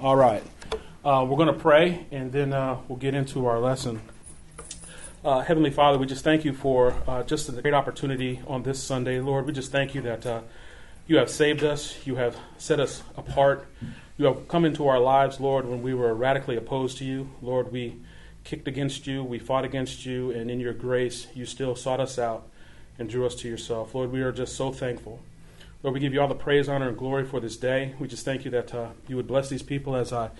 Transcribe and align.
All 0.00 0.14
right. 0.14 0.44
Uh, 1.04 1.26
we're 1.28 1.36
going 1.36 1.52
to 1.52 1.58
pray 1.58 2.06
and 2.12 2.30
then 2.30 2.52
uh, 2.52 2.78
we'll 2.86 3.00
get 3.00 3.14
into 3.14 3.46
our 3.46 3.58
lesson. 3.58 4.00
Uh, 5.24 5.40
Heavenly 5.40 5.72
Father, 5.72 5.98
we 5.98 6.06
just 6.06 6.22
thank 6.22 6.44
you 6.44 6.52
for 6.52 6.94
uh, 7.08 7.24
just 7.24 7.48
a 7.48 7.52
great 7.60 7.74
opportunity 7.74 8.40
on 8.46 8.62
this 8.62 8.80
Sunday. 8.80 9.18
Lord, 9.18 9.44
we 9.44 9.52
just 9.52 9.72
thank 9.72 9.96
you 9.96 10.00
that 10.02 10.24
uh, 10.24 10.42
you 11.08 11.16
have 11.16 11.28
saved 11.28 11.64
us, 11.64 12.06
you 12.06 12.14
have 12.14 12.36
set 12.58 12.78
us 12.78 13.02
apart, 13.16 13.66
you 14.16 14.26
have 14.26 14.46
come 14.46 14.64
into 14.64 14.86
our 14.86 15.00
lives, 15.00 15.40
Lord, 15.40 15.66
when 15.66 15.82
we 15.82 15.94
were 15.94 16.14
radically 16.14 16.54
opposed 16.54 16.98
to 16.98 17.04
you. 17.04 17.30
Lord, 17.42 17.72
we 17.72 17.96
kicked 18.44 18.68
against 18.68 19.08
you, 19.08 19.24
we 19.24 19.40
fought 19.40 19.64
against 19.64 20.06
you, 20.06 20.30
and 20.30 20.48
in 20.48 20.60
your 20.60 20.74
grace, 20.74 21.26
you 21.34 21.44
still 21.44 21.74
sought 21.74 21.98
us 21.98 22.20
out 22.20 22.46
and 23.00 23.10
drew 23.10 23.26
us 23.26 23.34
to 23.34 23.48
yourself. 23.48 23.96
Lord, 23.96 24.12
we 24.12 24.22
are 24.22 24.30
just 24.30 24.54
so 24.54 24.70
thankful. 24.70 25.20
Lord, 25.82 25.94
we 25.94 26.00
give 26.00 26.12
you 26.12 26.20
all 26.20 26.26
the 26.26 26.34
praise, 26.34 26.68
honor, 26.68 26.88
and 26.88 26.98
glory 26.98 27.24
for 27.24 27.38
this 27.38 27.56
day. 27.56 27.94
We 28.00 28.08
just 28.08 28.24
thank 28.24 28.44
you 28.44 28.50
that 28.50 28.74
uh, 28.74 28.88
you 29.06 29.14
would 29.14 29.28
bless 29.28 29.48
these 29.48 29.62
people 29.62 29.94
as 29.94 30.12
I 30.12 30.30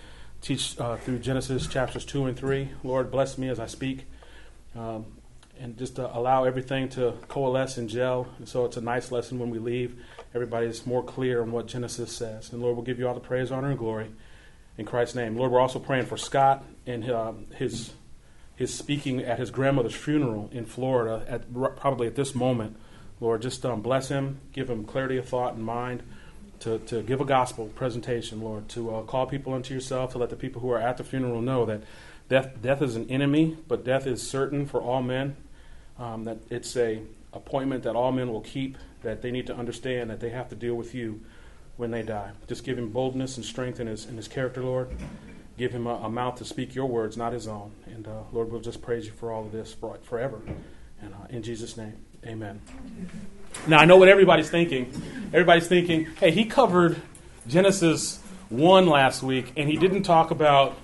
teach 0.41 0.77
uh, 0.77 0.97
through 0.97 1.19
Genesis 1.19 1.65
chapters 1.65 2.03
2 2.03 2.25
and 2.25 2.37
3. 2.37 2.69
Lord, 2.83 3.09
bless 3.09 3.37
me 3.37 3.47
as 3.47 3.57
I 3.57 3.67
speak. 3.67 4.05
Um, 4.75 5.05
and 5.57 5.77
just 5.77 5.97
uh, 5.97 6.09
allow 6.13 6.43
everything 6.43 6.89
to 6.89 7.13
coalesce 7.29 7.77
and 7.77 7.89
gel. 7.89 8.27
And 8.37 8.49
so 8.49 8.65
it's 8.65 8.75
a 8.75 8.81
nice 8.81 9.13
lesson 9.13 9.39
when 9.39 9.49
we 9.49 9.59
leave. 9.59 10.01
Everybody's 10.35 10.85
more 10.85 11.03
clear 11.03 11.41
on 11.41 11.53
what 11.53 11.67
Genesis 11.67 12.11
says. 12.11 12.51
And 12.51 12.61
Lord, 12.61 12.75
we'll 12.75 12.85
give 12.85 12.99
you 12.99 13.07
all 13.07 13.13
the 13.13 13.21
praise, 13.21 13.49
honor, 13.49 13.69
and 13.69 13.79
glory 13.79 14.11
in 14.77 14.85
Christ's 14.85 15.15
name. 15.15 15.37
Lord, 15.37 15.51
we're 15.51 15.61
also 15.61 15.79
praying 15.79 16.05
for 16.07 16.17
Scott 16.17 16.65
and 16.85 17.09
um, 17.09 17.45
his 17.55 17.93
his 18.55 18.73
speaking 18.73 19.21
at 19.21 19.39
his 19.39 19.51
grandmother's 19.51 19.95
funeral 19.95 20.49
in 20.51 20.65
Florida 20.65 21.25
at 21.29 21.53
probably 21.77 22.07
at 22.07 22.15
this 22.15 22.35
moment. 22.35 22.75
Lord, 23.19 23.41
just 23.41 23.65
um, 23.65 23.81
bless 23.81 24.09
him, 24.09 24.39
give 24.53 24.69
him 24.69 24.85
clarity 24.85 25.17
of 25.17 25.27
thought 25.27 25.55
and 25.55 25.63
mind 25.63 26.03
to, 26.61 26.79
to 26.79 27.01
give 27.01 27.21
a 27.21 27.25
gospel 27.25 27.67
presentation, 27.67 28.41
Lord, 28.41 28.67
to 28.69 28.95
uh, 28.95 29.01
call 29.03 29.25
people 29.25 29.53
unto 29.53 29.73
yourself, 29.73 30.11
to 30.13 30.17
let 30.17 30.29
the 30.29 30.35
people 30.35 30.61
who 30.61 30.69
are 30.71 30.79
at 30.79 30.97
the 30.97 31.03
funeral 31.03 31.41
know 31.41 31.65
that 31.65 31.81
death, 32.27 32.61
death 32.61 32.81
is 32.81 32.95
an 32.95 33.09
enemy, 33.09 33.57
but 33.67 33.83
death 33.83 34.05
is 34.05 34.27
certain 34.27 34.65
for 34.65 34.81
all 34.81 35.01
men, 35.01 35.35
um, 35.97 36.23
that 36.25 36.37
it's 36.49 36.75
a 36.75 37.01
appointment 37.33 37.83
that 37.83 37.95
all 37.95 38.11
men 38.11 38.31
will 38.31 38.41
keep, 38.41 38.77
that 39.03 39.21
they 39.21 39.31
need 39.31 39.47
to 39.47 39.55
understand 39.55 40.09
that 40.09 40.19
they 40.19 40.29
have 40.29 40.49
to 40.49 40.55
deal 40.55 40.75
with 40.75 40.93
you 40.93 41.21
when 41.77 41.91
they 41.91 42.01
die. 42.01 42.31
Just 42.47 42.63
give 42.63 42.77
him 42.77 42.89
boldness 42.89 43.37
and 43.37 43.45
strength 43.45 43.79
in 43.79 43.87
his, 43.87 44.05
in 44.05 44.17
his 44.17 44.27
character, 44.27 44.63
Lord. 44.63 44.89
Give 45.57 45.71
him 45.71 45.87
a, 45.87 45.95
a 45.95 46.09
mouth 46.09 46.35
to 46.37 46.45
speak 46.45 46.75
your 46.75 46.87
words, 46.87 47.15
not 47.15 47.33
his 47.33 47.47
own. 47.47 47.71
And 47.85 48.07
uh, 48.07 48.21
Lord, 48.31 48.51
we'll 48.51 48.61
just 48.61 48.81
praise 48.81 49.05
you 49.05 49.11
for 49.11 49.31
all 49.31 49.45
of 49.45 49.51
this 49.51 49.73
for, 49.73 49.97
forever. 50.03 50.41
And 51.01 51.13
uh, 51.13 51.27
in 51.29 51.43
Jesus' 51.43 51.77
name. 51.77 51.95
Amen. 52.25 52.59
Now, 53.67 53.79
I 53.79 53.85
know 53.85 53.97
what 53.97 54.09
everybody's 54.09 54.49
thinking. 54.49 54.91
Everybody's 55.27 55.67
thinking, 55.67 56.05
hey, 56.19 56.31
he 56.31 56.45
covered 56.45 57.01
Genesis 57.47 58.19
1 58.49 58.87
last 58.87 59.23
week, 59.23 59.53
and 59.55 59.69
he 59.69 59.77
didn't 59.77 60.03
talk 60.03 60.31
about 60.31 60.77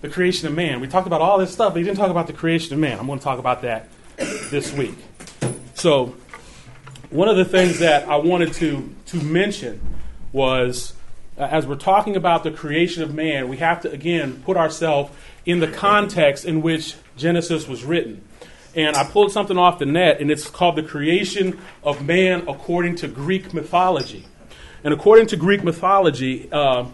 the 0.00 0.08
creation 0.08 0.48
of 0.48 0.54
man. 0.54 0.80
We 0.80 0.88
talked 0.88 1.06
about 1.06 1.20
all 1.20 1.38
this 1.38 1.52
stuff, 1.52 1.72
but 1.72 1.78
he 1.78 1.84
didn't 1.84 1.98
talk 1.98 2.10
about 2.10 2.26
the 2.26 2.32
creation 2.32 2.74
of 2.74 2.80
man. 2.80 2.98
I'm 2.98 3.06
going 3.06 3.18
to 3.18 3.24
talk 3.24 3.38
about 3.38 3.62
that 3.62 3.88
this 4.16 4.72
week. 4.72 4.94
So, 5.74 6.14
one 7.10 7.28
of 7.28 7.36
the 7.36 7.44
things 7.44 7.78
that 7.78 8.08
I 8.08 8.16
wanted 8.16 8.52
to, 8.54 8.92
to 9.06 9.16
mention 9.18 9.80
was 10.32 10.94
uh, 11.38 11.42
as 11.42 11.66
we're 11.66 11.76
talking 11.76 12.16
about 12.16 12.42
the 12.42 12.50
creation 12.50 13.02
of 13.02 13.14
man, 13.14 13.48
we 13.48 13.58
have 13.58 13.82
to, 13.82 13.90
again, 13.90 14.42
put 14.44 14.56
ourselves 14.56 15.12
in 15.46 15.60
the 15.60 15.68
context 15.68 16.44
in 16.44 16.60
which 16.60 16.96
Genesis 17.16 17.68
was 17.68 17.84
written 17.84 18.24
and 18.74 18.96
I 18.96 19.04
pulled 19.04 19.32
something 19.32 19.58
off 19.58 19.78
the 19.78 19.86
net, 19.86 20.20
and 20.20 20.30
it's 20.30 20.48
called 20.48 20.76
The 20.76 20.82
Creation 20.82 21.60
of 21.82 22.04
Man 22.04 22.48
According 22.48 22.96
to 22.96 23.08
Greek 23.08 23.52
Mythology. 23.52 24.26
And 24.84 24.92
according 24.92 25.28
to 25.28 25.36
Greek 25.36 25.62
mythology, 25.62 26.48
uh, 26.50 26.86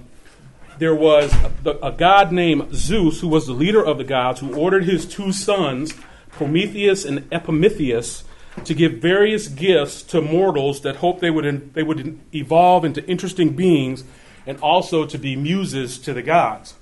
there 0.79 0.95
was 0.95 1.33
a, 1.65 1.71
a, 1.83 1.93
god 1.93 2.33
named 2.33 2.75
Zeus 2.75 3.21
who 3.21 3.29
was 3.29 3.47
the 3.47 3.53
leader 3.53 3.85
of 3.85 3.99
the 3.99 4.05
gods 4.05 4.41
who 4.41 4.55
ordered 4.55 4.85
his 4.85 5.07
two 5.07 5.33
sons, 5.33 5.95
Prometheus 6.31 7.05
and 7.05 7.27
Epimetheus, 7.33 8.25
to 8.65 8.75
give 8.75 8.95
various 8.95 9.49
gifts 9.49 10.03
to 10.03 10.21
mortals 10.21 10.83
that 10.83 10.97
hoped 10.97 11.21
they 11.21 11.31
would, 11.31 11.73
they 11.75 11.83
would 11.83 12.19
evolve 12.35 12.85
into 12.85 13.05
interesting 13.07 13.55
beings 13.55 14.05
and 14.47 14.59
also 14.61 15.07
to 15.07 15.19
be 15.19 15.35
muses 15.35 15.99
to 15.99 16.13
the 16.13 16.23
gods. 16.23 16.75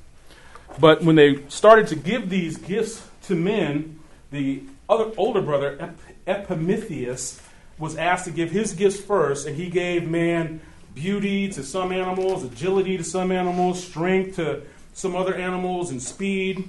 But 0.78 1.03
when 1.03 1.16
they 1.16 1.47
started 1.49 1.87
to 1.88 1.97
give 1.97 2.28
these 2.28 2.59
gifts 2.59 3.06
to 3.25 3.34
men, 3.34 4.00
the 4.31 4.62
other 4.88 5.12
older 5.16 5.42
brother, 5.42 5.76
Ep- 5.80 5.98
Epimetheus, 6.26 7.41
was 7.78 7.97
asked 7.97 8.24
to 8.24 8.30
give 8.30 8.50
his 8.50 8.72
gifts 8.72 9.00
first, 9.00 9.47
and 9.47 9.56
he 9.56 9.69
gave 9.69 10.08
man 10.08 10.60
beauty 10.94 11.48
to 11.50 11.62
some 11.62 11.92
animals, 11.92 12.42
agility 12.42 12.96
to 12.96 13.04
some 13.04 13.30
animals, 13.30 13.84
strength 13.84 14.36
to 14.36 14.62
some 14.94 15.14
other 15.14 15.34
animals, 15.34 15.91
and 15.91 16.02
speed. 16.02 16.69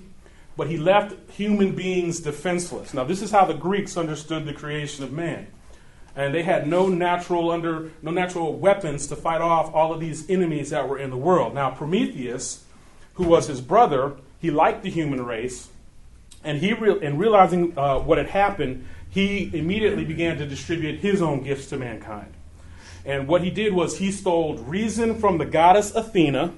But 0.57 0.67
he 0.67 0.77
left 0.77 1.16
human 1.31 1.75
beings 1.75 2.19
defenseless. 2.19 2.94
Now, 2.94 3.03
this 3.03 3.22
is 3.22 3.31
how 3.31 3.45
the 3.45 3.53
Greeks 3.53 3.95
understood 3.95 4.45
the 4.45 4.53
creation 4.53 5.03
of 5.03 5.11
man. 5.11 5.47
And 6.16 6.33
they 6.33 6.41
had 6.41 6.67
no 6.67 6.89
natural 6.89 7.51
under 7.51 7.91
no 8.01 8.09
natural 8.09 8.57
weapons 8.57 9.06
to 9.07 9.16
fight 9.16 9.39
off 9.39 9.73
all 9.73 9.94
of 9.94 10.00
these 10.00 10.27
enemies 10.29 10.72
that 10.72 10.89
were 10.89 10.97
in 10.97 11.11
the 11.11 11.17
world. 11.17 11.53
Now, 11.53 11.69
Prometheus, 11.69 12.66
who 13.13 13.23
was 13.23 13.47
his 13.47 13.61
brother, 13.61 14.16
he 14.39 14.50
liked 14.50 14.81
the 14.81 14.89
human 14.89 15.23
race, 15.23 15.69
and 16.47 16.59
he 16.59 16.72
re- 16.72 17.06
and 17.06 17.19
realizing 17.19 17.78
uh, 17.78 18.00
what 18.00 18.18
had 18.18 18.30
happened, 18.30 18.88
he 19.09 19.52
immediately 19.53 20.06
began 20.06 20.38
to 20.38 20.46
distribute 20.46 21.00
his 21.02 21.22
own 21.22 21.44
gifts 21.44 21.68
to 21.68 21.78
mankind. 21.78 22.34
And 23.06 23.28
what 23.28 23.44
he 23.44 23.50
did 23.50 23.74
was 23.74 23.97
he 23.97 24.13
stole 24.13 24.56
reason 24.56 25.19
from 25.19 25.40
the 25.40 25.46
goddess 25.46 25.94
Athena, 25.94 26.53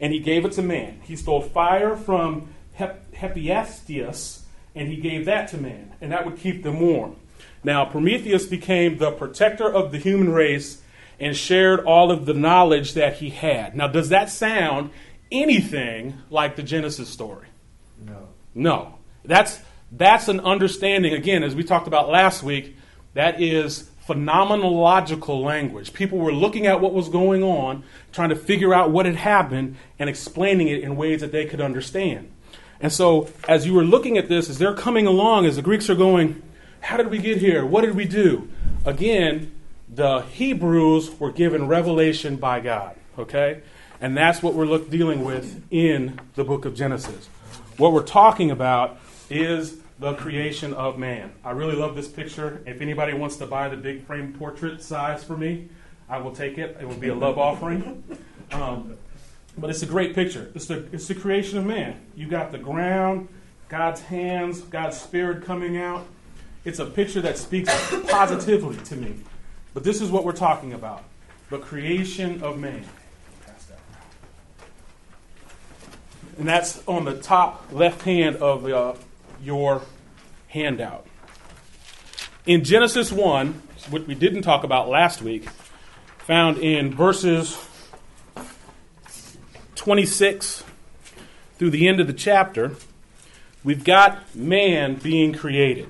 and 0.00 0.12
he 0.14 0.18
gave 0.18 0.46
it 0.46 0.52
to 0.52 0.62
man. 0.62 1.00
He 1.02 1.14
stole 1.14 1.42
fire 1.42 1.94
from 1.94 2.48
Hep- 2.72 3.14
Hephaestus, 3.14 4.46
and 4.74 4.88
he 4.88 4.96
gave 4.96 5.26
that 5.26 5.48
to 5.48 5.58
man, 5.58 5.92
and 6.00 6.10
that 6.10 6.24
would 6.24 6.38
keep 6.38 6.62
them 6.62 6.80
warm. 6.80 7.16
Now, 7.62 7.84
Prometheus 7.84 8.46
became 8.46 8.96
the 8.96 9.10
protector 9.10 9.70
of 9.70 9.92
the 9.92 9.98
human 9.98 10.32
race 10.32 10.80
and 11.20 11.36
shared 11.36 11.80
all 11.80 12.10
of 12.10 12.24
the 12.24 12.34
knowledge 12.34 12.94
that 12.94 13.16
he 13.16 13.28
had. 13.28 13.76
Now, 13.76 13.88
does 13.88 14.08
that 14.08 14.30
sound 14.30 14.90
anything 15.30 16.14
like 16.30 16.56
the 16.56 16.62
Genesis 16.62 17.10
story? 17.10 17.48
No. 18.06 18.28
No. 18.54 18.97
That's, 19.24 19.60
that's 19.92 20.28
an 20.28 20.40
understanding, 20.40 21.14
again, 21.14 21.42
as 21.42 21.54
we 21.54 21.64
talked 21.64 21.86
about 21.86 22.08
last 22.08 22.42
week, 22.42 22.76
that 23.14 23.40
is 23.40 23.90
phenomenological 24.08 25.42
language. 25.42 25.92
People 25.92 26.18
were 26.18 26.32
looking 26.32 26.66
at 26.66 26.80
what 26.80 26.94
was 26.94 27.08
going 27.08 27.42
on, 27.42 27.84
trying 28.12 28.30
to 28.30 28.36
figure 28.36 28.72
out 28.72 28.90
what 28.90 29.04
had 29.04 29.16
happened, 29.16 29.76
and 29.98 30.08
explaining 30.08 30.68
it 30.68 30.80
in 30.80 30.96
ways 30.96 31.20
that 31.20 31.30
they 31.30 31.44
could 31.44 31.60
understand. 31.60 32.30
And 32.80 32.92
so, 32.92 33.28
as 33.48 33.66
you 33.66 33.74
were 33.74 33.84
looking 33.84 34.16
at 34.16 34.28
this, 34.28 34.48
as 34.48 34.58
they're 34.58 34.74
coming 34.74 35.06
along, 35.06 35.46
as 35.46 35.56
the 35.56 35.62
Greeks 35.62 35.90
are 35.90 35.94
going, 35.94 36.42
How 36.80 36.96
did 36.96 37.10
we 37.10 37.18
get 37.18 37.38
here? 37.38 37.66
What 37.66 37.82
did 37.82 37.96
we 37.96 38.04
do? 38.06 38.48
Again, 38.86 39.52
the 39.92 40.20
Hebrews 40.20 41.18
were 41.18 41.32
given 41.32 41.66
revelation 41.66 42.36
by 42.36 42.60
God, 42.60 42.96
okay? 43.18 43.62
And 44.00 44.16
that's 44.16 44.42
what 44.42 44.54
we're 44.54 44.66
look, 44.66 44.90
dealing 44.90 45.24
with 45.24 45.62
in 45.70 46.20
the 46.34 46.44
book 46.44 46.64
of 46.64 46.74
Genesis. 46.74 47.26
What 47.76 47.92
we're 47.92 48.02
talking 48.02 48.50
about 48.50 48.98
is 49.30 49.78
the 49.98 50.14
creation 50.14 50.72
of 50.74 50.98
man. 50.98 51.32
I 51.44 51.50
really 51.50 51.76
love 51.76 51.96
this 51.96 52.08
picture. 52.08 52.62
If 52.66 52.80
anybody 52.80 53.14
wants 53.14 53.36
to 53.36 53.46
buy 53.46 53.68
the 53.68 53.76
big 53.76 54.04
frame 54.04 54.32
portrait 54.32 54.82
size 54.82 55.24
for 55.24 55.36
me, 55.36 55.68
I 56.08 56.18
will 56.18 56.34
take 56.34 56.56
it. 56.58 56.76
It 56.80 56.88
will 56.88 56.94
be 56.94 57.08
a 57.08 57.14
love 57.14 57.38
offering. 57.38 58.02
Um, 58.50 58.96
but 59.58 59.70
it's 59.70 59.82
a 59.82 59.86
great 59.86 60.14
picture. 60.14 60.50
It's 60.54 60.66
the, 60.66 60.86
it's 60.92 61.08
the 61.08 61.14
creation 61.14 61.58
of 61.58 61.66
man. 61.66 62.00
You 62.14 62.28
got 62.28 62.52
the 62.52 62.58
ground, 62.58 63.28
God's 63.68 64.00
hands, 64.00 64.60
God's 64.62 64.98
spirit 64.98 65.44
coming 65.44 65.76
out. 65.76 66.06
It's 66.64 66.78
a 66.78 66.86
picture 66.86 67.20
that 67.22 67.36
speaks 67.36 67.72
positively 68.08 68.76
to 68.84 68.96
me. 68.96 69.16
But 69.74 69.84
this 69.84 70.00
is 70.00 70.10
what 70.10 70.24
we're 70.24 70.32
talking 70.32 70.72
about 70.72 71.04
the 71.50 71.58
creation 71.58 72.42
of 72.42 72.58
man. 72.58 72.84
And 76.38 76.46
that's 76.46 76.86
on 76.86 77.04
the 77.04 77.16
top 77.18 77.66
left 77.72 78.02
hand 78.02 78.36
of 78.36 78.64
uh, 78.66 78.94
your 79.42 79.82
handout. 80.48 81.06
In 82.46 82.64
Genesis 82.64 83.12
1, 83.12 83.62
what 83.90 84.06
we 84.06 84.14
didn't 84.14 84.42
talk 84.42 84.64
about 84.64 84.88
last 84.88 85.22
week, 85.22 85.48
found 86.18 86.58
in 86.58 86.94
verses 86.94 87.58
26 89.74 90.64
through 91.58 91.70
the 91.70 91.88
end 91.88 92.00
of 92.00 92.06
the 92.06 92.12
chapter, 92.12 92.72
we've 93.64 93.84
got 93.84 94.34
man 94.34 94.94
being 94.94 95.32
created. 95.32 95.88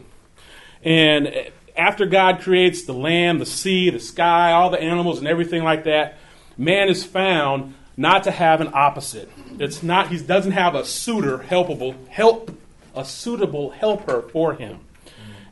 And 0.83 1.51
after 1.77 2.07
God 2.07 2.41
creates 2.41 2.83
the 2.85 2.93
land, 2.93 3.41
the 3.41 3.47
sea, 3.47 3.91
the 3.91 4.01
sky, 4.01 4.53
all 4.53 4.71
the 4.71 4.81
animals, 4.81 5.19
and 5.19 5.29
everything 5.29 5.63
like 5.63 5.85
that, 5.85 6.19
man 6.57 6.89
is 6.89 7.05
found 7.05 7.75
not 7.97 8.25
to 8.25 8.31
have 8.31 8.61
an 8.61 8.71
opposite. 8.75 9.31
It's 9.59 9.83
not 9.83 10.09
he 10.09 10.19
doesn't 10.19 10.53
have 10.53 10.75
a 10.75 10.85
suitor 10.85 11.39
helpable 11.39 11.95
help 12.09 12.51
a 12.95 13.05
suitable 13.05 13.71
helper 13.71 14.23
for 14.23 14.55
him. 14.55 14.81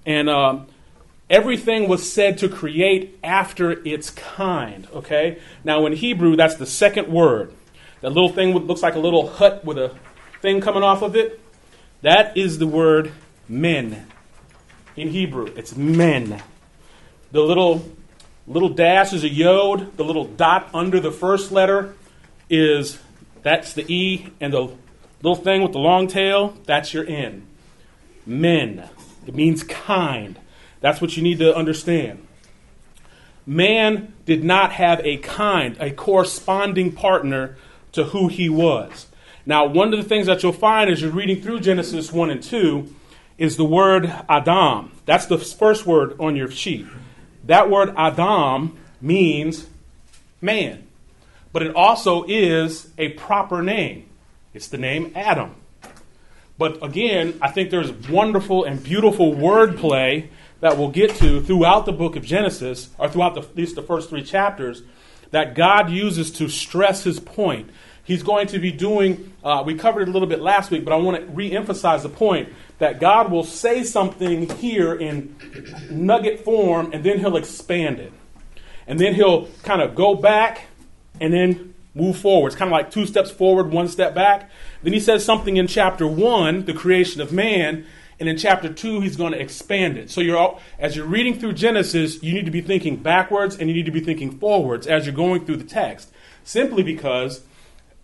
And 0.04 0.28
um, 0.30 0.66
everything 1.28 1.88
was 1.88 2.10
said 2.10 2.38
to 2.38 2.48
create 2.48 3.18
after 3.22 3.72
its 3.86 4.10
kind. 4.10 4.86
Okay? 4.94 5.40
Now, 5.64 5.86
in 5.86 5.92
Hebrew, 5.92 6.36
that's 6.36 6.56
the 6.56 6.66
second 6.66 7.08
word. 7.08 7.52
that 8.00 8.10
little 8.10 8.28
thing 8.28 8.54
looks 8.54 8.82
like 8.82 8.94
a 8.94 9.00
little 9.00 9.28
hut 9.28 9.64
with 9.64 9.78
a 9.78 9.94
thing 10.40 10.60
coming 10.60 10.82
off 10.82 11.02
of 11.02 11.16
it. 11.16 11.40
That 12.02 12.36
is 12.36 12.58
the 12.58 12.66
word 12.66 13.12
men 13.48 14.06
in 14.96 15.08
Hebrew. 15.08 15.46
It's 15.56 15.76
men. 15.76 16.42
The 17.32 17.40
little 17.40 17.84
little 18.46 18.68
dash 18.68 19.12
is 19.12 19.24
a 19.24 19.28
yod. 19.28 19.96
The 19.96 20.04
little 20.04 20.24
dot 20.24 20.70
under 20.72 21.00
the 21.00 21.10
first 21.10 21.50
letter 21.50 21.94
is 22.48 22.98
that's 23.42 23.72
the 23.72 23.92
e, 23.92 24.28
and 24.40 24.52
the 24.52 24.72
little 25.26 25.42
thing 25.42 25.60
with 25.60 25.72
the 25.72 25.78
long 25.78 26.06
tail 26.06 26.56
that's 26.66 26.94
your 26.94 27.04
n. 27.04 27.44
Men. 28.24 28.88
It 29.26 29.34
means 29.34 29.64
kind. 29.64 30.38
That's 30.80 31.00
what 31.00 31.16
you 31.16 31.22
need 31.22 31.40
to 31.40 31.54
understand. 31.54 32.24
Man 33.44 34.14
did 34.24 34.44
not 34.44 34.72
have 34.72 35.00
a 35.04 35.16
kind, 35.16 35.76
a 35.80 35.90
corresponding 35.90 36.92
partner 36.92 37.56
to 37.90 38.04
who 38.04 38.28
he 38.28 38.48
was. 38.48 39.08
Now, 39.44 39.66
one 39.66 39.92
of 39.92 40.00
the 40.00 40.08
things 40.08 40.28
that 40.28 40.44
you'll 40.44 40.52
find 40.52 40.88
as 40.88 41.02
you're 41.02 41.10
reading 41.10 41.42
through 41.42 41.60
Genesis 41.60 42.12
1 42.12 42.30
and 42.30 42.42
2 42.42 42.94
is 43.36 43.56
the 43.56 43.64
word 43.64 44.06
Adam. 44.28 44.92
That's 45.06 45.26
the 45.26 45.38
first 45.38 45.86
word 45.86 46.14
on 46.20 46.36
your 46.36 46.50
sheet. 46.50 46.86
That 47.44 47.68
word 47.68 47.92
Adam 47.96 48.78
means 49.00 49.66
man, 50.40 50.86
but 51.52 51.62
it 51.62 51.74
also 51.74 52.24
is 52.28 52.90
a 52.96 53.08
proper 53.10 53.60
name. 53.60 54.05
It's 54.56 54.68
the 54.68 54.78
name 54.78 55.12
Adam. 55.14 55.54
But 56.56 56.82
again, 56.82 57.38
I 57.42 57.50
think 57.50 57.68
there's 57.68 57.92
wonderful 58.08 58.64
and 58.64 58.82
beautiful 58.82 59.34
wordplay 59.34 60.28
that 60.60 60.78
we'll 60.78 60.88
get 60.88 61.14
to 61.16 61.42
throughout 61.42 61.84
the 61.84 61.92
book 61.92 62.16
of 62.16 62.24
Genesis, 62.24 62.88
or 62.96 63.10
throughout 63.10 63.34
the, 63.34 63.42
at 63.42 63.54
least 63.54 63.74
the 63.74 63.82
first 63.82 64.08
three 64.08 64.22
chapters, 64.22 64.82
that 65.30 65.54
God 65.54 65.90
uses 65.90 66.30
to 66.32 66.48
stress 66.48 67.04
his 67.04 67.20
point. 67.20 67.68
He's 68.02 68.22
going 68.22 68.46
to 68.46 68.58
be 68.58 68.72
doing, 68.72 69.34
uh, 69.44 69.62
we 69.66 69.74
covered 69.74 70.02
it 70.02 70.08
a 70.08 70.12
little 70.12 70.28
bit 70.28 70.40
last 70.40 70.70
week, 70.70 70.86
but 70.86 70.94
I 70.94 70.96
want 70.96 71.18
to 71.18 71.26
re 71.26 71.52
emphasize 71.52 72.02
the 72.02 72.08
point 72.08 72.48
that 72.78 72.98
God 72.98 73.30
will 73.30 73.44
say 73.44 73.84
something 73.84 74.48
here 74.56 74.94
in 74.94 75.36
nugget 75.90 76.44
form 76.44 76.94
and 76.94 77.04
then 77.04 77.18
he'll 77.18 77.36
expand 77.36 77.98
it. 77.98 78.12
And 78.86 78.98
then 78.98 79.14
he'll 79.14 79.48
kind 79.64 79.82
of 79.82 79.94
go 79.94 80.14
back 80.14 80.62
and 81.20 81.34
then 81.34 81.74
move 81.96 82.18
forward. 82.18 82.48
It's 82.48 82.56
kind 82.56 82.68
of 82.68 82.72
like 82.72 82.90
two 82.90 83.06
steps 83.06 83.30
forward, 83.30 83.72
one 83.72 83.88
step 83.88 84.14
back. 84.14 84.50
Then 84.82 84.92
he 84.92 85.00
says 85.00 85.24
something 85.24 85.56
in 85.56 85.66
chapter 85.66 86.06
one, 86.06 86.66
the 86.66 86.74
creation 86.74 87.20
of 87.20 87.32
man, 87.32 87.86
and 88.20 88.28
in 88.28 88.36
chapter 88.36 88.72
two, 88.72 89.00
he's 89.00 89.16
going 89.16 89.32
to 89.32 89.40
expand 89.40 89.96
it. 89.96 90.10
So 90.10 90.20
you're 90.20 90.36
all, 90.36 90.60
as 90.78 90.94
you're 90.94 91.06
reading 91.06 91.38
through 91.38 91.54
Genesis, 91.54 92.22
you 92.22 92.34
need 92.34 92.44
to 92.44 92.50
be 92.50 92.60
thinking 92.60 92.96
backwards 92.96 93.56
and 93.56 93.68
you 93.68 93.74
need 93.74 93.86
to 93.86 93.92
be 93.92 94.00
thinking 94.00 94.38
forwards 94.38 94.86
as 94.86 95.06
you're 95.06 95.14
going 95.14 95.46
through 95.46 95.56
the 95.56 95.64
text, 95.64 96.12
simply 96.44 96.82
because 96.82 97.42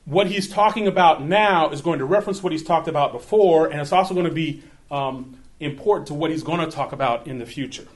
what 0.04 0.26
he's 0.26 0.48
talking 0.48 0.86
about 0.86 1.22
now 1.22 1.70
is 1.70 1.80
going 1.80 1.98
to 1.98 2.04
reference 2.04 2.42
what 2.42 2.52
he's 2.52 2.64
talked 2.64 2.88
about 2.88 3.12
before, 3.12 3.66
and 3.66 3.80
it's 3.80 3.92
also 3.92 4.14
going 4.14 4.26
to 4.26 4.32
be 4.32 4.62
um, 4.90 5.38
important 5.60 6.08
to 6.08 6.14
what 6.14 6.30
he's 6.30 6.42
going 6.42 6.60
to 6.60 6.74
talk 6.74 6.92
about 6.92 7.26
in 7.26 7.38
the 7.38 7.46
future. 7.46 7.86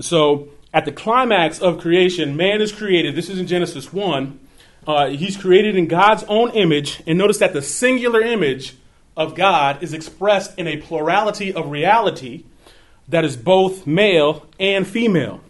So, 0.00 0.48
at 0.74 0.86
the 0.86 0.92
climax 0.92 1.60
of 1.60 1.78
creation, 1.78 2.34
man 2.34 2.62
is 2.62 2.72
created. 2.72 3.14
This 3.14 3.28
is 3.28 3.38
in 3.38 3.46
Genesis 3.46 3.92
1. 3.92 4.40
Uh, 4.86 5.08
he's 5.08 5.36
created 5.36 5.76
in 5.76 5.86
God's 5.86 6.24
own 6.24 6.50
image, 6.50 7.02
and 7.06 7.16
notice 7.16 7.38
that 7.38 7.52
the 7.52 7.62
singular 7.62 8.20
image 8.20 8.74
of 9.16 9.34
God 9.34 9.82
is 9.82 9.92
expressed 9.92 10.58
in 10.58 10.66
a 10.66 10.78
plurality 10.78 11.52
of 11.52 11.70
reality 11.70 12.44
that 13.08 13.24
is 13.24 13.36
both 13.36 13.86
male 13.86 14.46
and 14.58 14.86
female. 14.86 15.40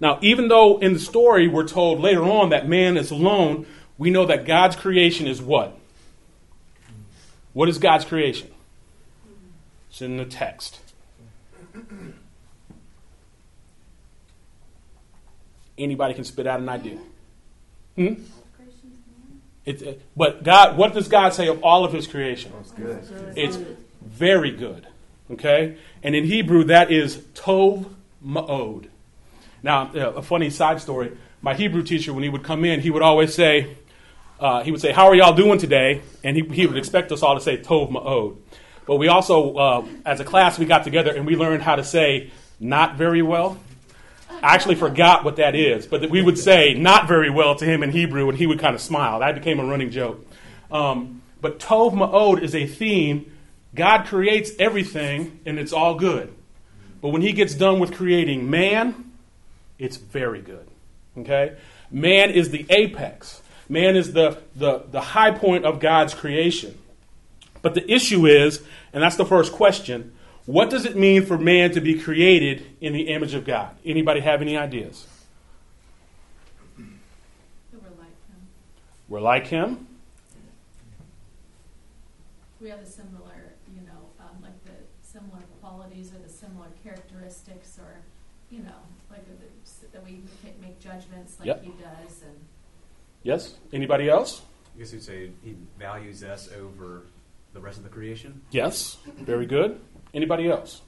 Now, 0.00 0.18
even 0.22 0.48
though 0.48 0.78
in 0.78 0.94
the 0.94 0.98
story 0.98 1.46
we're 1.46 1.68
told 1.68 2.00
later 2.00 2.24
on 2.24 2.50
that 2.50 2.68
man 2.68 2.96
is 2.96 3.10
alone, 3.10 3.66
we 3.96 4.10
know 4.10 4.26
that 4.26 4.44
God's 4.44 4.74
creation 4.74 5.26
is 5.26 5.40
what? 5.40 5.78
What 7.52 7.68
is 7.68 7.78
God's 7.78 8.04
creation? 8.04 8.50
It's 9.88 10.02
in 10.02 10.16
the 10.16 10.24
text. 10.24 10.80
Anybody 15.78 16.14
can 16.14 16.24
spit 16.24 16.46
out 16.46 16.58
an 16.60 16.68
idea. 16.68 16.98
Hmm? 17.94 18.14
It, 19.64 19.86
uh, 19.86 19.92
but 20.16 20.42
God, 20.42 20.76
what 20.76 20.92
does 20.92 21.08
God 21.08 21.32
say 21.32 21.48
of 21.48 21.62
all 21.62 21.84
of 21.84 21.92
His 21.92 22.06
creation? 22.06 22.52
It's 23.36 23.58
very 24.02 24.50
good. 24.50 24.86
Okay, 25.30 25.76
and 26.02 26.14
in 26.14 26.24
Hebrew 26.24 26.64
that 26.64 26.90
is 26.90 27.16
tov 27.34 27.86
ma'od. 28.24 28.88
Now, 29.62 29.90
uh, 29.94 30.12
a 30.12 30.22
funny 30.22 30.50
side 30.50 30.80
story: 30.80 31.12
my 31.40 31.54
Hebrew 31.54 31.82
teacher, 31.82 32.12
when 32.12 32.22
he 32.22 32.28
would 32.28 32.42
come 32.42 32.64
in, 32.64 32.80
he 32.80 32.90
would 32.90 33.02
always 33.02 33.34
say, 33.34 33.74
uh, 34.38 34.62
he 34.62 34.70
would 34.70 34.82
say, 34.82 34.92
"How 34.92 35.06
are 35.06 35.14
y'all 35.14 35.34
doing 35.34 35.58
today?" 35.58 36.02
And 36.22 36.36
he, 36.36 36.42
he 36.42 36.66
would 36.66 36.76
expect 36.76 37.10
us 37.10 37.22
all 37.22 37.34
to 37.34 37.40
say 37.40 37.56
tov 37.56 37.90
ma'od. 37.90 38.36
But 38.86 38.96
we 38.96 39.08
also, 39.08 39.54
uh, 39.54 39.86
as 40.04 40.20
a 40.20 40.24
class, 40.24 40.58
we 40.58 40.66
got 40.66 40.84
together 40.84 41.14
and 41.14 41.24
we 41.24 41.36
learned 41.36 41.62
how 41.62 41.76
to 41.76 41.84
say 41.84 42.30
"not 42.60 42.96
very 42.96 43.22
well." 43.22 43.58
I 44.42 44.54
actually 44.54 44.74
forgot 44.74 45.24
what 45.24 45.36
that 45.36 45.54
is, 45.54 45.86
but 45.86 46.10
we 46.10 46.22
would 46.22 46.38
say 46.38 46.74
not 46.74 47.08
very 47.08 47.30
well 47.30 47.54
to 47.56 47.64
him 47.64 47.82
in 47.82 47.90
Hebrew, 47.90 48.28
and 48.28 48.38
he 48.38 48.46
would 48.46 48.58
kind 48.58 48.74
of 48.74 48.80
smile. 48.80 49.20
That 49.20 49.34
became 49.34 49.60
a 49.60 49.64
running 49.64 49.90
joke. 49.90 50.24
Um, 50.70 51.22
but 51.40 51.58
Tov 51.58 51.92
Ma'od 51.92 52.42
is 52.42 52.54
a 52.54 52.66
theme. 52.66 53.30
God 53.74 54.06
creates 54.06 54.52
everything, 54.58 55.40
and 55.44 55.58
it's 55.58 55.72
all 55.72 55.94
good. 55.94 56.32
But 57.00 57.10
when 57.10 57.22
he 57.22 57.32
gets 57.32 57.54
done 57.54 57.80
with 57.80 57.92
creating 57.92 58.48
man, 58.48 59.12
it's 59.78 59.98
very 59.98 60.40
good. 60.40 60.66
Okay? 61.18 61.56
Man 61.90 62.30
is 62.30 62.50
the 62.50 62.64
apex. 62.70 63.42
Man 63.68 63.94
is 63.94 64.12
the, 64.12 64.42
the, 64.56 64.84
the 64.90 65.00
high 65.00 65.30
point 65.30 65.64
of 65.64 65.80
God's 65.80 66.14
creation. 66.14 66.78
But 67.62 67.74
the 67.74 67.90
issue 67.92 68.26
is, 68.26 68.62
and 68.92 69.02
that's 69.02 69.16
the 69.16 69.26
first 69.26 69.52
question, 69.52 70.13
what 70.46 70.70
does 70.70 70.84
it 70.84 70.96
mean 70.96 71.24
for 71.24 71.38
man 71.38 71.70
to 71.72 71.80
be 71.80 71.98
created 71.98 72.66
in 72.80 72.92
the 72.92 73.02
image 73.08 73.34
of 73.34 73.44
God? 73.44 73.76
Anybody 73.84 74.20
have 74.20 74.42
any 74.42 74.56
ideas? 74.56 75.06
We're 77.72 77.88
like 77.90 78.08
him. 78.28 78.46
We're 79.08 79.20
like 79.20 79.46
him. 79.46 79.88
We 82.60 82.68
have 82.70 82.80
a 82.80 82.86
similar, 82.86 83.52
you 83.74 83.82
know, 83.82 84.08
um, 84.20 84.42
like 84.42 84.62
the 84.64 84.72
similar 85.02 85.42
qualities 85.60 86.12
or 86.12 86.18
the 86.18 86.32
similar 86.32 86.68
characteristics, 86.82 87.78
or 87.78 88.00
you 88.50 88.60
know, 88.60 88.80
like 89.10 89.24
the, 89.26 89.86
that 89.92 90.04
we 90.04 90.22
make 90.60 90.80
judgments 90.80 91.36
like 91.38 91.46
Yep. 91.46 91.62
he 91.62 91.70
does, 91.72 92.22
and 92.22 92.36
Yes? 93.24 93.54
Anybody 93.72 94.08
else? 94.08 94.42
I 94.76 94.78
guess 94.78 94.92
you'd 94.92 95.02
say 95.02 95.30
he 95.42 95.56
values 95.78 96.22
us 96.22 96.50
over 96.52 97.04
the 97.54 97.60
rest 97.60 97.78
of 97.78 97.84
the 97.84 97.90
creation. 97.90 98.42
Yes. 98.50 98.98
Very 99.18 99.46
good. 99.46 99.80
Anybody 100.14 100.48
else? 100.48 100.82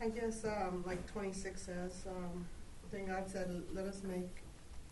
I 0.00 0.08
guess, 0.08 0.44
um, 0.44 0.82
like 0.86 1.06
twenty-six 1.12 1.62
says, 1.62 2.06
um, 2.08 2.46
then 2.90 3.06
God 3.06 3.28
said, 3.28 3.62
let 3.72 3.84
us 3.84 4.02
make 4.02 4.42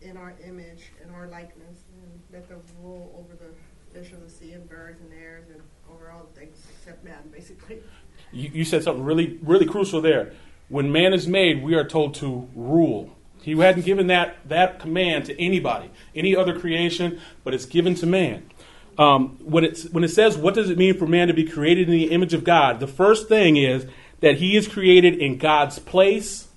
in 0.01 0.15
our 0.15 0.33
image 0.45 0.91
and 1.01 1.13
our 1.13 1.27
likeness, 1.27 1.83
and 1.93 2.21
let 2.31 2.47
them 2.47 2.61
rule 2.81 3.13
over 3.17 3.35
the 3.35 3.51
fish 3.93 4.13
of 4.13 4.21
the 4.23 4.29
sea 4.29 4.53
and 4.53 4.69
birds 4.69 5.01
and 5.01 5.11
airs 5.13 5.49
and 5.49 5.61
over 5.91 6.11
all 6.11 6.27
things 6.35 6.65
except 6.79 7.03
man, 7.03 7.17
basically. 7.31 7.79
You, 8.31 8.49
you 8.53 8.65
said 8.65 8.83
something 8.83 9.03
really, 9.03 9.39
really 9.41 9.65
crucial 9.65 10.01
there. 10.01 10.33
When 10.69 10.91
man 10.91 11.13
is 11.13 11.27
made, 11.27 11.63
we 11.63 11.73
are 11.73 11.83
told 11.83 12.13
to 12.15 12.47
rule. 12.55 13.15
He 13.41 13.57
hadn't 13.57 13.85
given 13.85 14.07
that, 14.07 14.37
that 14.47 14.79
command 14.79 15.25
to 15.25 15.41
anybody, 15.41 15.89
any 16.13 16.35
other 16.35 16.59
creation, 16.59 17.19
but 17.43 17.53
it's 17.53 17.65
given 17.65 17.95
to 17.95 18.05
man. 18.05 18.49
Um, 18.99 19.37
when, 19.41 19.63
it's, 19.63 19.85
when 19.85 20.03
it 20.03 20.09
says, 20.09 20.37
what 20.37 20.53
does 20.53 20.69
it 20.69 20.77
mean 20.77 20.97
for 20.97 21.07
man 21.07 21.29
to 21.29 21.33
be 21.33 21.45
created 21.45 21.87
in 21.87 21.93
the 21.93 22.11
image 22.11 22.33
of 22.33 22.43
God? 22.43 22.81
The 22.81 22.87
first 22.87 23.29
thing 23.29 23.55
is 23.55 23.85
that 24.19 24.35
he 24.35 24.57
is 24.57 24.67
created 24.67 25.17
in 25.17 25.37
God's 25.37 25.79
place, 25.79 26.49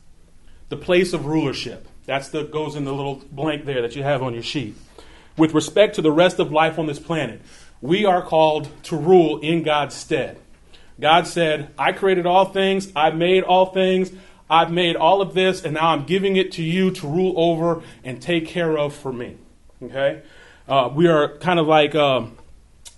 the 0.69 0.77
place 0.77 1.13
of 1.13 1.25
rulership. 1.25 1.87
That's 2.05 2.29
the 2.31 2.43
goes 2.43 2.75
in 2.75 2.85
the 2.85 2.93
little 2.93 3.23
blank 3.31 3.65
there 3.65 3.81
that 3.81 3.95
you 3.95 4.03
have 4.03 4.25
on 4.25 4.35
your 4.35 4.43
sheet. 4.43 4.75
With 5.39 5.55
respect 5.55 5.95
to 5.95 6.03
the 6.03 6.11
rest 6.11 6.41
of 6.41 6.51
life 6.51 6.81
on 6.81 6.87
this 6.87 6.99
planet, 6.99 7.41
we 7.81 8.05
are 8.05 8.23
called 8.23 8.69
to 8.85 8.97
rule 8.97 9.39
in 9.39 9.63
God's 9.63 9.95
stead. 9.95 10.37
God 10.99 11.29
said, 11.29 11.71
I 11.79 11.93
created 11.93 12.27
all 12.27 12.47
things, 12.47 12.91
I 12.97 13.11
made 13.11 13.45
all 13.45 13.67
things, 13.67 14.11
I've 14.51 14.73
made 14.73 14.97
all 14.97 15.23
of 15.23 15.33
this, 15.35 15.65
and 15.65 15.75
now 15.75 15.91
I'm 15.91 16.05
giving 16.05 16.35
it 16.35 16.51
to 16.53 16.63
you 16.63 16.91
to 16.91 17.07
rule 17.07 17.35
over 17.37 17.83
and 18.03 18.21
take 18.21 18.49
care 18.49 18.77
of 18.77 18.95
for 18.95 19.13
me. 19.13 19.37
Okay? 19.81 20.23
Uh, 20.69 20.91
we 20.95 21.09
are 21.09 21.37
kind 21.39 21.59
of 21.59 21.67
like 21.67 21.95
um, 21.95 22.37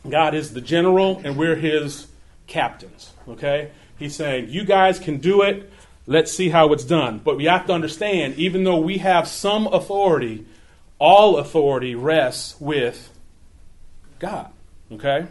God 0.08 0.34
is 0.34 0.52
the 0.52 0.60
general 0.60 1.20
and 1.24 1.36
we're 1.36 1.56
his 1.56 2.06
captains. 2.46 3.12
Okay? 3.28 3.70
He's 3.98 4.14
saying, 4.14 4.48
You 4.50 4.64
guys 4.64 4.98
can 4.98 5.18
do 5.18 5.42
it. 5.42 5.70
Let's 6.06 6.32
see 6.32 6.50
how 6.50 6.72
it's 6.72 6.84
done. 6.84 7.20
But 7.24 7.36
we 7.36 7.44
have 7.46 7.66
to 7.66 7.72
understand, 7.72 8.34
even 8.36 8.64
though 8.64 8.78
we 8.78 8.98
have 8.98 9.26
some 9.26 9.66
authority, 9.68 10.44
all 10.98 11.38
authority 11.38 11.94
rests 11.94 12.60
with 12.60 13.10
God. 14.18 14.50
Okay? 14.92 15.26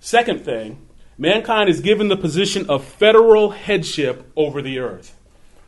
Second 0.00 0.44
thing, 0.44 0.78
mankind 1.16 1.70
is 1.70 1.80
given 1.80 2.08
the 2.08 2.16
position 2.16 2.68
of 2.68 2.84
federal 2.84 3.50
headship 3.50 4.30
over 4.36 4.60
the 4.60 4.78
earth. 4.78 5.16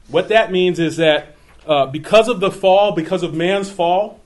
What 0.08 0.28
that 0.28 0.52
means 0.52 0.78
is 0.78 0.98
that 0.98 1.36
uh, 1.66 1.86
because 1.86 2.28
of 2.28 2.40
the 2.40 2.50
fall, 2.50 2.92
because 2.92 3.22
of 3.22 3.34
man's 3.34 3.70
fall, 3.70 4.20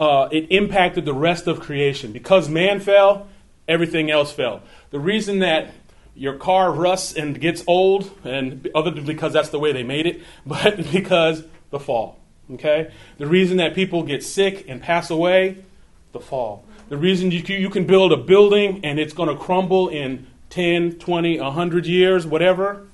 uh, 0.00 0.28
it 0.30 0.46
impacted 0.50 1.04
the 1.04 1.14
rest 1.14 1.46
of 1.46 1.60
creation. 1.60 2.12
Because 2.12 2.48
man 2.48 2.80
fell, 2.80 3.28
everything 3.68 4.10
else 4.10 4.32
fell. 4.32 4.62
The 4.90 5.00
reason 5.00 5.40
that 5.40 5.72
your 6.14 6.34
car 6.34 6.72
rusts 6.72 7.14
and 7.14 7.40
gets 7.40 7.64
old, 7.66 8.10
and 8.24 8.68
other 8.74 8.90
than 8.90 9.04
because 9.04 9.32
that's 9.32 9.48
the 9.48 9.58
way 9.58 9.72
they 9.72 9.82
made 9.82 10.06
it, 10.06 10.22
but 10.46 10.90
because 10.92 11.44
the 11.70 11.80
fall. 11.80 12.18
Okay? 12.52 12.92
The 13.18 13.26
reason 13.26 13.56
that 13.56 13.74
people 13.74 14.02
get 14.02 14.22
sick 14.22 14.66
and 14.68 14.80
pass 14.80 15.10
away, 15.10 15.64
the 16.12 16.20
fall. 16.20 16.64
The 16.88 16.96
reason 16.96 17.30
you, 17.30 17.40
you 17.40 17.70
can 17.70 17.86
build 17.86 18.12
a 18.12 18.16
building 18.16 18.84
and 18.84 18.98
it's 18.98 19.14
going 19.14 19.30
to 19.30 19.36
crumble 19.36 19.88
in 19.88 20.26
10, 20.50 20.98
20, 20.98 21.40
100 21.40 21.86
years, 21.86 22.26
whatever, 22.26 22.86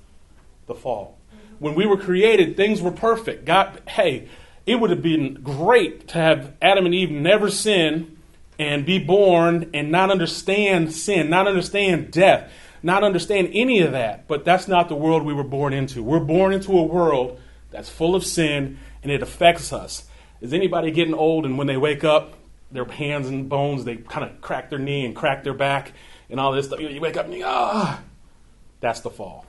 the 0.67 0.75
fall. 0.75 1.19
When 1.59 1.75
we 1.75 1.85
were 1.85 1.99
created, 1.99 2.57
things 2.57 2.81
were 2.81 2.93
perfect. 2.93 3.45
God, 3.45 3.83
hey, 3.87 4.29
it 4.67 4.77
would 4.77 4.91
have 4.91 5.03
been 5.03 5.35
great 5.35 6.09
to 6.09 6.19
have 6.19 6.53
Adam 6.61 6.87
and 6.87 6.95
Eve 6.95 7.11
never 7.11 7.51
sin 7.51 8.17
and 8.59 8.85
be 8.85 8.99
born 8.99 9.71
and 9.73 9.91
not 9.91 10.11
understand 10.11 10.93
sin, 10.93 11.31
not 11.31 11.49
understand 11.49 12.11
death, 12.11 12.51
not 12.83 13.03
understand 13.03 13.51
any 13.53 13.81
of 13.81 13.93
that. 13.93 14.29
But 14.29 14.45
that's 14.45 14.69
not 14.69 14.89
the 14.89 14.95
world 14.95 15.25
we 15.25 15.33
were 15.33 15.45
born 15.45 15.73
into. 15.73 16.03
We're 16.03 16.21
born 16.21 16.53
into 16.53 16.79
a 16.79 16.83
world 16.83 17.41
that's 17.71 17.89
full 17.89 18.15
of 18.15 18.25
sin 18.25 18.79
and 19.03 19.11
it 19.11 19.23
affects 19.23 19.73
us. 19.73 20.07
Is 20.41 20.53
anybody 20.53 20.91
getting 20.91 21.15
old 21.15 21.47
and 21.47 21.57
when 21.59 21.67
they 21.67 21.77
wake 21.77 22.05
up, 22.05 22.35
their 22.73 22.85
hands 22.85 23.29
and 23.29 23.49
bones, 23.49 23.85
they 23.85 23.97
kind 23.97 24.31
of 24.31 24.41
crack 24.41 24.71
their 24.71 24.79
knee 24.79 25.05
and 25.05 25.17
crack 25.17 25.43
their 25.43 25.55
back 25.55 25.93
and 26.29 26.39
all 26.39 26.53
this 26.53 26.67
stuff? 26.67 26.81
You 26.81 27.01
wake 27.01 27.17
up 27.17 27.27
and 27.27 27.35
you, 27.35 27.45
ah. 27.47 28.01
That's 28.81 29.01
the 29.01 29.11
fall. 29.11 29.45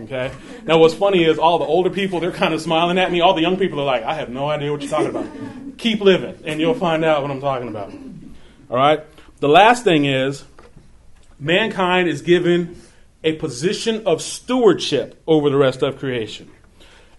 Okay? 0.00 0.30
Now, 0.64 0.78
what's 0.78 0.94
funny 0.94 1.24
is 1.24 1.38
all 1.38 1.58
the 1.58 1.64
older 1.64 1.88
people, 1.90 2.20
they're 2.20 2.32
kind 2.32 2.52
of 2.52 2.60
smiling 2.60 2.98
at 2.98 3.10
me. 3.10 3.20
All 3.22 3.34
the 3.34 3.40
young 3.40 3.56
people 3.56 3.80
are 3.80 3.84
like, 3.84 4.02
I 4.02 4.14
have 4.14 4.28
no 4.28 4.48
idea 4.50 4.70
what 4.70 4.82
you're 4.82 4.90
talking 4.90 5.08
about. 5.08 5.78
Keep 5.78 6.02
living, 6.02 6.38
and 6.44 6.60
you'll 6.60 6.74
find 6.74 7.04
out 7.04 7.22
what 7.22 7.30
I'm 7.30 7.40
talking 7.40 7.68
about. 7.68 7.92
All 8.70 8.76
right? 8.76 9.00
The 9.40 9.48
last 9.48 9.84
thing 9.84 10.04
is 10.04 10.44
mankind 11.40 12.08
is 12.08 12.20
given 12.22 12.80
a 13.22 13.32
position 13.36 14.06
of 14.06 14.20
stewardship 14.20 15.20
over 15.26 15.48
the 15.48 15.56
rest 15.56 15.82
of 15.82 15.98
creation. 15.98 16.50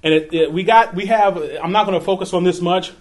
And 0.04 0.14
it, 0.14 0.34
it, 0.34 0.54
we 0.54 0.64
got, 0.64 0.94
we 0.94 1.08
have, 1.08 1.38
I'm 1.38 1.72
not 1.72 1.88
going 1.88 2.00
to 2.00 2.06
focus 2.06 2.32
on 2.34 2.44
this 2.44 2.62
much, 2.62 2.92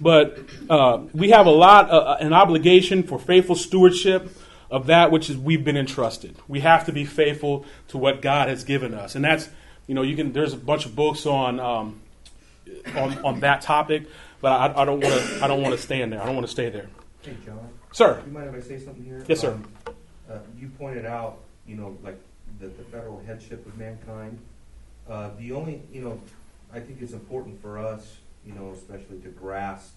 but 0.00 0.38
uh, 0.70 1.00
we 1.12 1.30
have 1.30 1.46
a 1.46 1.50
lot, 1.50 1.90
uh, 1.90 2.18
an 2.20 2.32
obligation 2.32 3.02
for 3.02 3.18
faithful 3.18 3.56
stewardship 3.56 4.30
of 4.72 4.86
that 4.86 5.10
which 5.12 5.28
is 5.28 5.36
we've 5.36 5.64
been 5.64 5.76
entrusted. 5.76 6.34
We 6.48 6.60
have 6.60 6.86
to 6.86 6.92
be 6.92 7.04
faithful 7.04 7.66
to 7.88 7.98
what 7.98 8.22
God 8.22 8.48
has 8.48 8.64
given 8.64 8.94
us, 8.94 9.14
and 9.14 9.24
that's 9.24 9.50
you 9.86 9.94
know 9.94 10.02
you 10.02 10.16
can. 10.16 10.32
There's 10.32 10.54
a 10.54 10.56
bunch 10.56 10.86
of 10.86 10.96
books 10.96 11.26
on 11.26 11.60
um, 11.60 12.00
on, 12.96 13.18
on 13.24 13.40
that 13.40 13.60
topic, 13.60 14.04
but 14.40 14.50
I, 14.50 14.82
I 14.82 14.84
don't 14.86 15.00
want 15.00 15.14
to. 15.14 15.44
I 15.44 15.46
don't 15.46 15.62
want 15.62 15.76
to 15.76 15.80
stay 15.80 16.00
in 16.00 16.08
there. 16.08 16.22
I 16.22 16.26
don't 16.26 16.34
want 16.34 16.46
to 16.46 16.52
stay 16.52 16.70
there. 16.70 16.88
Hey, 17.20 17.36
John. 17.44 17.68
Sir. 17.92 18.22
You 18.26 18.32
mind 18.32 18.48
if 18.48 18.64
I 18.64 18.66
say 18.66 18.78
something 18.78 19.04
here? 19.04 19.22
Yes, 19.28 19.40
sir. 19.40 19.52
Um, 19.52 19.68
uh, 20.30 20.38
you 20.58 20.68
pointed 20.78 21.04
out, 21.04 21.38
you 21.66 21.76
know, 21.76 21.96
like 22.02 22.18
the, 22.58 22.68
the 22.68 22.82
federal 22.84 23.22
headship 23.26 23.66
of 23.66 23.76
mankind. 23.76 24.38
Uh, 25.08 25.30
the 25.38 25.52
only, 25.52 25.82
you 25.92 26.00
know, 26.00 26.18
I 26.72 26.80
think 26.80 27.02
it's 27.02 27.12
important 27.12 27.60
for 27.60 27.78
us, 27.78 28.16
you 28.46 28.54
know, 28.54 28.70
especially 28.70 29.18
to 29.20 29.28
grasp, 29.28 29.92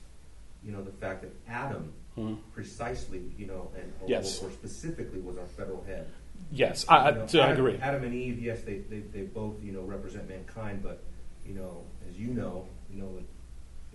you 0.63 0.73
know, 0.73 0.83
the 0.83 0.91
fact 0.91 1.21
that 1.21 1.31
Adam 1.47 1.93
Mhm. 2.17 2.37
precisely, 2.53 3.21
you 3.37 3.45
know, 3.45 3.71
and 3.75 3.91
or, 4.01 4.07
Yes. 4.09 4.41
or 4.41 4.49
specifically 4.51 5.19
was 5.19 5.37
our 5.37 5.45
federal 5.47 5.83
head. 5.83 6.07
Yes, 6.51 6.85
I, 6.87 6.95
I, 6.97 7.09
You 7.09 7.15
know, 7.15 7.27
so 7.27 7.39
I 7.39 7.43
Adam- 7.49 7.65
agree. 7.65 7.79
Adam 7.81 8.03
and 8.03 8.13
Eve, 8.13 8.39
yes, 8.39 8.61
they, 8.61 8.79
they, 8.79 8.99
they 8.99 9.23
both, 9.23 9.61
you 9.63 9.71
know, 9.71 9.81
represent 9.81 10.29
mankind, 10.29 10.81
but, 10.83 11.01
you 11.45 11.53
know, 11.53 11.83
as 12.09 12.17
you 12.17 12.27
know, 12.27 12.67
you 12.89 13.01
know, 13.01 13.17
it, 13.17 13.25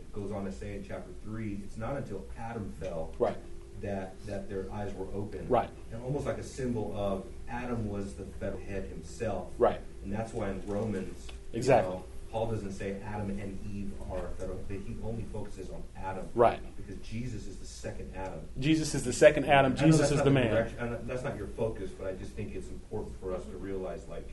it 0.00 0.12
goes 0.12 0.30
on 0.32 0.44
to 0.44 0.52
say 0.52 0.74
in 0.76 0.84
chapter 0.84 1.10
three, 1.24 1.60
it's 1.64 1.76
not 1.78 1.96
until 1.96 2.24
Adam 2.38 2.72
fell 2.80 3.12
Right. 3.18 3.36
that, 3.82 4.14
that 4.26 4.48
their 4.48 4.70
eyes 4.72 4.92
were 4.94 5.06
open. 5.14 5.46
Right. 5.48 5.70
And 5.92 6.02
almost 6.02 6.26
like 6.26 6.38
a 6.38 6.42
symbol 6.42 6.92
of 6.96 7.24
Adam 7.48 7.88
was 7.88 8.14
the 8.14 8.24
federal 8.38 8.60
head 8.62 8.84
himself. 8.88 9.48
Right. 9.58 9.80
And 10.04 10.12
that's 10.12 10.32
why 10.34 10.50
in 10.50 10.62
Romans, 10.66 11.26
you 11.52 11.58
Exactly. 11.58 11.92
know, 11.94 12.04
Paul 12.30 12.46
doesn't 12.50 12.72
say 12.72 12.96
Adam 13.04 13.30
and 13.30 13.58
Eve 13.74 13.92
are 14.10 14.28
federal, 14.38 14.58
he 14.68 14.96
only 15.02 15.24
focuses 15.32 15.68
on 15.70 15.82
Adam. 15.96 16.28
Right. 16.34 16.60
Because 16.90 17.09
Jesus 17.09 17.47
is 17.47 17.56
the 17.56 17.66
second 17.66 18.12
Adam. 18.16 18.40
Jesus 18.59 18.94
is 18.94 19.04
the 19.04 19.12
second 19.12 19.44
Adam. 19.47 19.76
Jesus 19.76 20.11
is 20.11 20.23
the 20.23 20.30
man. 20.30 20.50
direction- 20.50 20.99
That's 21.06 21.23
not 21.23 21.37
your 21.37 21.47
focus, 21.49 21.90
but 21.90 22.09
I 22.09 22.12
just 22.14 22.32
think 22.32 22.54
it's 22.54 22.68
important 22.68 23.18
for 23.20 23.35
us 23.35 23.44
to 23.44 23.56
realize, 23.56 24.00
like, 24.09 24.28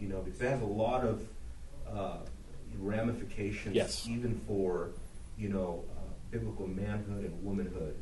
you 0.00 0.08
know, 0.08 0.20
because 0.20 0.40
it 0.40 0.48
has 0.50 0.60
a 0.60 0.66
lot 0.66 1.04
of 1.04 1.22
uh, 1.90 2.16
ramifications, 2.80 3.74
Yes. 3.74 4.06
even 4.10 4.34
for, 4.46 4.88
you 5.38 5.48
know, 5.48 5.84
uh, 5.96 6.00
biblical 6.30 6.66
manhood 6.66 7.24
and 7.24 7.44
womanhood. 7.44 7.94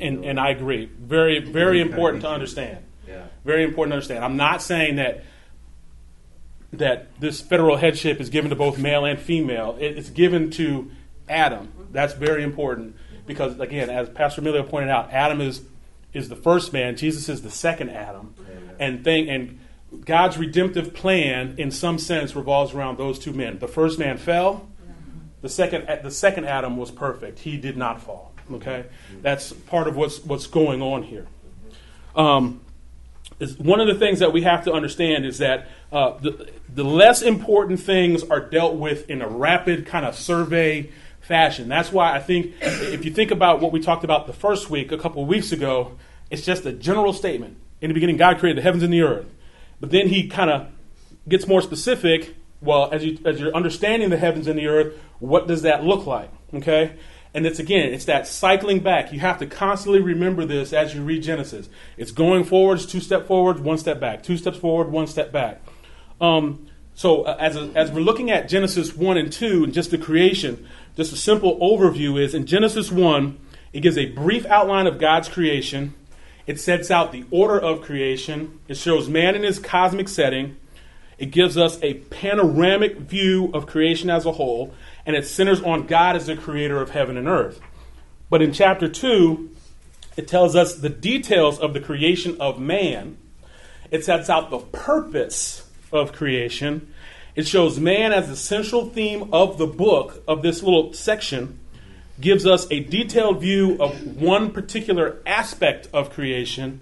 And 0.00 0.24
and 0.24 0.38
I 0.40 0.50
agree. 0.50 0.86
Very 0.86 1.38
very 1.38 1.80
important 1.80 2.22
to 2.24 2.28
understand. 2.28 2.78
Yeah. 3.06 3.26
Very 3.44 3.62
important 3.64 3.92
to 3.92 3.94
understand. 3.94 4.24
I'm 4.24 4.36
not 4.36 4.60
saying 4.60 4.96
that 4.96 5.22
that 6.72 7.18
this 7.20 7.40
federal 7.40 7.76
headship 7.76 8.20
is 8.20 8.28
given 8.28 8.50
to 8.50 8.56
both 8.56 8.76
male 8.76 9.04
and 9.06 9.18
female. 9.18 9.76
It's 9.80 10.10
given 10.10 10.50
to 10.52 10.90
Adam. 11.28 11.72
That's 11.92 12.12
very 12.12 12.42
important 12.42 12.96
because 13.28 13.60
again, 13.60 13.90
as 13.90 14.08
Pastor 14.08 14.40
Emilio 14.40 14.64
pointed 14.64 14.90
out, 14.90 15.12
Adam 15.12 15.40
is 15.40 15.62
is 16.12 16.28
the 16.28 16.36
first 16.36 16.72
man. 16.72 16.96
Jesus 16.96 17.28
is 17.28 17.42
the 17.42 17.50
second 17.50 17.90
Adam, 17.90 18.34
Amen. 18.40 18.76
and 18.80 19.04
thing 19.04 19.28
and 19.30 19.60
God's 20.04 20.36
redemptive 20.36 20.92
plan, 20.92 21.54
in 21.56 21.70
some 21.70 21.98
sense, 21.98 22.34
revolves 22.34 22.74
around 22.74 22.98
those 22.98 23.18
two 23.18 23.32
men. 23.32 23.58
The 23.58 23.68
first 23.68 23.98
man 23.98 24.18
fell. 24.18 24.68
The 25.40 25.48
second, 25.48 25.86
the 26.02 26.10
second 26.10 26.46
Adam 26.46 26.76
was 26.76 26.90
perfect. 26.90 27.38
He 27.38 27.56
did 27.56 27.76
not 27.76 28.02
fall. 28.02 28.32
Okay, 28.50 28.86
that's 29.22 29.52
part 29.52 29.86
of 29.86 29.96
what's 29.96 30.24
what's 30.24 30.46
going 30.46 30.82
on 30.82 31.02
here. 31.04 31.26
Um, 32.16 32.60
is 33.38 33.56
one 33.58 33.78
of 33.80 33.86
the 33.86 33.94
things 33.94 34.18
that 34.18 34.32
we 34.32 34.42
have 34.42 34.64
to 34.64 34.72
understand 34.72 35.24
is 35.24 35.38
that 35.38 35.68
uh, 35.92 36.18
the, 36.18 36.50
the 36.74 36.82
less 36.82 37.22
important 37.22 37.78
things 37.78 38.24
are 38.24 38.40
dealt 38.40 38.74
with 38.74 39.08
in 39.08 39.22
a 39.22 39.28
rapid 39.28 39.86
kind 39.86 40.04
of 40.04 40.16
survey 40.16 40.90
fashion. 41.28 41.68
That's 41.68 41.92
why 41.92 42.14
I 42.14 42.20
think 42.20 42.54
if 42.60 43.04
you 43.04 43.12
think 43.12 43.30
about 43.30 43.60
what 43.60 43.70
we 43.70 43.80
talked 43.80 44.02
about 44.02 44.26
the 44.26 44.32
first 44.32 44.70
week, 44.70 44.90
a 44.90 44.98
couple 44.98 45.22
of 45.22 45.28
weeks 45.28 45.52
ago, 45.52 45.92
it's 46.30 46.44
just 46.44 46.64
a 46.64 46.72
general 46.72 47.12
statement. 47.12 47.58
In 47.82 47.88
the 47.88 47.94
beginning, 47.94 48.16
God 48.16 48.38
created 48.38 48.58
the 48.58 48.62
heavens 48.62 48.82
and 48.82 48.92
the 48.92 49.02
earth. 49.02 49.26
But 49.78 49.90
then 49.90 50.08
he 50.08 50.26
kind 50.26 50.50
of 50.50 50.68
gets 51.28 51.46
more 51.46 51.60
specific. 51.60 52.34
Well, 52.62 52.88
as, 52.90 53.04
you, 53.04 53.18
as 53.26 53.38
you're 53.38 53.54
understanding 53.54 54.08
the 54.08 54.16
heavens 54.16 54.48
and 54.48 54.58
the 54.58 54.66
earth, 54.66 54.98
what 55.20 55.46
does 55.46 55.62
that 55.62 55.84
look 55.84 56.06
like? 56.06 56.30
Okay? 56.54 56.94
And 57.34 57.46
it's 57.46 57.58
again, 57.58 57.92
it's 57.92 58.06
that 58.06 58.26
cycling 58.26 58.80
back. 58.80 59.12
You 59.12 59.20
have 59.20 59.38
to 59.40 59.46
constantly 59.46 60.00
remember 60.00 60.46
this 60.46 60.72
as 60.72 60.94
you 60.94 61.04
read 61.04 61.22
Genesis. 61.22 61.68
It's 61.98 62.10
going 62.10 62.44
forwards, 62.44 62.86
two 62.86 63.00
step 63.00 63.26
forward, 63.26 63.60
one 63.60 63.76
step 63.76 64.00
back, 64.00 64.22
two 64.22 64.38
steps 64.38 64.56
forward, 64.56 64.90
one 64.90 65.06
step 65.06 65.30
back. 65.30 65.60
Um, 66.22 66.68
so 66.98 67.22
uh, 67.22 67.36
as, 67.38 67.54
a, 67.54 67.70
as 67.76 67.92
we're 67.92 68.00
looking 68.00 68.32
at 68.32 68.48
Genesis 68.48 68.92
1 68.92 69.16
and 69.16 69.32
2 69.32 69.62
and 69.62 69.72
just 69.72 69.92
the 69.92 69.98
creation, 69.98 70.66
just 70.98 71.12
a 71.12 71.16
simple 71.16 71.56
overview 71.60 72.20
is 72.20 72.34
in 72.34 72.44
Genesis 72.44 72.90
1, 72.90 73.38
it 73.72 73.82
gives 73.82 73.96
a 73.96 74.06
brief 74.06 74.44
outline 74.46 74.88
of 74.88 74.98
God's 74.98 75.28
creation. 75.28 75.94
It 76.44 76.58
sets 76.58 76.90
out 76.90 77.12
the 77.12 77.24
order 77.30 77.56
of 77.56 77.82
creation. 77.82 78.58
It 78.66 78.76
shows 78.76 79.08
man 79.08 79.36
in 79.36 79.44
his 79.44 79.60
cosmic 79.60 80.08
setting. 80.08 80.56
It 81.16 81.26
gives 81.26 81.56
us 81.56 81.78
a 81.84 81.94
panoramic 81.94 82.96
view 82.96 83.52
of 83.54 83.68
creation 83.68 84.10
as 84.10 84.26
a 84.26 84.32
whole, 84.32 84.74
and 85.06 85.14
it 85.14 85.24
centers 85.24 85.62
on 85.62 85.86
God 85.86 86.16
as 86.16 86.26
the 86.26 86.34
creator 86.34 86.82
of 86.82 86.90
heaven 86.90 87.16
and 87.16 87.28
earth. 87.28 87.60
But 88.28 88.42
in 88.42 88.52
chapter 88.52 88.88
2, 88.88 89.54
it 90.16 90.26
tells 90.26 90.56
us 90.56 90.74
the 90.74 90.88
details 90.88 91.60
of 91.60 91.74
the 91.74 91.80
creation 91.80 92.36
of 92.40 92.58
man. 92.58 93.18
It 93.92 94.04
sets 94.04 94.28
out 94.28 94.50
the 94.50 94.58
purpose 94.58 95.70
of 95.92 96.12
creation. 96.12 96.92
It 97.38 97.46
shows 97.46 97.78
man 97.78 98.12
as 98.12 98.26
the 98.26 98.34
central 98.34 98.86
theme 98.86 99.32
of 99.32 99.58
the 99.58 99.66
book, 99.68 100.24
of 100.26 100.42
this 100.42 100.60
little 100.60 100.92
section, 100.92 101.60
gives 102.20 102.44
us 102.44 102.66
a 102.68 102.80
detailed 102.80 103.40
view 103.42 103.80
of 103.80 104.20
one 104.20 104.50
particular 104.50 105.18
aspect 105.24 105.88
of 105.92 106.10
creation, 106.10 106.80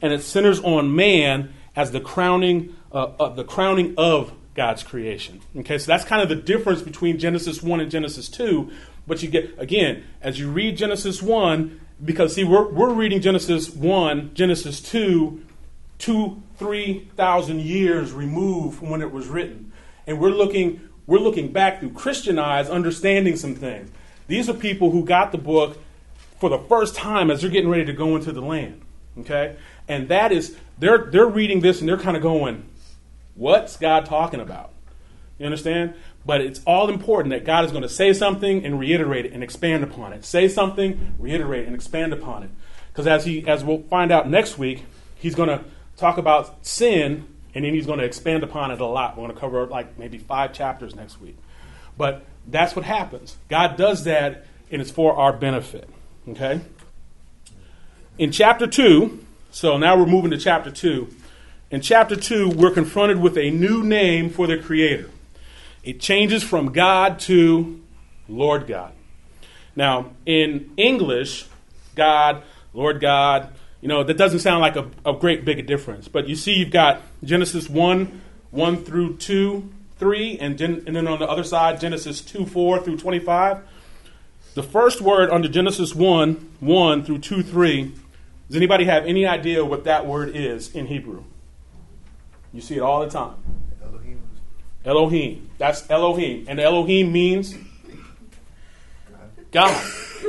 and 0.00 0.12
it 0.12 0.22
centers 0.22 0.60
on 0.60 0.94
man 0.94 1.52
as 1.74 1.90
the 1.90 1.98
crowning, 1.98 2.76
uh, 2.92 3.14
uh, 3.18 3.30
the 3.30 3.42
crowning 3.42 3.96
of 3.98 4.32
God's 4.54 4.84
creation. 4.84 5.40
Okay, 5.56 5.76
so 5.76 5.86
that's 5.88 6.04
kind 6.04 6.22
of 6.22 6.28
the 6.28 6.36
difference 6.36 6.82
between 6.82 7.18
Genesis 7.18 7.60
1 7.60 7.80
and 7.80 7.90
Genesis 7.90 8.28
2. 8.28 8.70
But 9.08 9.24
you 9.24 9.28
get, 9.28 9.58
again, 9.58 10.04
as 10.22 10.38
you 10.38 10.52
read 10.52 10.76
Genesis 10.76 11.20
1, 11.20 11.80
because 12.04 12.36
see, 12.36 12.44
we're, 12.44 12.68
we're 12.68 12.94
reading 12.94 13.20
Genesis 13.20 13.70
1, 13.70 14.34
Genesis 14.34 14.80
2, 14.82 15.42
two, 15.98 16.42
three 16.56 17.08
thousand 17.16 17.60
years 17.60 18.12
removed 18.12 18.78
from 18.78 18.90
when 18.90 19.02
it 19.02 19.10
was 19.10 19.28
written. 19.28 19.65
And 20.06 20.20
we're 20.20 20.30
looking, 20.30 20.88
we're 21.06 21.18
looking 21.18 21.52
back 21.52 21.80
through 21.80 21.92
Christian 21.92 22.38
eyes, 22.38 22.68
understanding 22.68 23.36
some 23.36 23.54
things. 23.54 23.90
These 24.28 24.48
are 24.48 24.54
people 24.54 24.90
who 24.90 25.04
got 25.04 25.32
the 25.32 25.38
book 25.38 25.78
for 26.40 26.50
the 26.50 26.58
first 26.58 26.94
time 26.94 27.30
as 27.30 27.40
they're 27.40 27.50
getting 27.50 27.70
ready 27.70 27.84
to 27.84 27.92
go 27.92 28.16
into 28.16 28.32
the 28.32 28.40
land. 28.40 28.82
Okay? 29.18 29.56
And 29.88 30.08
that 30.08 30.32
is, 30.32 30.56
they're, 30.78 31.08
they're 31.10 31.26
reading 31.26 31.60
this 31.60 31.80
and 31.80 31.88
they're 31.88 31.96
kind 31.96 32.16
of 32.16 32.22
going, 32.22 32.68
what's 33.34 33.76
God 33.76 34.06
talking 34.06 34.40
about? 34.40 34.72
You 35.38 35.46
understand? 35.46 35.94
But 36.24 36.40
it's 36.40 36.60
all 36.66 36.88
important 36.88 37.32
that 37.32 37.44
God 37.44 37.64
is 37.64 37.70
going 37.70 37.82
to 37.82 37.88
say 37.88 38.12
something 38.12 38.64
and 38.64 38.80
reiterate 38.80 39.26
it 39.26 39.32
and 39.32 39.42
expand 39.42 39.84
upon 39.84 40.12
it. 40.12 40.24
Say 40.24 40.48
something, 40.48 41.14
reiterate 41.18 41.66
and 41.66 41.74
expand 41.74 42.12
upon 42.12 42.42
it. 42.42 42.50
Because 42.92 43.06
as 43.06 43.26
he 43.26 43.46
as 43.46 43.62
we'll 43.62 43.82
find 43.82 44.10
out 44.10 44.28
next 44.28 44.58
week, 44.58 44.84
he's 45.14 45.34
going 45.34 45.50
to 45.50 45.62
talk 45.96 46.18
about 46.18 46.66
sin 46.66 47.28
and 47.56 47.64
then 47.64 47.72
he's 47.72 47.86
going 47.86 47.98
to 47.98 48.04
expand 48.04 48.42
upon 48.44 48.70
it 48.70 48.82
a 48.82 48.86
lot. 48.86 49.16
We're 49.16 49.22
going 49.22 49.34
to 49.34 49.40
cover 49.40 49.66
like 49.66 49.98
maybe 49.98 50.18
five 50.18 50.52
chapters 50.52 50.94
next 50.94 51.18
week. 51.22 51.38
But 51.96 52.26
that's 52.46 52.76
what 52.76 52.84
happens. 52.84 53.38
God 53.48 53.78
does 53.78 54.04
that 54.04 54.46
and 54.70 54.82
it's 54.82 54.90
for 54.90 55.14
our 55.14 55.32
benefit. 55.32 55.88
Okay? 56.28 56.60
In 58.18 58.30
chapter 58.30 58.66
2, 58.66 59.24
so 59.50 59.78
now 59.78 59.96
we're 59.96 60.04
moving 60.04 60.32
to 60.32 60.36
chapter 60.36 60.70
2. 60.70 61.08
In 61.70 61.80
chapter 61.80 62.14
2, 62.14 62.50
we're 62.50 62.72
confronted 62.72 63.22
with 63.22 63.38
a 63.38 63.50
new 63.50 63.82
name 63.82 64.28
for 64.28 64.46
the 64.46 64.58
Creator. 64.58 65.08
It 65.82 65.98
changes 65.98 66.42
from 66.42 66.72
God 66.72 67.18
to 67.20 67.80
Lord 68.28 68.66
God. 68.66 68.92
Now, 69.74 70.10
in 70.26 70.72
English, 70.76 71.46
God, 71.94 72.42
Lord 72.74 73.00
God, 73.00 73.54
you 73.86 73.88
know, 73.88 74.02
that 74.02 74.16
doesn't 74.16 74.40
sound 74.40 74.62
like 74.62 74.74
a, 74.74 74.90
a 75.08 75.12
great 75.12 75.44
big 75.44 75.64
difference. 75.64 76.08
But 76.08 76.28
you 76.28 76.34
see, 76.34 76.54
you've 76.54 76.72
got 76.72 77.02
Genesis 77.22 77.70
1, 77.70 78.20
1 78.50 78.84
through 78.84 79.18
2, 79.18 79.72
3, 79.98 80.38
and, 80.40 80.58
Gen- 80.58 80.82
and 80.88 80.96
then 80.96 81.06
on 81.06 81.20
the 81.20 81.28
other 81.28 81.44
side, 81.44 81.78
Genesis 81.78 82.20
2, 82.20 82.46
4 82.46 82.80
through 82.80 82.96
25. 82.96 83.58
The 84.54 84.62
first 84.64 85.00
word 85.00 85.30
under 85.30 85.46
Genesis 85.46 85.94
1, 85.94 86.34
1 86.58 87.04
through 87.04 87.18
2, 87.18 87.44
3, 87.44 87.92
does 88.48 88.56
anybody 88.56 88.86
have 88.86 89.06
any 89.06 89.24
idea 89.24 89.64
what 89.64 89.84
that 89.84 90.04
word 90.04 90.34
is 90.34 90.74
in 90.74 90.86
Hebrew? 90.86 91.22
You 92.52 92.62
see 92.62 92.78
it 92.78 92.80
all 92.80 93.02
the 93.02 93.10
time. 93.10 93.36
Elohim. 93.84 94.20
Elohim. 94.84 95.50
That's 95.58 95.88
Elohim. 95.88 96.46
And 96.48 96.58
Elohim 96.58 97.12
means 97.12 97.54
God. 99.52 99.80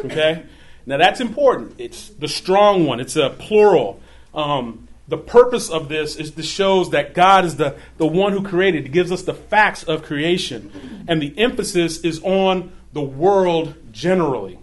Okay? 0.06 0.44
Now 0.88 0.98
that's 0.98 1.20
important. 1.20 1.76
It's 1.78 2.10
the 2.10 2.30
strong 2.30 2.88
one, 2.88 3.00
it's 3.00 3.18
a 3.18 3.30
plural. 3.30 4.00
Um, 4.34 4.88
the 5.08 5.18
purpose 5.18 5.70
of 5.70 5.90
this 5.90 6.16
is 6.16 6.32
to 6.32 6.44
shows 6.44 6.90
that 6.92 7.14
God 7.14 7.46
is 7.46 7.58
the, 7.58 7.78
the 7.98 8.08
one 8.08 8.34
who 8.34 8.44
created. 8.44 8.86
It 8.86 8.92
gives 8.92 9.12
us 9.12 9.22
the 9.22 9.34
facts 9.34 9.84
of 9.84 10.04
creation. 10.04 11.06
And 11.08 11.22
the 11.22 11.38
emphasis 11.38 12.00
is 12.00 12.22
on 12.24 12.72
the 12.92 13.02
world 13.02 13.76
generally. 13.92 14.60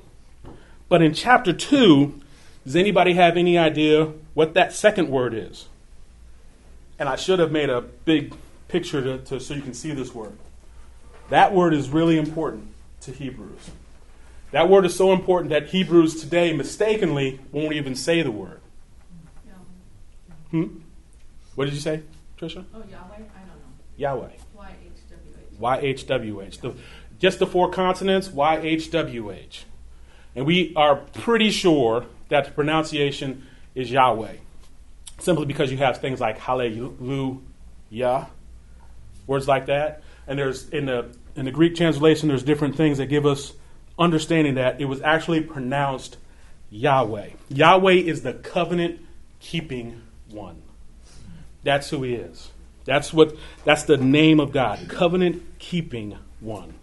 But 0.89 1.01
in 1.01 1.15
chapter 1.15 1.53
2, 1.53 2.21
does 2.65 2.77
anybody 2.77 3.15
have 3.15 3.37
any 3.37 3.57
idea 3.57 4.13
what 4.35 4.55
that 4.55 4.73
second 4.73 5.09
word 5.09 5.33
is? 5.33 5.67
And 6.99 7.09
I 7.09 7.17
should 7.17 7.39
have 7.39 7.51
made 7.51 7.71
a 7.71 7.81
big 7.81 8.35
picture 8.69 9.03
to, 9.03 9.19
to, 9.19 9.41
so 9.41 9.55
you 9.55 9.63
can 9.63 9.75
see 9.75 9.93
this 9.93 10.15
word. 10.15 10.33
That 11.31 11.55
word 11.55 11.73
is 11.73 11.89
really 11.89 12.19
important 12.19 12.69
to 13.03 13.13
Hebrews. 13.13 13.71
That 14.55 14.69
word 14.69 14.87
is 14.87 14.95
so 14.95 15.13
important 15.13 15.51
that 15.51 15.67
Hebrews 15.71 16.21
today 16.21 16.53
mistakenly 16.53 17.41
won't 17.51 17.73
even 17.73 17.97
say 17.97 18.23
the 18.23 18.31
word. 18.31 18.61
Hmm? 20.53 20.79
What 21.57 21.65
did 21.65 21.75
you 21.75 21.81
say, 21.81 22.03
Trisha? 22.39 22.65
Oh, 22.73 22.79
Yahweh? 22.89 23.15
I 23.15 23.19
don't 23.19 23.27
know. 23.27 23.73
Yahweh. 23.97 24.29
Y-H-W-H. 24.55 26.07
YHWH. 26.07 26.61
The, 26.61 26.73
just 27.19 27.41
the 27.41 27.49
four 27.49 27.69
consonants, 27.69 28.29
YHWH. 28.29 29.65
And 30.37 30.47
we 30.47 30.73
are 30.77 30.97
pretty 30.99 31.51
sure 31.51 32.07
that 32.29 32.45
the 32.45 32.53
pronunciation 32.53 33.49
is 33.75 33.91
Yahweh. 33.91 34.37
Simply 35.19 35.47
because 35.47 35.73
you 35.73 35.79
have 35.79 35.99
things 35.99 36.21
like 36.21 36.39
hallelujah, 36.39 38.29
words 39.27 39.49
like 39.49 39.67
that. 39.67 40.05
And 40.29 40.39
there's 40.39 40.69
in 40.69 40.87
the 40.87 41.13
in 41.35 41.45
the 41.45 41.51
Greek 41.51 41.75
translation, 41.75 42.29
there's 42.29 42.45
different 42.45 42.77
things 42.77 42.99
that 42.99 43.07
give 43.07 43.27
us 43.27 43.55
understanding 43.99 44.55
that 44.55 44.81
it 44.81 44.87
was 44.87 45.01
actually 45.03 45.41
pronounced 45.41 46.17
Yahweh. 46.71 47.31
Yahweh 47.49 47.93
is 47.93 48.23
the 48.23 48.33
covenant 48.33 49.01
keeping 49.41 50.03
one. 50.31 50.63
That's 51.63 51.91
who 51.91 52.03
he 52.03 52.15
is. 52.15 52.51
That's 52.85 53.13
what 53.13 53.37
that's 53.65 53.85
the 53.85 53.97
name 53.97 54.41
of 54.41 54.53
God, 54.53 54.89
covenant 54.89 55.43
keeping 55.59 56.19
one. 56.41 56.75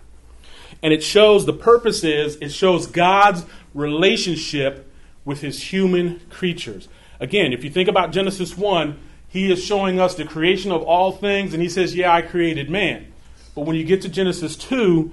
And 0.82 0.94
it 0.94 1.04
shows 1.04 1.46
the 1.46 1.54
purpose 1.54 2.04
is 2.04 2.38
it 2.38 2.50
shows 2.50 2.88
God's 2.88 3.46
relationship 3.74 4.92
with 5.26 5.42
his 5.42 5.62
human 5.62 6.22
creatures. 6.30 6.88
Again, 7.20 7.54
if 7.54 7.64
you 7.64 7.70
think 7.70 7.88
about 7.88 8.12
Genesis 8.12 8.58
1, 8.58 8.98
he 9.28 9.52
is 9.52 9.64
showing 9.64 10.00
us 10.00 10.16
the 10.16 10.26
creation 10.26 10.72
of 10.72 10.82
all 10.82 11.12
things 11.12 11.54
and 11.54 11.62
he 11.62 11.70
says, 11.70 11.96
"Yeah, 11.96 12.12
I 12.12 12.24
created 12.24 12.70
man." 12.70 13.08
But 13.54 13.66
when 13.66 13.76
you 13.76 13.84
get 13.84 14.02
to 14.02 14.10
Genesis 14.10 14.56
2, 14.56 15.12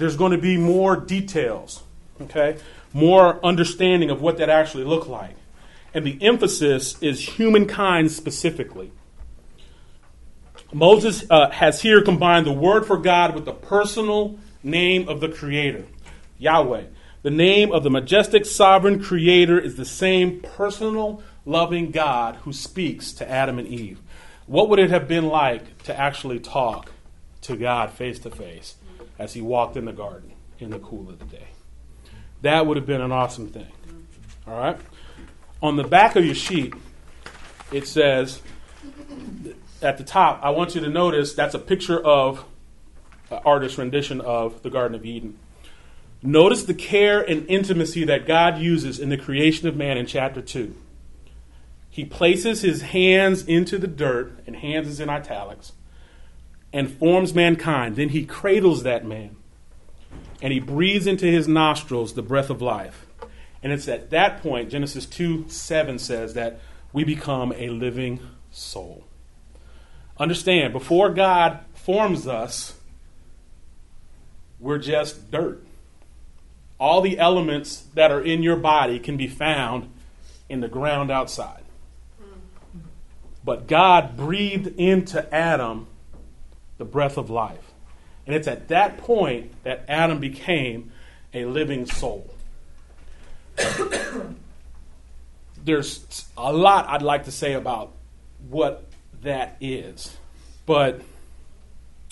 there's 0.00 0.16
going 0.16 0.32
to 0.32 0.38
be 0.38 0.56
more 0.56 0.96
details, 0.96 1.82
okay? 2.20 2.58
More 2.92 3.44
understanding 3.44 4.10
of 4.10 4.20
what 4.20 4.38
that 4.38 4.48
actually 4.48 4.84
looked 4.84 5.08
like. 5.08 5.36
And 5.92 6.06
the 6.06 6.18
emphasis 6.22 7.00
is 7.02 7.20
humankind 7.36 8.10
specifically. 8.10 8.92
Moses 10.72 11.24
uh, 11.30 11.50
has 11.50 11.82
here 11.82 12.02
combined 12.02 12.46
the 12.46 12.52
word 12.52 12.86
for 12.86 12.96
God 12.96 13.34
with 13.34 13.44
the 13.44 13.52
personal 13.52 14.38
name 14.62 15.08
of 15.08 15.20
the 15.20 15.28
Creator, 15.28 15.84
Yahweh. 16.38 16.84
The 17.22 17.30
name 17.30 17.72
of 17.72 17.82
the 17.82 17.90
majestic 17.90 18.46
sovereign 18.46 19.02
Creator 19.02 19.58
is 19.58 19.76
the 19.76 19.84
same 19.84 20.40
personal, 20.40 21.22
loving 21.44 21.90
God 21.90 22.36
who 22.36 22.52
speaks 22.52 23.12
to 23.14 23.28
Adam 23.28 23.58
and 23.58 23.66
Eve. 23.66 24.00
What 24.46 24.68
would 24.68 24.78
it 24.78 24.90
have 24.90 25.08
been 25.08 25.26
like 25.26 25.82
to 25.84 25.98
actually 25.98 26.38
talk 26.38 26.92
to 27.42 27.56
God 27.56 27.90
face 27.92 28.18
to 28.20 28.30
face 28.30 28.76
as 29.20 29.34
he 29.34 29.42
walked 29.42 29.76
in 29.76 29.84
the 29.84 29.92
garden 29.92 30.32
in 30.58 30.70
the 30.70 30.78
cool 30.78 31.08
of 31.10 31.18
the 31.18 31.24
day? 31.26 31.48
That 32.40 32.66
would 32.66 32.78
have 32.78 32.86
been 32.86 33.02
an 33.02 33.12
awesome 33.12 33.48
thing. 33.48 33.70
All 34.46 34.58
right? 34.58 34.80
On 35.62 35.76
the 35.76 35.84
back 35.84 36.16
of 36.16 36.24
your 36.24 36.34
sheet, 36.34 36.72
it 37.70 37.86
says, 37.86 38.40
at 39.82 39.98
the 39.98 40.04
top, 40.04 40.40
I 40.42 40.50
want 40.50 40.74
you 40.74 40.80
to 40.80 40.88
notice 40.88 41.34
that's 41.34 41.54
a 41.54 41.58
picture 41.58 42.00
of 42.00 42.46
an 43.30 43.40
artist's 43.44 43.76
rendition 43.76 44.22
of 44.22 44.62
the 44.62 44.70
Garden 44.70 44.94
of 44.94 45.04
Eden. 45.04 45.38
Notice 46.22 46.64
the 46.64 46.74
care 46.74 47.20
and 47.20 47.46
intimacy 47.48 48.04
that 48.04 48.26
God 48.26 48.58
uses 48.58 48.98
in 48.98 49.10
the 49.10 49.18
creation 49.18 49.68
of 49.68 49.76
man 49.76 49.98
in 49.98 50.06
chapter 50.06 50.40
2. 50.40 50.74
He 51.90 52.06
places 52.06 52.62
his 52.62 52.82
hands 52.82 53.44
into 53.44 53.76
the 53.76 53.86
dirt, 53.86 54.32
and 54.46 54.56
hands 54.56 54.88
is 54.88 55.00
in 55.00 55.10
italics, 55.10 55.72
and 56.72 56.90
forms 56.90 57.34
mankind. 57.34 57.96
Then 57.96 58.10
he 58.10 58.24
cradles 58.24 58.82
that 58.82 59.04
man, 59.04 59.36
and 60.40 60.52
he 60.52 60.60
breathes 60.60 61.06
into 61.06 61.26
his 61.26 61.48
nostrils 61.48 62.14
the 62.14 62.22
breath 62.22 62.50
of 62.50 62.62
life. 62.62 63.06
And 63.62 63.72
it's 63.72 63.88
at 63.88 64.10
that 64.10 64.42
point, 64.42 64.70
Genesis 64.70 65.06
2 65.06 65.48
7 65.48 65.98
says 65.98 66.34
that 66.34 66.60
we 66.92 67.04
become 67.04 67.52
a 67.56 67.68
living 67.68 68.20
soul. 68.50 69.04
Understand, 70.18 70.72
before 70.72 71.10
God 71.10 71.60
forms 71.74 72.26
us, 72.26 72.74
we're 74.58 74.78
just 74.78 75.30
dirt. 75.30 75.64
All 76.78 77.00
the 77.00 77.18
elements 77.18 77.84
that 77.94 78.10
are 78.10 78.22
in 78.22 78.42
your 78.42 78.56
body 78.56 78.98
can 78.98 79.16
be 79.16 79.26
found 79.26 79.90
in 80.48 80.60
the 80.60 80.68
ground 80.68 81.10
outside. 81.10 81.62
But 83.44 83.66
God 83.66 84.16
breathed 84.16 84.78
into 84.78 85.32
Adam 85.34 85.86
the 86.80 86.84
breath 86.86 87.16
of 87.18 87.28
life. 87.30 87.72
And 88.26 88.34
it's 88.34 88.48
at 88.48 88.68
that 88.68 88.96
point 88.96 89.52
that 89.64 89.84
Adam 89.86 90.18
became 90.18 90.90
a 91.34 91.44
living 91.44 91.84
soul. 91.84 92.34
There's 95.62 96.24
a 96.38 96.52
lot 96.52 96.88
I'd 96.88 97.02
like 97.02 97.26
to 97.26 97.32
say 97.32 97.52
about 97.52 97.92
what 98.48 98.86
that 99.20 99.58
is, 99.60 100.16
but 100.64 101.02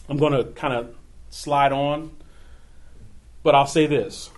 I'm 0.07 0.19
going 0.19 0.35
to 0.35 0.45
kind 0.53 0.75
of 0.75 0.95
slide 1.31 1.73
on. 1.73 2.15
But 3.43 3.55
I'll 3.55 3.67
say 3.67 3.87
this 3.87 4.29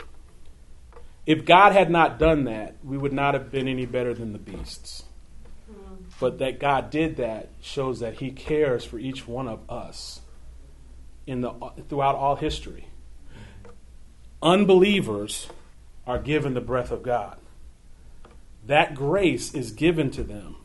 if 1.27 1.45
God 1.45 1.73
had 1.73 1.91
not 1.91 2.21
done 2.21 2.45
that, 2.45 2.77
we 2.85 2.97
would 2.97 3.13
not 3.13 3.35
have 3.35 3.51
been 3.51 3.67
any 3.67 3.85
better 3.85 4.15
than 4.15 4.33
the 4.33 4.39
beasts. 4.39 5.03
But 6.21 6.39
that 6.39 6.61
God 6.61 6.91
did 6.91 7.17
that 7.17 7.49
shows 7.63 8.01
that 8.01 8.15
He 8.15 8.31
cares 8.31 8.85
for 8.85 8.99
each 8.99 9.27
one 9.27 9.49
of 9.49 9.69
us 9.69 10.21
in 11.27 11.41
the, 11.41 11.53
throughout 11.89 12.15
all 12.15 12.37
history. 12.37 12.87
Unbelievers 14.43 15.49
are 16.07 16.19
given 16.19 16.55
the 16.55 16.61
breath 16.61 16.91
of 16.91 17.03
God. 17.03 17.39
That 18.67 18.95
grace 18.95 19.55
is 19.55 19.73
given 19.73 20.11
to 20.13 20.23
them 20.23 20.57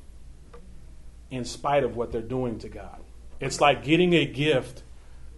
in 1.31 1.45
spite 1.45 1.83
of 1.83 1.95
what 1.95 2.11
they're 2.11 2.21
doing 2.21 2.59
to 2.59 2.69
God. 2.69 2.99
It's 3.39 3.61
like 3.61 3.83
getting 3.83 4.13
a 4.13 4.25
gift 4.25 4.83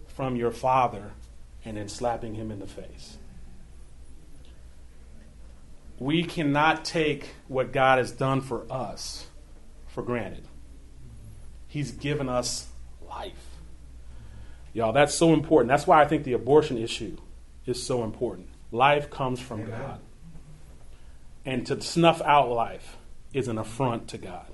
from 0.08 0.34
your 0.34 0.50
father 0.50 1.12
and 1.64 1.76
then 1.76 1.88
slapping 1.88 2.34
him 2.34 2.50
in 2.50 2.58
the 2.58 2.66
face. 2.66 3.18
We 5.98 6.24
cannot 6.24 6.84
take 6.84 7.28
what 7.46 7.72
God 7.72 7.98
has 7.98 8.10
done 8.10 8.40
for 8.40 8.66
us 8.70 9.27
for 9.98 10.04
granted. 10.04 10.44
He's 11.66 11.90
given 11.90 12.28
us 12.28 12.68
life. 13.08 13.56
Y'all, 14.72 14.92
that's 14.92 15.12
so 15.12 15.32
important. 15.32 15.68
That's 15.70 15.88
why 15.88 16.00
I 16.00 16.06
think 16.06 16.22
the 16.22 16.34
abortion 16.34 16.78
issue 16.78 17.16
is 17.66 17.82
so 17.82 18.04
important. 18.04 18.46
Life 18.70 19.10
comes 19.10 19.40
from 19.40 19.62
Amen. 19.62 19.80
God. 19.80 20.00
And 21.44 21.66
to 21.66 21.80
snuff 21.80 22.22
out 22.22 22.48
life 22.48 22.96
is 23.32 23.48
an 23.48 23.58
affront 23.58 24.06
to 24.10 24.18
God. 24.18 24.46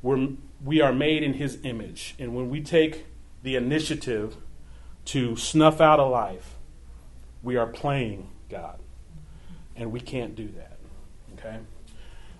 We're, 0.00 0.28
we 0.64 0.80
are 0.80 0.94
made 0.94 1.22
in 1.22 1.34
His 1.34 1.58
image. 1.62 2.14
And 2.18 2.34
when 2.34 2.48
we 2.48 2.62
take 2.62 3.04
the 3.42 3.54
initiative 3.54 4.38
to 5.06 5.36
snuff 5.36 5.78
out 5.78 5.98
a 5.98 6.06
life, 6.06 6.54
we 7.42 7.56
are 7.56 7.66
playing 7.66 8.30
God. 8.48 8.80
And 9.76 9.92
we 9.92 10.00
can't 10.00 10.34
do 10.34 10.48
that. 10.56 10.78
Okay? 11.34 11.58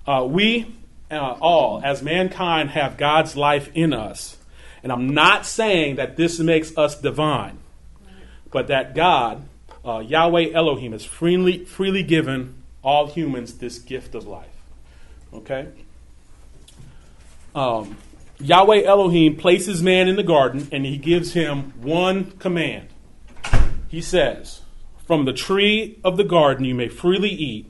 Uh, 0.07 0.25
we 0.25 0.75
uh, 1.11 1.37
all, 1.41 1.81
as 1.85 2.03
mankind, 2.03 2.71
have 2.71 2.97
God's 2.97 3.37
life 3.37 3.71
in 3.75 3.93
us. 3.93 4.37
And 4.83 4.93
I'm 4.93 5.11
not 5.11 5.47
saying 5.47 5.97
that 5.97 6.17
this 6.17 6.39
makes 6.39 6.77
us 6.77 7.01
divine, 7.01 7.59
but 8.51 8.69
that 8.69 8.95
God, 8.95 9.43
uh, 9.85 9.99
Yahweh 9.99 10.53
Elohim, 10.53 10.93
has 10.93 11.05
freely, 11.05 11.65
freely 11.65 12.03
given 12.03 12.63
all 12.83 13.07
humans 13.07 13.55
this 13.55 13.79
gift 13.79 14.15
of 14.15 14.27
life. 14.27 14.47
Okay? 15.33 15.69
Um, 17.55 17.97
Yahweh 18.41 18.85
Elohim 18.85 19.37
places 19.37 19.83
man 19.83 20.07
in 20.09 20.17
the 20.17 20.23
garden 20.23 20.69
and 20.71 20.87
he 20.87 20.97
gives 20.97 21.33
him 21.33 21.73
one 21.81 22.31
command. 22.33 22.89
He 23.89 24.01
says, 24.01 24.61
From 25.07 25.25
the 25.25 25.33
tree 25.33 25.99
of 26.05 26.17
the 26.17 26.25
garden 26.25 26.65
you 26.65 26.75
may 26.75 26.89
freely 26.89 27.31
eat, 27.31 27.67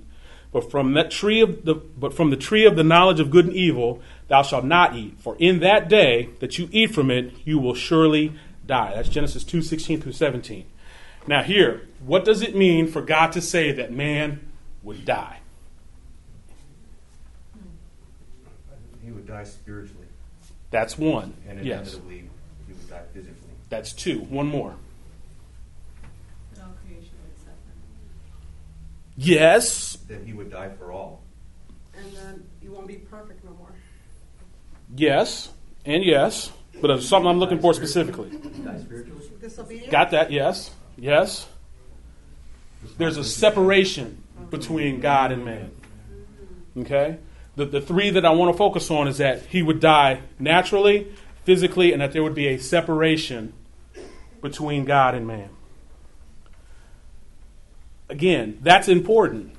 but 0.52 0.70
from 0.70 0.94
that 0.94 1.10
tree 1.10 1.40
of 1.40 1.64
the 1.64 1.74
but 1.74 2.14
from 2.14 2.30
the 2.30 2.36
tree 2.36 2.64
of 2.64 2.76
the 2.76 2.84
knowledge 2.84 3.20
of 3.20 3.30
good 3.30 3.46
and 3.46 3.54
evil 3.54 4.00
thou 4.28 4.42
shalt 4.42 4.64
not 4.64 4.94
eat, 4.96 5.18
for 5.20 5.36
in 5.38 5.60
that 5.60 5.88
day 5.88 6.28
that 6.40 6.58
you 6.58 6.68
eat 6.72 6.92
from 6.94 7.10
it 7.10 7.32
you 7.44 7.58
will 7.58 7.74
surely 7.74 8.32
die. 8.66 8.92
That's 8.94 9.08
Genesis 9.08 9.44
2, 9.44 9.62
16 9.62 10.00
through 10.02 10.12
17. 10.12 10.64
Now 11.26 11.42
here, 11.42 11.82
what 12.04 12.24
does 12.24 12.42
it 12.42 12.54
mean 12.56 12.86
for 12.86 13.00
God 13.02 13.32
to 13.32 13.40
say 13.40 13.72
that 13.72 13.92
man 13.92 14.40
would 14.82 15.04
die? 15.04 15.40
He 19.04 19.10
would 19.10 19.26
die 19.26 19.44
spiritually, 19.44 20.06
That's 20.70 20.98
one. 20.98 21.34
and 21.48 21.64
Yes. 21.64 21.94
inevitably 21.94 22.28
he 22.66 22.72
would 22.74 22.90
die 22.90 23.02
physically. 23.14 23.34
That's 23.70 23.92
two. 23.92 24.20
One 24.20 24.46
more. 24.48 24.74
That 26.54 26.64
all 26.64 26.72
creation 26.84 27.10
would 27.24 27.38
suffer. 27.38 27.72
Yes. 29.18 29.96
That 30.06 30.22
he 30.24 30.32
would 30.32 30.50
die 30.50 30.70
for 30.78 30.92
all. 30.92 31.22
And 31.96 32.12
then 32.12 32.44
you 32.62 32.70
won't 32.70 32.86
be 32.86 32.94
perfect 32.94 33.44
no 33.44 33.50
more. 33.58 33.72
Yes. 34.94 35.50
And 35.84 36.04
yes. 36.04 36.52
But 36.80 36.90
it's 36.90 37.08
something 37.08 37.28
I'm 37.28 37.40
looking 37.40 37.58
for 37.58 37.74
specifically. 37.74 38.30
Die 38.30 38.78
spiritually? 38.78 39.24
Disobedience? 39.40 39.90
Got 39.90 40.12
that? 40.12 40.30
Yes. 40.30 40.70
Yes. 40.96 41.48
There's 42.96 43.16
a 43.16 43.24
separation 43.24 44.22
between 44.50 45.00
God 45.00 45.32
and 45.32 45.44
man. 45.44 45.72
Okay? 46.78 47.18
The, 47.56 47.64
the 47.64 47.80
three 47.80 48.10
that 48.10 48.24
I 48.24 48.30
want 48.30 48.52
to 48.52 48.56
focus 48.56 48.88
on 48.88 49.08
is 49.08 49.18
that 49.18 49.46
he 49.46 49.62
would 49.62 49.80
die 49.80 50.20
naturally, 50.38 51.12
physically, 51.42 51.92
and 51.92 52.00
that 52.00 52.12
there 52.12 52.22
would 52.22 52.36
be 52.36 52.46
a 52.46 52.58
separation 52.58 53.52
between 54.40 54.84
God 54.84 55.16
and 55.16 55.26
man. 55.26 55.50
Again, 58.08 58.58
that's 58.62 58.88
important 58.88 59.52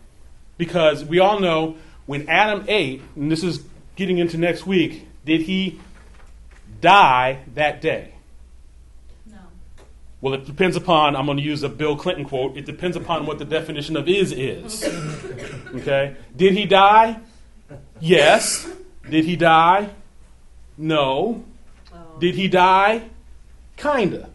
because 0.58 1.06
we 1.06 1.20
all 1.20 1.40
know 1.40 1.78
when 2.06 2.28
Adam 2.28 2.66
ate, 2.68 3.02
and 3.16 3.32
this 3.32 3.44
is 3.44 3.64
getting 3.96 4.18
into 4.18 4.38
next 4.38 4.66
week, 4.66 5.08
did 5.26 5.42
he 5.42 5.80
die 6.82 7.40
that 7.54 7.82
day? 7.82 8.14
No. 9.28 9.38
Well, 10.22 10.34
it 10.34 10.46
depends 10.46 10.76
upon, 10.76 11.16
I'm 11.16 11.26
going 11.26 11.38
to 11.38 11.44
use 11.44 11.62
a 11.62 11.70
Bill 11.70 11.96
Clinton 11.96 12.26
quote, 12.26 12.58
it 12.58 12.66
depends 12.66 12.98
upon 12.98 13.26
what 13.26 13.38
the 13.38 13.46
definition 13.46 13.96
of 13.96 14.08
is 14.08 14.32
is. 14.32 14.84
Okay? 15.76 16.16
Did 16.36 16.54
he 16.54 16.66
die? 16.66 17.20
Yes. 18.00 18.68
Did 19.08 19.26
he 19.26 19.36
die? 19.36 19.90
No. 20.78 21.44
Did 22.20 22.36
he 22.36 22.48
die? 22.48 23.04
Kinda. 23.78 24.30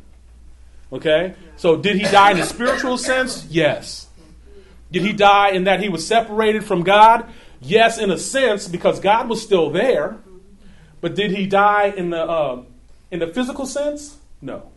Okay? 0.92 1.34
So, 1.56 1.76
did 1.76 1.96
he 1.96 2.04
die 2.04 2.32
in 2.32 2.38
a 2.38 2.46
spiritual 2.46 2.98
sense? 2.98 3.46
Yes. 3.50 4.03
Did 4.94 5.02
he 5.02 5.12
die 5.12 5.50
in 5.50 5.64
that 5.64 5.80
he 5.80 5.88
was 5.88 6.06
separated 6.06 6.64
from 6.64 6.84
God? 6.84 7.26
Yes, 7.60 7.98
in 7.98 8.12
a 8.12 8.18
sense, 8.18 8.68
because 8.68 9.00
God 9.00 9.28
was 9.28 9.42
still 9.42 9.70
there. 9.70 10.18
But 11.00 11.16
did 11.16 11.32
he 11.32 11.46
die 11.46 11.86
in 11.96 12.10
the 12.10 12.22
uh, 12.22 12.62
in 13.10 13.18
the 13.18 13.26
physical 13.26 13.66
sense? 13.66 14.16
No. 14.40 14.70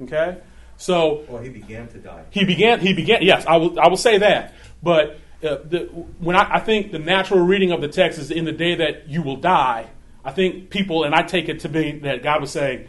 Okay. 0.00 0.38
So 0.78 1.24
Well, 1.28 1.42
he 1.42 1.50
began 1.50 1.88
to 1.88 1.98
die. 1.98 2.24
he 2.30 2.46
began. 2.46 2.80
He 2.80 2.94
began. 2.94 3.20
Yes, 3.20 3.44
I 3.44 3.58
will. 3.58 3.78
I 3.78 3.88
will 3.88 3.98
say 3.98 4.16
that. 4.16 4.54
But 4.82 5.18
uh, 5.44 5.58
the, 5.62 5.80
when 6.20 6.36
I, 6.36 6.54
I 6.54 6.60
think 6.60 6.90
the 6.90 6.98
natural 6.98 7.40
reading 7.40 7.70
of 7.70 7.82
the 7.82 7.88
text 7.88 8.18
is 8.18 8.30
in 8.30 8.46
the 8.46 8.52
day 8.52 8.76
that 8.76 9.08
you 9.10 9.20
will 9.20 9.36
die. 9.36 9.90
I 10.24 10.32
think 10.32 10.70
people, 10.70 11.04
and 11.04 11.14
I 11.14 11.22
take 11.22 11.50
it 11.50 11.60
to 11.60 11.68
be 11.68 11.98
that 12.00 12.22
God 12.22 12.40
was 12.40 12.50
saying, 12.50 12.88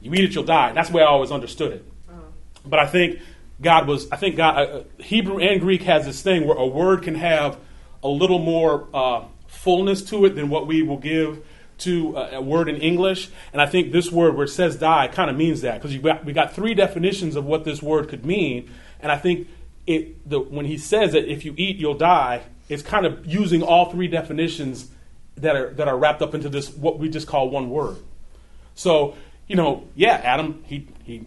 "You 0.00 0.14
eat 0.14 0.24
it, 0.24 0.34
you'll 0.34 0.44
die." 0.44 0.72
That's 0.72 0.88
the 0.88 0.96
way 0.96 1.02
I 1.02 1.06
always 1.08 1.30
understood 1.30 1.72
it. 1.72 1.84
But 2.64 2.78
I 2.78 2.86
think 2.86 3.20
God 3.60 3.86
was. 3.86 4.10
I 4.10 4.16
think 4.16 4.36
God. 4.36 4.58
Uh, 4.58 4.82
Hebrew 5.02 5.38
and 5.38 5.60
Greek 5.60 5.82
has 5.82 6.06
this 6.06 6.22
thing 6.22 6.46
where 6.46 6.56
a 6.56 6.66
word 6.66 7.02
can 7.02 7.14
have 7.14 7.58
a 8.02 8.08
little 8.08 8.38
more 8.38 8.88
uh, 8.94 9.24
fullness 9.46 10.02
to 10.02 10.24
it 10.24 10.34
than 10.34 10.48
what 10.48 10.66
we 10.66 10.82
will 10.82 10.98
give 10.98 11.44
to 11.78 12.16
a, 12.16 12.36
a 12.36 12.40
word 12.40 12.68
in 12.68 12.76
English. 12.76 13.30
And 13.52 13.60
I 13.60 13.66
think 13.66 13.92
this 13.92 14.10
word, 14.10 14.34
where 14.34 14.44
it 14.44 14.50
says 14.50 14.76
"die," 14.76 15.08
kind 15.08 15.30
of 15.30 15.36
means 15.36 15.60
that 15.62 15.82
because 15.82 15.96
we 16.24 16.32
got 16.32 16.52
three 16.52 16.74
definitions 16.74 17.36
of 17.36 17.44
what 17.44 17.64
this 17.64 17.82
word 17.82 18.08
could 18.08 18.24
mean. 18.24 18.70
And 19.00 19.10
I 19.10 19.18
think 19.18 19.48
it 19.86 20.28
the, 20.28 20.40
when 20.40 20.66
he 20.66 20.78
says 20.78 21.12
that 21.12 21.30
if 21.30 21.44
you 21.44 21.54
eat, 21.56 21.76
you'll 21.76 21.94
die, 21.94 22.42
it's 22.68 22.82
kind 22.82 23.04
of 23.04 23.26
using 23.26 23.62
all 23.62 23.90
three 23.90 24.08
definitions 24.08 24.90
that 25.36 25.56
are 25.56 25.70
that 25.74 25.88
are 25.88 25.98
wrapped 25.98 26.22
up 26.22 26.34
into 26.34 26.48
this 26.48 26.70
what 26.70 26.98
we 26.98 27.08
just 27.08 27.26
call 27.26 27.50
one 27.50 27.70
word. 27.70 27.96
So, 28.74 29.16
you 29.46 29.56
know, 29.56 29.88
yeah, 29.94 30.20
Adam, 30.24 30.62
he, 30.66 30.86
he 31.04 31.26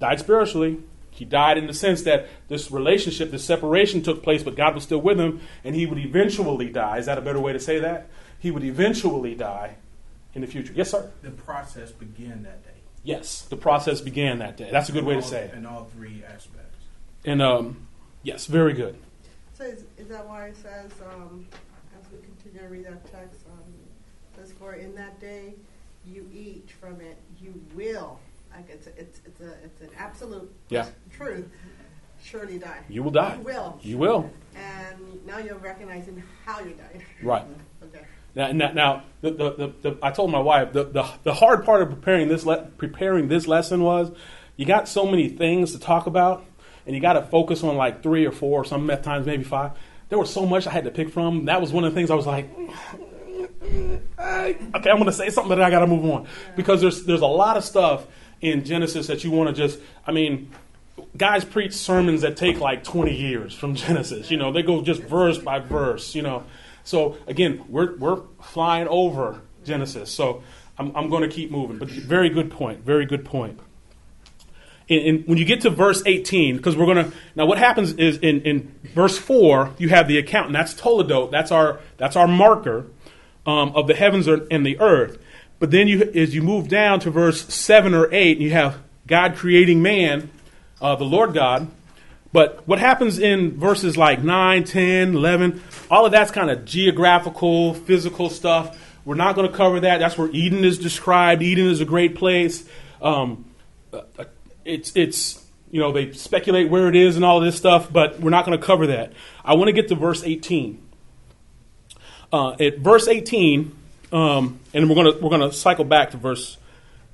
died 0.00 0.20
spiritually. 0.20 0.80
He 1.10 1.24
died 1.24 1.58
in 1.58 1.66
the 1.66 1.74
sense 1.74 2.02
that 2.02 2.28
this 2.48 2.70
relationship, 2.70 3.30
this 3.30 3.44
separation 3.44 4.02
took 4.02 4.22
place, 4.22 4.42
but 4.42 4.56
God 4.56 4.74
was 4.74 4.84
still 4.84 5.00
with 5.00 5.18
him, 5.18 5.40
and 5.64 5.74
he 5.74 5.86
would 5.86 5.98
eventually 5.98 6.70
die. 6.70 6.98
Is 6.98 7.06
that 7.06 7.18
a 7.18 7.20
better 7.20 7.40
way 7.40 7.52
to 7.52 7.60
say 7.60 7.78
that? 7.80 8.08
He 8.38 8.50
would 8.50 8.64
eventually 8.64 9.34
die 9.34 9.76
in 10.34 10.40
the 10.40 10.46
future. 10.46 10.72
Yes, 10.74 10.90
sir? 10.90 11.10
the 11.22 11.30
process 11.30 11.90
began 11.92 12.42
that 12.44 12.64
day. 12.64 12.70
Yes, 13.02 13.42
the 13.42 13.56
process 13.56 14.00
began 14.00 14.38
that 14.38 14.56
day. 14.56 14.68
That's 14.70 14.88
a 14.88 14.92
good 14.92 15.04
way 15.04 15.14
to 15.14 15.22
say 15.22 15.44
it. 15.44 15.54
In 15.54 15.66
all 15.66 15.84
three 15.84 16.22
aspects. 16.24 16.76
And 17.24 17.42
um, 17.42 17.86
yes, 18.22 18.46
very 18.46 18.72
good. 18.72 18.96
So 19.54 19.64
is, 19.64 19.84
is 19.98 20.08
that 20.08 20.26
why 20.26 20.46
it 20.46 20.56
says, 20.56 20.90
um, 21.14 21.46
as 21.98 22.10
we 22.10 22.18
continue 22.18 22.60
to 22.60 22.68
read 22.68 22.86
that 22.86 23.10
text, 23.10 23.40
um, 23.50 23.58
it 24.32 24.38
says, 24.38 24.52
for 24.52 24.74
in 24.74 24.94
that 24.94 25.20
day 25.20 25.54
you 26.06 26.28
eat 26.32 26.70
from 26.80 27.00
it, 27.00 27.18
you 27.40 27.60
will, 27.74 28.18
like 28.60 28.70
it's, 28.70 28.86
a- 28.86 28.98
it's, 29.00 29.20
it's 29.26 29.40
a, 29.40 29.52
it's 29.64 29.80
an 29.80 29.90
absolute 29.98 30.50
Yeah. 30.68 30.86
truth, 31.12 31.46
surely 32.22 32.58
die. 32.58 32.78
You 32.88 33.02
will 33.02 33.10
die. 33.10 33.36
You 33.38 33.44
will. 33.44 33.78
You 33.82 33.98
will. 33.98 34.30
And 34.56 35.24
now 35.26 35.38
you're 35.38 35.56
recognizing 35.58 36.22
how 36.44 36.60
you 36.60 36.74
died. 36.74 37.02
Right. 37.22 37.44
Okay. 37.82 38.04
Now, 38.34 38.52
now, 38.52 38.72
now 38.72 39.02
the, 39.22 39.30
the, 39.30 39.50
the, 39.54 39.72
the, 39.90 39.98
I 40.02 40.10
told 40.10 40.30
my 40.30 40.38
wife 40.38 40.72
the, 40.74 40.84
the, 40.84 41.04
the 41.24 41.32
hard 41.34 41.64
part 41.64 41.80
of 41.82 41.88
preparing 41.88 42.28
this 42.28 42.44
le- 42.44 42.66
preparing 42.76 43.26
this 43.28 43.48
lesson 43.48 43.82
was 43.82 44.12
you 44.56 44.66
got 44.66 44.86
so 44.86 45.06
many 45.06 45.28
things 45.30 45.72
to 45.72 45.80
talk 45.80 46.06
about, 46.06 46.44
and 46.86 46.94
you 46.94 47.00
got 47.00 47.14
to 47.14 47.22
focus 47.22 47.64
on 47.64 47.76
like 47.76 48.02
three 48.02 48.26
or 48.26 48.30
four, 48.32 48.64
some 48.66 48.84
meth 48.86 49.02
times 49.02 49.26
maybe 49.26 49.42
five. 49.44 49.72
There 50.10 50.18
was 50.18 50.30
so 50.32 50.44
much 50.44 50.66
I 50.66 50.70
had 50.72 50.84
to 50.84 50.90
pick 50.90 51.08
from. 51.08 51.46
That 51.46 51.60
was 51.60 51.72
one 51.72 51.84
of 51.84 51.92
the 51.92 51.98
things 51.98 52.10
I 52.10 52.14
was 52.14 52.26
like, 52.26 52.48
okay, 53.64 54.10
I'm 54.20 54.80
going 54.82 55.04
to 55.06 55.12
say 55.12 55.30
something, 55.30 55.48
but 55.48 55.60
I 55.62 55.70
got 55.70 55.80
to 55.80 55.86
move 55.86 56.04
on 56.04 56.26
because 56.54 56.80
there's 56.82 57.04
there's 57.04 57.22
a 57.22 57.26
lot 57.26 57.56
of 57.56 57.64
stuff 57.64 58.06
in 58.40 58.64
Genesis 58.64 59.06
that 59.08 59.24
you 59.24 59.30
want 59.30 59.54
to 59.54 59.54
just. 59.54 59.78
I 60.06 60.12
mean, 60.12 60.50
guys 61.16 61.44
preach 61.44 61.74
sermons 61.74 62.22
that 62.22 62.36
take 62.36 62.58
like 62.60 62.84
20 62.84 63.14
years 63.14 63.54
from 63.54 63.74
Genesis. 63.76 64.30
You 64.30 64.36
know, 64.36 64.52
they 64.52 64.62
go 64.62 64.82
just 64.82 65.02
verse 65.02 65.38
by 65.38 65.58
verse. 65.58 66.14
You 66.14 66.22
know, 66.22 66.44
so 66.84 67.16
again, 67.26 67.64
we're 67.68 67.96
we're 67.96 68.22
flying 68.42 68.88
over 68.88 69.42
Genesis. 69.64 70.10
So 70.10 70.42
I'm 70.78 70.94
I'm 70.96 71.10
going 71.10 71.22
to 71.22 71.34
keep 71.34 71.50
moving. 71.50 71.78
But 71.78 71.88
very 71.88 72.30
good 72.30 72.50
point. 72.50 72.84
Very 72.84 73.06
good 73.06 73.24
point. 73.24 73.60
In, 74.88 75.22
when 75.26 75.38
you 75.38 75.44
get 75.44 75.60
to 75.60 75.70
verse 75.70 76.02
18, 76.04 76.56
because 76.56 76.76
we're 76.76 76.92
going 76.92 77.10
to 77.10 77.16
now, 77.36 77.46
what 77.46 77.58
happens 77.58 77.92
is 77.92 78.18
in, 78.18 78.40
in 78.42 78.74
verse 78.92 79.16
four 79.16 79.72
you 79.78 79.88
have 79.90 80.08
the 80.08 80.18
account, 80.18 80.46
and 80.46 80.54
that's 80.54 80.74
Toledot. 80.74 81.30
That's 81.30 81.52
our 81.52 81.78
that's 81.96 82.16
our 82.16 82.26
marker 82.26 82.86
um, 83.46 83.70
of 83.76 83.86
the 83.86 83.94
heavens 83.94 84.26
and 84.26 84.66
the 84.66 84.80
earth. 84.80 85.18
But 85.60 85.70
then 85.70 85.86
you, 85.86 86.10
as 86.14 86.34
you 86.34 86.42
move 86.42 86.68
down 86.68 86.98
to 87.00 87.10
verse 87.10 87.46
seven 87.54 87.94
or 87.94 88.12
eight, 88.12 88.38
you 88.38 88.50
have 88.50 88.78
God 89.06 89.36
creating 89.36 89.82
man, 89.82 90.30
uh, 90.80 90.96
the 90.96 91.04
Lord 91.04 91.34
God. 91.34 91.68
But 92.32 92.66
what 92.66 92.78
happens 92.78 93.18
in 93.18 93.58
verses 93.58 93.96
like 93.96 94.22
9, 94.22 94.64
10, 94.64 95.14
11, 95.14 95.62
all 95.90 96.06
of 96.06 96.12
that's 96.12 96.30
kind 96.30 96.50
of 96.50 96.64
geographical, 96.64 97.74
physical 97.74 98.30
stuff. 98.30 98.78
We're 99.04 99.16
not 99.16 99.34
going 99.34 99.50
to 99.50 99.56
cover 99.56 99.80
that. 99.80 99.98
That's 99.98 100.16
where 100.16 100.30
Eden 100.30 100.64
is 100.64 100.78
described. 100.78 101.42
Eden 101.42 101.66
is 101.66 101.80
a 101.80 101.84
great 101.84 102.14
place. 102.14 102.68
Um, 103.02 103.46
uh, 103.92 104.02
it's 104.64 104.94
it's 104.94 105.44
you 105.70 105.80
know 105.80 105.90
they 105.90 106.12
speculate 106.12 106.68
where 106.68 106.88
it 106.88 106.94
is 106.94 107.16
and 107.16 107.24
all 107.24 107.40
this 107.40 107.56
stuff, 107.56 107.92
but 107.92 108.20
we're 108.20 108.30
not 108.30 108.44
going 108.44 108.58
to 108.58 108.64
cover 108.64 108.88
that. 108.88 109.12
I 109.44 109.54
want 109.54 109.68
to 109.68 109.72
get 109.72 109.88
to 109.88 109.94
verse 109.94 110.22
18. 110.22 110.86
Uh, 112.32 112.52
at 112.60 112.78
verse 112.78 113.08
18, 113.08 113.74
um, 114.12 114.60
and 114.74 114.88
we're 114.88 115.12
to 115.12 115.18
we're 115.20 115.38
to 115.38 115.52
cycle 115.52 115.84
back 115.84 116.10
to 116.10 116.16
verse 116.16 116.56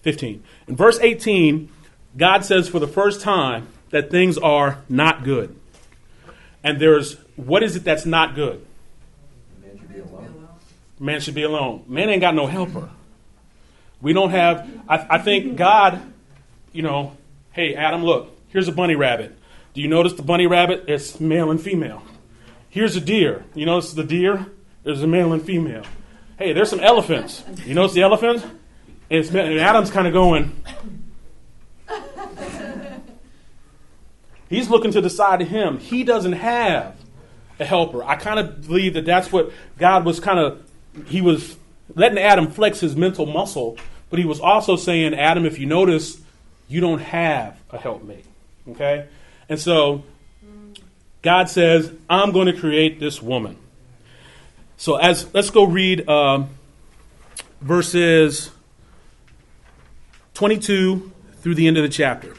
15. 0.03 0.43
In 0.69 0.77
verse 0.77 0.99
18, 1.01 1.69
God 2.17 2.45
says 2.45 2.69
for 2.69 2.79
the 2.79 2.87
first 2.87 3.21
time 3.21 3.69
that 3.91 4.11
things 4.11 4.39
are 4.39 4.79
not 4.89 5.25
good, 5.25 5.55
and 6.65 6.81
there's 6.81 7.17
what 7.37 7.63
is 7.63 7.77
it 7.77 7.85
that's 7.85 8.07
not 8.07 8.35
good? 8.35 8.65
Man 9.63 9.79
should 9.79 9.93
be 9.93 10.01
alone. 10.01 10.49
Man 10.99 11.21
should 11.21 11.35
be 11.35 11.43
alone. 11.43 11.85
Man 11.87 12.09
ain't 12.09 12.21
got 12.21 12.35
no 12.35 12.47
helper. 12.47 12.89
We 14.01 14.13
don't 14.13 14.31
have. 14.31 14.69
I, 14.89 15.07
I 15.11 15.19
think 15.19 15.57
God, 15.57 16.01
you 16.73 16.83
know, 16.83 17.17
hey 17.53 17.75
Adam, 17.75 18.05
look, 18.05 18.37
here's 18.49 18.69
a 18.69 18.73
bunny 18.73 18.95
rabbit. 18.95 19.37
Do 19.75 19.83
you 19.83 19.89
notice 19.89 20.15
the 20.15 20.23
bunny 20.23 20.47
rabbit? 20.47 20.85
It's 20.89 21.21
male 21.21 21.51
and 21.51 21.61
female. 21.61 22.03
Here's 22.71 22.97
a 22.97 23.01
deer. 23.01 23.45
You 23.55 23.67
notice 23.67 23.93
the 23.93 24.05
deer? 24.05 24.47
There's 24.85 25.03
a 25.03 25.07
male 25.07 25.33
and 25.33 25.43
female. 25.43 25.85
Hey, 26.39 26.53
there's 26.53 26.69
some 26.69 26.81
elephants. 26.81 27.43
You 27.65 27.75
notice 27.75 27.95
the 27.95 28.03
elephants? 28.03 28.45
It's 29.09 29.31
and 29.31 29.59
Adam's 29.59 29.91
kind 29.91 30.07
of 30.07 30.13
going. 30.13 30.55
He's 34.51 34.69
looking 34.69 34.93
to 34.93 35.01
the 35.01 35.11
side 35.11 35.41
of 35.41 35.49
him. 35.49 35.79
He 35.79 36.05
doesn't 36.05 36.35
have 36.35 36.97
a 37.59 37.65
helper. 37.65 38.05
I 38.05 38.17
kind 38.17 38.39
of 38.39 38.67
believe 38.67 38.95
that 38.95 39.07
that's 39.07 39.33
what 39.33 39.51
God 39.79 40.05
was 40.05 40.21
kind 40.21 40.39
of, 40.39 40.63
he 41.07 41.21
was 41.21 41.57
letting 41.95 42.19
Adam 42.19 42.51
flex 42.51 42.81
his 42.81 42.95
mental 42.95 43.27
muscle, 43.27 43.79
but 44.11 44.19
he 44.19 44.25
was 44.25 44.39
also 44.39 44.77
saying, 44.77 45.15
Adam, 45.15 45.47
if 45.47 45.59
you 45.59 45.67
notice, 45.67 46.21
you 46.69 46.81
don't 46.81 47.01
have 47.01 47.59
a 47.71 47.79
helpmate. 47.79 48.27
Okay? 48.69 49.07
And 49.49 49.59
so 49.59 50.05
God 51.23 51.49
says, 51.49 51.93
I'm 52.11 52.33
going 52.33 52.47
to 52.47 52.59
create 52.59 53.01
this 53.01 53.23
woman. 53.23 53.57
So 54.77 54.97
as 54.97 55.33
let's 55.35 55.51
go 55.51 55.65
read 55.65 56.09
um, 56.09 56.51
verses 57.61 58.51
22 60.35 61.13
through 61.41 61.55
the 61.55 61.67
end 61.67 61.79
of 61.79 61.83
the 61.83 61.89
chapter. 61.89 62.35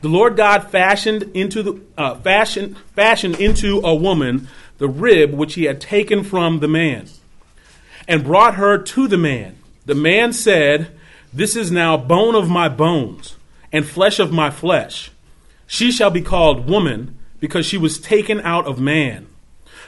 The 0.00 0.08
Lord 0.08 0.36
God 0.36 0.70
fashioned 0.70 1.24
into 1.34 1.62
the 1.62 1.80
uh, 1.96 2.14
fashioned 2.16 2.78
fashioned 2.94 3.40
into 3.40 3.80
a 3.80 3.94
woman 3.94 4.48
the 4.78 4.88
rib 4.88 5.34
which 5.34 5.54
he 5.54 5.64
had 5.64 5.80
taken 5.80 6.22
from 6.22 6.60
the 6.60 6.68
man, 6.68 7.08
and 8.06 8.22
brought 8.22 8.54
her 8.54 8.78
to 8.78 9.08
the 9.08 9.18
man. 9.18 9.58
The 9.86 9.96
man 9.96 10.32
said, 10.32 10.96
"This 11.32 11.56
is 11.56 11.72
now 11.72 11.96
bone 11.96 12.36
of 12.36 12.48
my 12.48 12.68
bones 12.68 13.34
and 13.72 13.84
flesh 13.84 14.20
of 14.20 14.32
my 14.32 14.50
flesh. 14.50 15.10
She 15.66 15.90
shall 15.90 16.10
be 16.10 16.22
called 16.22 16.68
woman 16.68 17.18
because 17.40 17.66
she 17.66 17.76
was 17.76 17.98
taken 17.98 18.40
out 18.42 18.66
of 18.66 18.78
man. 18.78 19.26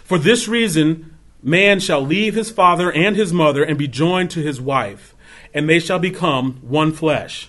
For 0.03 0.19
this 0.19 0.49
reason, 0.49 1.10
man 1.43 1.81
shall 1.81 2.01
leave 2.01 2.35
his 2.35 2.51
father 2.51 2.93
and 2.93 3.17
his 3.17 3.33
mother 3.33 3.63
and 3.63 3.79
be 3.79 3.89
joined 3.89 4.31
to 4.33 4.41
his 4.41 4.61
wife, 4.61 5.15
and 5.55 5.69
they 5.69 5.81
shall 5.81 5.99
become 5.99 6.59
one 6.63 6.93
flesh." 6.93 7.49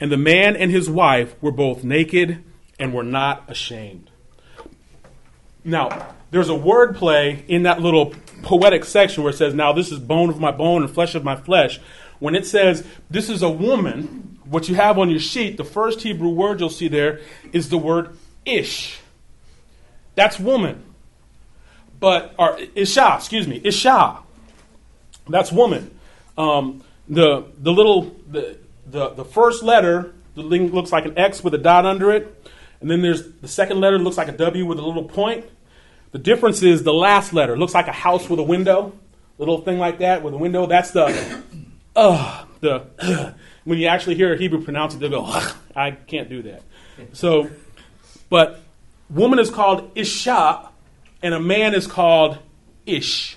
And 0.00 0.12
the 0.12 0.16
man 0.16 0.56
and 0.56 0.70
his 0.70 0.88
wife 0.88 1.34
were 1.42 1.50
both 1.50 1.82
naked 1.82 2.44
and 2.78 2.92
were 2.92 3.02
not 3.02 3.44
ashamed. 3.48 4.10
Now, 5.64 6.14
there's 6.30 6.48
a 6.48 6.54
word 6.54 6.96
play 6.96 7.44
in 7.48 7.64
that 7.64 7.80
little 7.80 8.14
poetic 8.42 8.84
section 8.84 9.22
where 9.22 9.32
it 9.32 9.36
says, 9.36 9.54
Now 9.54 9.72
this 9.72 9.90
is 9.90 9.98
bone 9.98 10.30
of 10.30 10.38
my 10.38 10.50
bone 10.50 10.82
and 10.82 10.92
flesh 10.92 11.14
of 11.14 11.24
my 11.24 11.36
flesh. 11.36 11.80
When 12.18 12.34
it 12.34 12.46
says, 12.46 12.86
This 13.10 13.28
is 13.28 13.42
a 13.42 13.50
woman, 13.50 14.38
what 14.44 14.68
you 14.68 14.74
have 14.76 14.98
on 14.98 15.10
your 15.10 15.20
sheet, 15.20 15.56
the 15.56 15.64
first 15.64 16.02
Hebrew 16.02 16.30
word 16.30 16.60
you'll 16.60 16.70
see 16.70 16.88
there 16.88 17.20
is 17.52 17.68
the 17.68 17.78
word 17.78 18.16
ish. 18.44 19.00
That's 20.14 20.38
woman. 20.38 20.84
But, 22.00 22.34
or 22.38 22.58
isha, 22.74 23.14
excuse 23.16 23.48
me, 23.48 23.60
isha. 23.64 24.18
That's 25.28 25.52
woman. 25.52 25.98
Um, 26.36 26.82
the, 27.08 27.46
the 27.58 27.72
little, 27.72 28.16
the, 28.30 28.58
the, 28.86 29.10
the 29.10 29.24
first 29.24 29.62
letter 29.62 30.14
the 30.38 30.42
looks 30.42 30.92
like 30.92 31.04
an 31.04 31.18
X 31.18 31.42
with 31.42 31.54
a 31.54 31.58
dot 31.58 31.84
under 31.84 32.10
it, 32.10 32.50
and 32.80 32.90
then 32.90 33.02
there's 33.02 33.30
the 33.32 33.48
second 33.48 33.80
letter 33.80 33.98
looks 33.98 34.16
like 34.16 34.28
a 34.28 34.32
W 34.32 34.64
with 34.64 34.78
a 34.78 34.82
little 34.82 35.04
point. 35.04 35.44
The 36.12 36.18
difference 36.18 36.62
is 36.62 36.84
the 36.84 36.94
last 36.94 37.32
letter 37.32 37.56
looks 37.56 37.74
like 37.74 37.88
a 37.88 37.92
house 37.92 38.30
with 38.30 38.38
a 38.40 38.44
window, 38.44 38.92
little 39.36 39.60
thing 39.60 39.78
like 39.78 39.98
that 39.98 40.22
with 40.22 40.34
a 40.34 40.38
window. 40.38 40.66
That's 40.66 40.92
the 40.92 41.42
uh 41.96 42.44
the 42.60 43.34
when 43.64 43.78
you 43.78 43.88
actually 43.88 44.14
hear 44.14 44.32
a 44.32 44.38
Hebrew 44.38 44.62
pronounce 44.62 44.94
it, 44.94 45.00
they'll 45.00 45.10
go, 45.10 45.24
"Ugh." 45.26 45.56
I 45.74 45.90
can't 45.92 46.28
do 46.28 46.42
that. 46.42 46.62
So, 47.12 47.50
but 48.30 48.60
woman 49.10 49.38
is 49.38 49.50
called 49.50 49.92
Isha, 49.94 50.68
and 51.22 51.34
a 51.34 51.40
man 51.40 51.74
is 51.74 51.86
called 51.86 52.38
Ish. 52.86 53.36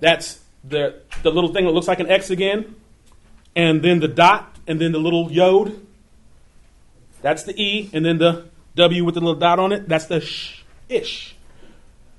That's 0.00 0.40
the 0.62 1.00
the 1.22 1.30
little 1.30 1.52
thing 1.52 1.64
that 1.64 1.72
looks 1.72 1.88
like 1.88 2.00
an 2.00 2.10
X 2.10 2.30
again 2.30 2.74
and 3.56 3.82
then 3.82 4.00
the 4.00 4.08
dot, 4.08 4.56
and 4.66 4.80
then 4.80 4.92
the 4.92 4.98
little 4.98 5.30
yod. 5.30 5.80
That's 7.22 7.44
the 7.44 7.60
E, 7.60 7.90
and 7.92 8.04
then 8.04 8.18
the 8.18 8.46
W 8.74 9.04
with 9.04 9.14
the 9.14 9.20
little 9.20 9.38
dot 9.38 9.58
on 9.58 9.72
it. 9.72 9.88
That's 9.88 10.06
the 10.06 10.20
sh, 10.20 10.62
ish. 10.88 11.36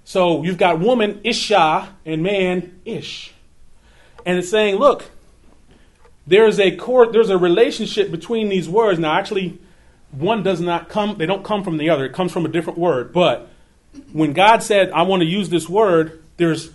So 0.04 0.44
you've 0.44 0.58
got 0.58 0.80
woman, 0.80 1.22
isha, 1.24 1.94
and 2.06 2.24
man, 2.24 2.80
ish. 2.86 3.34
And 4.26 4.38
it's 4.38 4.50
saying, 4.50 4.76
look, 4.76 5.12
there's 6.26 6.60
a 6.60 6.76
core, 6.76 7.12
there's 7.12 7.30
a 7.30 7.38
relationship 7.38 8.12
between 8.12 8.50
these 8.50 8.70
words. 8.70 9.00
Now, 9.00 9.14
actually, 9.14 9.60
one 10.12 10.42
does 10.42 10.62
not 10.62 10.90
come, 10.90 11.18
they 11.18 11.26
don't 11.26 11.44
come 11.44 11.64
from 11.64 11.78
the 11.78 11.90
other. 11.90 12.06
It 12.06 12.14
comes 12.14 12.32
from 12.32 12.46
a 12.46 12.50
different 12.50 12.80
word. 12.80 13.14
But 13.14 13.50
when 14.14 14.34
God 14.34 14.64
said, 14.64 14.92
I 14.92 15.04
want 15.04 15.22
to 15.22 15.28
use 15.28 15.50
this 15.50 15.68
word, 15.70 16.24
there's 16.38 16.72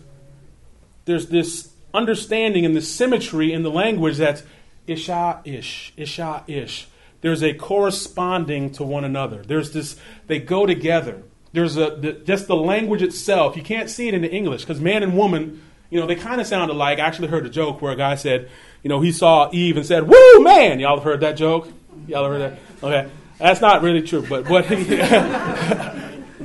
there's 1.04 1.26
this 1.26 1.70
understanding 1.92 2.64
and 2.64 2.76
this 2.76 2.92
symmetry 2.92 3.52
in 3.52 3.62
the 3.62 3.70
language 3.70 4.18
that's 4.18 4.42
isha 4.86 5.40
ish, 5.44 5.92
isha 5.96 6.44
ish. 6.46 6.88
There's 7.20 7.42
a 7.42 7.52
corresponding 7.52 8.70
to 8.72 8.82
one 8.82 9.04
another. 9.04 9.42
There's 9.42 9.72
this, 9.72 9.96
they 10.26 10.38
go 10.38 10.66
together. 10.66 11.22
There's 11.52 11.76
a, 11.76 11.96
the, 11.96 12.12
just 12.12 12.46
the 12.46 12.56
language 12.56 13.02
itself. 13.02 13.56
You 13.56 13.62
can't 13.62 13.90
see 13.90 14.08
it 14.08 14.14
in 14.14 14.22
the 14.22 14.30
English 14.30 14.62
because 14.62 14.80
man 14.80 15.02
and 15.02 15.16
woman, 15.16 15.62
you 15.90 16.00
know, 16.00 16.06
they 16.06 16.14
kind 16.14 16.40
of 16.40 16.46
sound 16.46 16.70
alike. 16.70 16.98
I 16.98 17.02
actually 17.02 17.28
heard 17.28 17.44
a 17.44 17.50
joke 17.50 17.82
where 17.82 17.92
a 17.92 17.96
guy 17.96 18.14
said, 18.14 18.48
you 18.82 18.88
know, 18.88 19.00
he 19.00 19.12
saw 19.12 19.50
Eve 19.52 19.76
and 19.76 19.84
said, 19.84 20.08
woo, 20.08 20.42
man. 20.42 20.80
Y'all 20.80 20.96
have 20.96 21.04
heard 21.04 21.20
that 21.20 21.36
joke? 21.36 21.68
Y'all 22.06 22.24
have 22.24 22.32
heard 22.32 22.52
that? 22.52 22.58
Okay. 22.82 23.10
That's 23.38 23.60
not 23.60 23.82
really 23.82 24.02
true, 24.02 24.24
but 24.26 24.48
what 24.48 24.66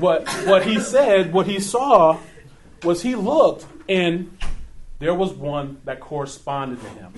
what, 0.05 0.27
what 0.45 0.63
he 0.63 0.79
said, 0.79 1.33
what 1.33 1.47
he 1.47 1.59
saw 1.59 2.19
was 2.83 3.01
he 3.01 3.15
looked 3.15 3.65
and 3.89 4.37
there 4.99 5.15
was 5.15 5.33
one 5.33 5.81
that 5.85 5.99
corresponded 5.99 6.79
to 6.79 6.89
him. 6.89 7.13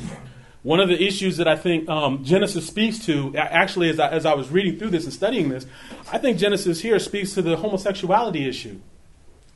One 0.64 0.80
of 0.80 0.88
the 0.88 1.02
issues 1.02 1.36
that 1.38 1.50
I 1.50 1.58
think 1.58 1.88
um, 1.90 2.24
Genesis 2.24 2.66
speaks 2.66 3.06
to, 3.06 3.36
actually, 3.36 3.90
as 3.90 4.00
I, 4.00 4.10
as 4.10 4.26
I 4.26 4.34
was 4.36 4.50
reading 4.50 4.80
through 4.80 4.92
this 4.92 5.04
and 5.04 5.14
studying 5.14 5.50
this, 5.50 5.66
I 6.12 6.18
think 6.18 6.38
Genesis 6.38 6.82
here 6.82 6.98
speaks 7.00 7.34
to 7.34 7.42
the 7.42 7.58
homosexuality 7.58 8.48
issue. 8.48 8.80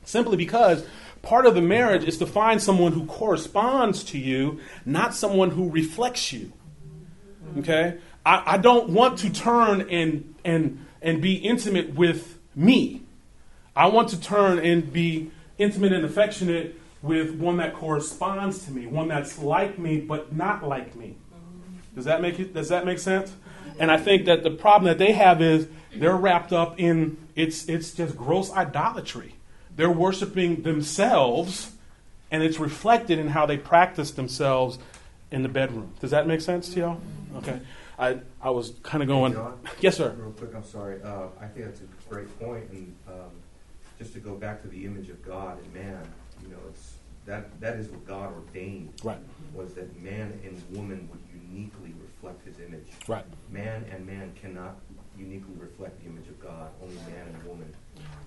Simply 0.04 0.36
because 0.36 0.86
part 1.22 1.46
of 1.46 1.56
the 1.56 1.62
marriage 1.62 2.04
is 2.04 2.17
to 2.17 2.26
find 2.26 2.62
someone 2.62 2.91
who 2.91 3.06
corresponds 3.06 4.04
to 4.06 4.17
you, 4.17 4.60
not 4.86 5.15
someone 5.15 5.52
who 5.52 5.70
reflects 5.70 6.34
you. 6.34 6.52
Okay? 7.60 7.98
I, 8.26 8.44
I 8.46 8.58
don't 8.58 8.89
want 8.89 9.20
to 9.20 9.30
turn 9.32 9.89
and, 9.89 10.36
and, 10.44 10.86
and 11.02 11.22
be 11.22 11.36
intimate 11.36 11.96
with 11.96 12.39
me. 12.56 13.04
I 13.82 13.88
want 13.88 14.10
to 14.10 14.22
turn 14.22 14.60
and 14.60 14.94
be 14.94 15.32
intimate 15.58 15.91
and 15.91 16.06
affectionate 16.06 16.80
with 17.02 17.32
one 17.32 17.58
that 17.58 17.74
corresponds 17.74 18.63
to 18.65 18.72
me, 18.72 18.86
one 18.86 19.08
that's 19.08 19.39
like 19.39 19.80
me 19.80 20.00
but 20.00 20.36
not 20.36 20.63
like 20.63 20.96
me. 20.96 21.15
Does 21.96 22.06
that 22.06 22.22
make 22.22 22.39
it, 22.39 22.54
does 22.54 22.70
that 22.70 22.86
make 22.86 23.00
sense? 23.00 23.34
And 23.80 23.89
I 23.89 23.98
think 23.98 24.26
that 24.26 24.44
the 24.44 24.52
problem 24.52 24.88
that 24.88 25.00
they 25.00 25.13
have 25.13 25.41
is 25.41 25.67
they're 25.96 26.15
wrapped 26.15 26.54
up 26.54 26.80
in 26.80 27.17
it's 27.36 27.67
it's 27.67 27.91
just 27.96 28.15
gross 28.15 28.52
idolatry. 28.52 29.34
They're 29.76 29.89
worshiping 29.89 30.62
themselves 30.62 31.72
and 32.30 32.44
it's 32.44 32.60
reflected 32.60 33.17
in 33.17 33.30
how 33.30 33.48
they 33.48 33.58
practice 33.58 34.12
themselves 34.12 34.78
in 35.32 35.41
the 35.41 35.50
bedroom. 35.50 35.96
Does 36.00 36.12
that 36.12 36.28
make 36.28 36.41
sense 36.41 36.72
to 36.76 36.80
y'all? 36.82 37.02
Okay. 37.38 37.60
I 37.98 38.20
I 38.39 38.52
was 38.52 38.74
kind 38.84 39.02
of 39.02 39.08
going 39.08 39.34
John? 39.34 39.60
Yes, 39.80 39.98
sir. 39.98 40.15
Real 40.20 40.34
quick, 40.34 40.54
I'm 40.54 40.63
sorry. 40.63 41.02
Uh, 41.02 41.30
I 41.41 41.48
think 41.48 41.65
that's 41.65 41.82
a 41.82 42.13
great 42.13 42.39
point, 42.39 42.70
and 42.70 42.96
um, 43.08 43.32
just 44.02 44.14
to 44.14 44.20
go 44.20 44.34
back 44.34 44.64
to 44.64 44.68
the 44.68 44.84
image 44.84 45.10
of 45.10 45.24
God 45.24 45.60
and 45.64 45.74
man, 45.76 46.02
you 46.42 46.50
know, 46.50 46.58
it's 46.70 46.96
that 47.28 47.62
that 47.62 47.76
is 47.76 47.88
what 47.90 48.04
God 48.08 48.34
ordained 48.34 48.94
Right. 49.04 49.20
was 49.54 49.76
that 49.76 50.02
man 50.02 50.40
and 50.44 50.60
woman 50.76 51.08
would 51.12 51.22
uniquely 51.32 51.94
reflect 52.02 52.44
His 52.44 52.60
image. 52.60 52.88
Right. 53.08 53.26
Man 53.52 53.86
and 53.92 54.04
man 54.08 54.34
cannot 54.42 54.78
uniquely 55.16 55.54
reflect 55.56 56.02
the 56.02 56.10
image 56.10 56.28
of 56.28 56.40
God. 56.42 56.72
Only 56.82 56.96
man 56.96 57.28
and 57.32 57.44
woman 57.44 57.74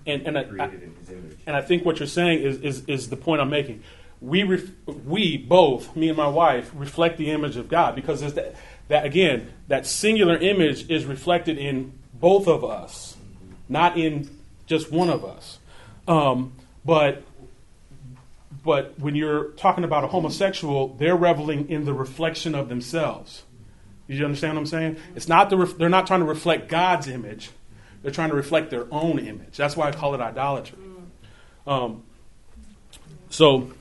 And 0.07 0.25
and 0.25 0.37
I, 0.37 0.41
I, 0.41 0.43
created 0.45 0.83
in 0.83 0.95
His 0.95 1.09
image. 1.09 1.37
And 1.45 1.57
I 1.57 1.61
think 1.61 1.83
what 1.83 1.99
you're 1.99 2.07
saying 2.07 2.41
is, 2.41 2.61
is, 2.61 2.85
is 2.85 3.09
the 3.09 3.17
point 3.17 3.41
I'm 3.41 3.49
making. 3.49 3.83
We, 4.21 4.43
ref, 4.43 4.63
we 4.85 5.35
both, 5.35 5.93
me 5.93 6.07
and 6.07 6.15
my 6.15 6.29
wife, 6.29 6.71
reflect 6.73 7.17
the 7.17 7.31
image 7.31 7.57
of 7.57 7.67
God 7.67 7.95
because 7.95 8.21
there's 8.21 8.35
that, 8.35 8.55
that 8.87 9.05
again, 9.05 9.51
that 9.67 9.85
singular 9.85 10.37
image 10.37 10.89
is 10.89 11.03
reflected 11.03 11.57
in 11.57 11.91
both 12.13 12.47
of 12.47 12.63
us, 12.63 13.17
not 13.67 13.97
in 13.97 14.29
just 14.67 14.89
one 14.89 15.09
of 15.09 15.25
us. 15.25 15.59
Um, 16.07 16.53
but 16.83 17.23
but 18.63 18.97
when 18.99 19.15
you're 19.15 19.51
talking 19.51 19.83
about 19.83 20.03
a 20.03 20.07
homosexual, 20.07 20.89
they're 20.95 21.15
reveling 21.15 21.69
in 21.69 21.85
the 21.85 21.93
reflection 21.93 22.55
of 22.55 22.69
themselves. 22.69 23.43
You 24.07 24.23
understand 24.23 24.53
what 24.55 24.61
I'm 24.61 24.65
saying? 24.67 24.97
It's 25.15 25.27
not 25.27 25.49
the 25.49 25.57
ref- 25.57 25.77
they're 25.77 25.89
not 25.89 26.07
trying 26.07 26.19
to 26.19 26.25
reflect 26.25 26.67
God's 26.67 27.07
image; 27.07 27.51
they're 28.01 28.11
trying 28.11 28.29
to 28.29 28.35
reflect 28.35 28.69
their 28.69 28.85
own 28.91 29.19
image. 29.19 29.57
That's 29.57 29.75
why 29.75 29.87
I 29.87 29.91
call 29.91 30.13
it 30.13 30.21
idolatry. 30.21 30.77
Um, 31.65 32.03
so, 33.29 33.71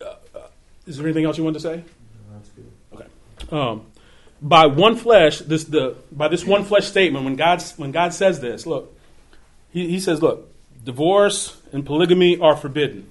uh, 0.00 0.14
uh, 0.34 0.40
is 0.86 0.96
there 0.96 1.06
anything 1.06 1.24
else 1.24 1.38
you 1.38 1.44
wanted 1.44 1.60
to 1.60 1.60
say? 1.60 1.84
That's 2.32 2.48
good. 2.50 2.72
Okay. 2.94 3.06
Um, 3.56 3.86
by 4.40 4.66
one 4.66 4.96
flesh, 4.96 5.38
this 5.38 5.64
the 5.64 5.96
by 6.10 6.26
this 6.26 6.44
one 6.44 6.64
flesh 6.64 6.86
statement, 6.86 7.24
when 7.24 7.36
God 7.36 7.62
when 7.76 7.92
God 7.92 8.12
says 8.12 8.40
this, 8.40 8.66
look, 8.66 8.98
he, 9.72 9.88
he 9.88 10.00
says, 10.00 10.20
look, 10.20 10.51
divorce 10.84 11.62
and 11.72 11.86
polygamy 11.86 12.38
are 12.38 12.56
forbidden. 12.56 13.08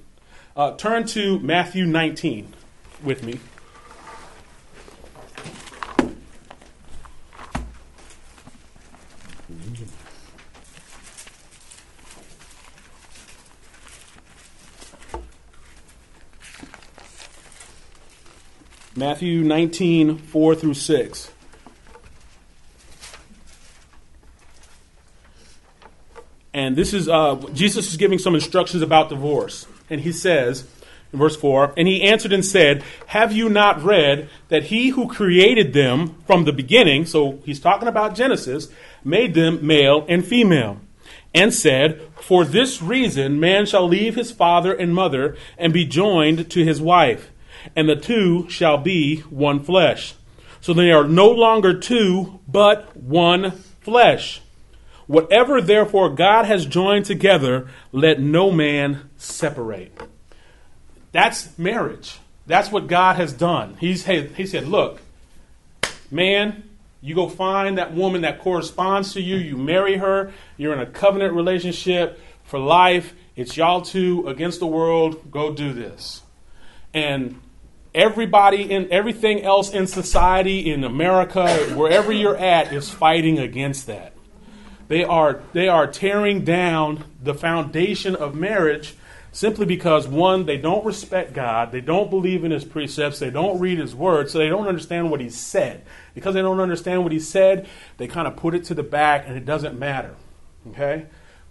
Uh, 0.56 0.76
turn 0.76 1.06
to 1.08 1.40
Matthew 1.40 1.86
19 1.86 2.54
with 3.04 3.24
me. 3.24 3.40
Matthew 18.94 19.42
19, 19.42 20.18
4 20.18 20.56
through 20.56 20.74
6. 20.74 21.32
And 26.54 26.76
this 26.76 26.94
is, 26.94 27.08
uh, 27.08 27.36
Jesus 27.54 27.90
is 27.90 27.98
giving 27.98 28.20
some 28.20 28.36
instructions 28.36 28.84
about 28.84 29.10
divorce. 29.10 29.68
And 29.90 30.02
he 30.02 30.12
says, 30.12 30.66
in 31.14 31.20
verse 31.20 31.36
4, 31.36 31.74
And 31.78 31.88
he 31.88 32.04
answered 32.04 32.34
and 32.34 32.44
said, 32.44 32.84
Have 33.08 33.32
you 33.32 33.50
not 33.50 33.84
read 33.84 34.30
that 34.50 34.66
he 34.66 34.90
who 34.90 35.08
created 35.08 35.74
them 35.74 36.16
from 36.26 36.46
the 36.46 36.54
beginning, 36.54 37.06
so 37.06 37.40
he's 37.46 37.60
talking 37.60 37.88
about 37.88 38.16
Genesis, 38.16 38.70
made 39.04 39.34
them 39.34 39.66
male 39.66 40.06
and 40.08 40.26
female? 40.26 40.80
And 41.34 41.54
said, 41.54 42.02
For 42.20 42.44
this 42.44 42.82
reason 42.82 43.40
man 43.40 43.66
shall 43.66 43.88
leave 43.88 44.16
his 44.16 44.32
father 44.32 44.74
and 44.74 44.94
mother 44.94 45.38
and 45.58 45.74
be 45.74 45.86
joined 45.86 46.50
to 46.52 46.64
his 46.64 46.82
wife, 46.82 47.32
and 47.76 47.88
the 47.88 47.96
two 47.96 48.50
shall 48.50 48.78
be 48.78 49.22
one 49.22 49.62
flesh. 49.62 50.16
So 50.62 50.74
they 50.74 50.92
are 50.92 51.08
no 51.08 51.30
longer 51.30 51.78
two, 51.78 52.40
but 52.48 52.96
one 52.96 53.52
flesh. 53.82 54.42
Whatever 55.12 55.60
therefore 55.60 56.10
God 56.10 56.46
has 56.46 56.66
joined 56.66 57.04
together, 57.04 57.68
let 57.92 58.22
no 58.22 58.50
man 58.50 59.10
separate. 59.18 59.92
That's 61.12 61.60
marriage. 61.60 62.20
That's 62.48 62.72
what 62.72 62.88
God 62.88 63.18
has 63.18 63.34
done. 63.34 63.76
He's, 63.78 64.06
he 64.06 64.46
said, 64.46 64.70
Look, 64.70 65.02
man, 66.10 66.64
you 67.02 67.14
go 67.14 67.28
find 67.28 67.78
that 67.78 67.94
woman 67.94 68.22
that 68.22 68.40
corresponds 68.40 69.12
to 69.12 69.22
you, 69.22 69.36
you 69.36 69.58
marry 69.58 69.98
her, 69.98 70.32
you're 70.56 70.72
in 70.72 70.80
a 70.80 70.86
covenant 70.86 71.34
relationship 71.34 72.18
for 72.46 72.58
life. 72.58 73.14
It's 73.36 73.58
y'all 73.58 73.82
two 73.82 74.26
against 74.30 74.62
the 74.62 74.68
world. 74.68 75.30
Go 75.30 75.54
do 75.54 75.74
this. 75.74 76.22
And 76.94 77.42
everybody 77.94 78.72
in 78.72 78.90
everything 78.94 79.42
else 79.42 79.74
in 79.74 79.88
society, 79.88 80.72
in 80.72 80.86
America, 80.86 81.54
wherever 81.76 82.14
you're 82.14 82.38
at, 82.38 82.72
is 82.72 82.90
fighting 82.90 83.40
against 83.40 83.88
that. 83.88 84.11
They 84.92 85.06
are, 85.06 85.42
they 85.54 85.70
are 85.70 85.88
tearing 85.88 86.44
down 86.44 87.06
the 87.24 87.34
foundation 87.34 88.14
of 88.14 88.36
marriage 88.36 88.96
simply 89.32 89.66
because, 89.66 90.06
one, 90.06 90.46
they 90.46 90.58
don't 90.58 90.86
respect 90.86 91.32
God, 91.32 91.72
they 91.72 91.80
don't 91.80 92.10
believe 92.10 92.44
in 92.44 92.52
His 92.52 92.66
precepts, 92.66 93.18
they 93.18 93.30
don't 93.30 93.58
read 93.58 93.80
His 93.80 93.96
word, 93.96 94.30
so 94.30 94.38
they 94.38 94.50
don't 94.50 94.68
understand 94.68 95.10
what 95.10 95.22
He 95.22 95.30
said. 95.30 95.86
Because 96.14 96.34
they 96.34 96.42
don't 96.42 96.60
understand 96.60 97.04
what 97.04 97.14
He 97.14 97.22
said, 97.22 97.70
they 97.96 98.08
kind 98.10 98.28
of 98.28 98.36
put 98.36 98.54
it 98.54 98.66
to 98.66 98.74
the 98.74 98.84
back 98.84 99.24
and 99.26 99.38
it 99.38 99.46
doesn't 99.46 99.80
matter. 99.80 100.14
Okay? 100.72 101.06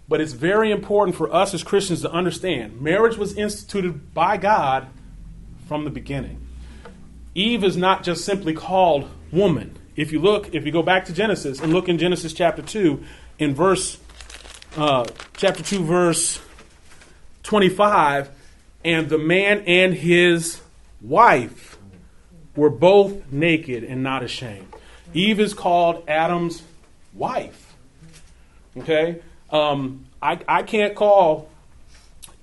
But 0.07 0.21
it's 0.21 0.33
very 0.33 0.69
important 0.69 1.17
for 1.17 1.33
us 1.33 1.51
as 1.55 1.63
Christians 1.63 2.01
to 2.01 2.11
understand 2.11 2.79
marriage 2.79 3.17
was 3.17 3.35
instituted 3.35 4.13
by 4.13 4.37
God 4.37 4.85
from 5.67 5.83
the 5.83 5.89
beginning. 5.89 6.45
Eve 7.33 7.63
is 7.63 7.75
not 7.75 8.03
just 8.03 8.23
simply 8.23 8.53
called 8.53 9.09
woman. 9.31 9.79
If 9.95 10.11
you 10.11 10.19
look, 10.19 10.53
if 10.53 10.63
you 10.65 10.71
go 10.71 10.83
back 10.83 11.05
to 11.05 11.13
Genesis 11.13 11.59
and 11.59 11.73
look 11.73 11.89
in 11.89 11.97
Genesis 11.97 12.33
chapter 12.33 12.61
2, 12.61 13.03
in 13.41 13.55
verse 13.55 13.97
uh, 14.77 15.03
chapter 15.35 15.63
2 15.63 15.83
verse 15.83 16.39
25 17.41 18.29
and 18.85 19.09
the 19.09 19.17
man 19.17 19.63
and 19.65 19.95
his 19.95 20.61
wife 21.01 21.79
were 22.55 22.69
both 22.69 23.31
naked 23.31 23.83
and 23.83 24.03
not 24.03 24.23
ashamed. 24.23 24.67
Eve 25.15 25.39
is 25.39 25.55
called 25.55 26.07
adam's 26.07 26.61
wife. 27.13 27.75
Okay? 28.77 29.21
Um, 29.49 30.05
I, 30.21 30.39
I 30.47 30.61
can't 30.61 30.93
call 30.93 31.49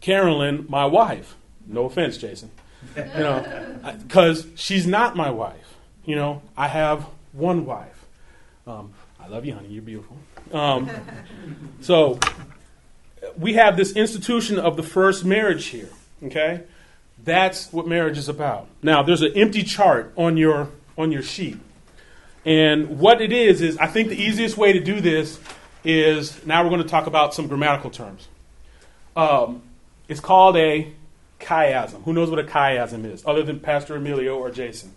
carolyn 0.01 0.67
my 0.69 0.85
wife. 0.85 1.37
No 1.65 1.85
offense 1.85 2.17
jason. 2.17 2.51
You 2.97 3.05
know 3.05 3.79
because 4.03 4.49
she's 4.57 4.87
not 4.87 5.15
my 5.15 5.31
wife. 5.31 5.77
You 6.05 6.17
know 6.17 6.43
i 6.57 6.67
have 6.67 7.07
one 7.33 7.67
wife. 7.67 8.05
Um, 8.67 8.95
i 9.21 9.29
love 9.29 9.47
you 9.47 9.55
honey. 9.55 9.69
You're 9.69 9.83
beautiful 9.83 10.17
um, 10.53 10.91
so 11.81 12.19
we 13.37 13.55
have 13.55 13.77
this 13.77 13.93
institution 13.93 14.59
of 14.59 14.77
the 14.77 14.83
first 14.83 15.25
marriage 15.25 15.67
here. 15.67 15.89
Okay, 16.23 16.63
that's 17.25 17.73
what 17.73 17.87
marriage 17.87 18.19
is 18.19 18.29
about. 18.29 18.67
Now, 18.83 19.03
there's 19.03 19.23
an 19.23 19.33
empty 19.35 19.63
chart 19.63 20.13
on 20.17 20.37
your 20.37 20.71
on 20.97 21.13
your 21.13 21.23
sheet, 21.23 21.59
and 22.45 22.99
what 22.99 23.21
it 23.21 23.33
is 23.33 23.63
is 23.63 23.79
I 23.79 23.87
think 23.87 24.09
the 24.09 24.21
easiest 24.21 24.57
way 24.57 24.73
to 24.73 24.81
do 24.81 25.01
this 25.01 25.39
is 25.85 26.45
now 26.45 26.63
we're 26.63 26.71
going 26.71 26.83
to 26.83 26.89
talk 26.89 27.07
about 27.07 27.35
some 27.35 27.47
grammatical 27.47 27.91
terms. 27.91 28.29
Um, 29.17 29.63
it's 30.09 30.21
called 30.21 30.57
a 30.57 30.93
chiasm. 31.41 32.03
Who 32.05 32.13
knows 32.13 32.31
what 32.31 32.39
a 32.39 32.45
chiasm 32.45 33.05
is, 33.05 33.25
other 33.25 33.43
than 33.43 33.61
Pastor 33.61 33.97
Emilio 33.97 34.37
or 34.37 34.51
Jason? 34.51 34.93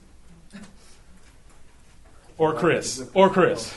Or 2.38 2.56
Chris. 2.56 3.08
Or 3.14 3.30
Chris. 3.30 3.72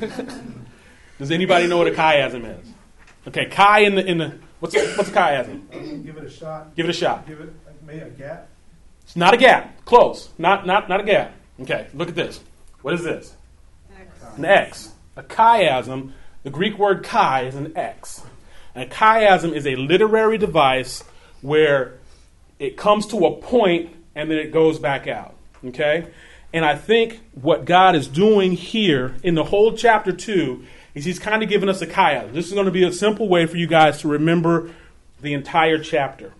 Does 1.18 1.30
anybody 1.30 1.66
know 1.66 1.78
what 1.78 1.88
a 1.88 1.92
chiasm 1.92 2.60
is? 2.60 2.68
Okay, 3.28 3.46
chi 3.46 3.80
in 3.80 3.94
the 3.94 4.04
in 4.04 4.18
the 4.18 4.38
what's 4.60 4.74
a, 4.76 4.86
what's 4.96 5.08
a 5.08 5.12
chiasm? 5.12 6.04
Give 6.04 6.16
it 6.16 6.24
a 6.24 6.30
shot. 6.30 6.76
Give 6.76 6.86
it 6.86 6.90
a 6.90 6.92
shot. 6.92 7.26
Give 7.26 7.40
it 7.40 7.52
like 7.64 7.82
maybe 7.82 8.00
a 8.00 8.10
gap. 8.10 8.48
It's 9.02 9.16
not 9.16 9.34
a 9.34 9.36
gap. 9.36 9.84
Close. 9.84 10.28
Not 10.38 10.66
not 10.66 10.88
not 10.88 11.00
a 11.00 11.04
gap. 11.04 11.32
Okay, 11.60 11.88
look 11.94 12.08
at 12.08 12.14
this. 12.14 12.40
What 12.82 12.94
is 12.94 13.02
this? 13.02 13.34
An 14.36 14.44
X. 14.44 14.92
A 15.16 15.22
chiasm. 15.22 16.12
The 16.42 16.50
Greek 16.50 16.78
word 16.78 17.02
chi 17.02 17.42
is 17.42 17.54
an 17.54 17.76
X. 17.76 18.22
And 18.74 18.84
a 18.84 18.94
chiasm 18.94 19.52
is 19.52 19.66
a 19.66 19.74
literary 19.76 20.38
device 20.38 21.02
where 21.40 21.98
it 22.58 22.76
comes 22.76 23.06
to 23.06 23.26
a 23.26 23.36
point 23.36 23.94
and 24.14 24.30
then 24.30 24.38
it 24.38 24.52
goes 24.52 24.78
back 24.78 25.06
out. 25.06 25.34
Okay? 25.64 26.06
And 26.52 26.64
I 26.64 26.76
think 26.76 27.20
what 27.34 27.64
God 27.64 27.96
is 27.96 28.06
doing 28.06 28.52
here 28.52 29.16
in 29.22 29.34
the 29.34 29.44
whole 29.44 29.72
chapter 29.72 30.12
2 30.12 30.64
is 30.96 31.04
he's 31.04 31.18
kind 31.18 31.42
of 31.42 31.48
giving 31.48 31.68
us 31.68 31.82
a 31.82 31.86
kaya. 31.86 32.26
This 32.32 32.46
is 32.46 32.54
going 32.54 32.64
to 32.64 32.72
be 32.72 32.82
a 32.82 32.90
simple 32.90 33.28
way 33.28 33.46
for 33.46 33.58
you 33.58 33.66
guys 33.66 34.00
to 34.00 34.08
remember 34.08 34.70
the 35.20 35.34
entire 35.34 35.78
chapter. 35.78 36.32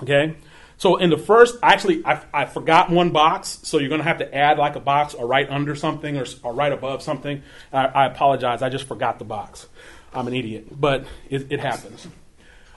Okay? 0.00 0.36
So 0.76 0.96
in 0.96 1.08
the 1.10 1.16
first, 1.16 1.56
actually, 1.62 2.04
I, 2.04 2.22
I 2.34 2.44
forgot 2.44 2.90
one 2.90 3.10
box, 3.10 3.60
so 3.62 3.78
you're 3.78 3.88
going 3.88 4.00
to 4.00 4.06
have 4.06 4.18
to 4.18 4.34
add 4.34 4.58
like 4.58 4.76
a 4.76 4.80
box 4.80 5.14
or 5.14 5.26
right 5.26 5.48
under 5.48 5.74
something 5.74 6.18
or, 6.18 6.26
or 6.42 6.52
right 6.52 6.70
above 6.72 7.02
something. 7.02 7.42
I, 7.72 7.86
I 7.86 8.06
apologize, 8.06 8.60
I 8.60 8.68
just 8.68 8.86
forgot 8.86 9.18
the 9.18 9.24
box. 9.24 9.66
I'm 10.12 10.26
an 10.26 10.34
idiot, 10.34 10.66
but 10.78 11.06
it, 11.30 11.50
it 11.50 11.60
happens. 11.60 12.06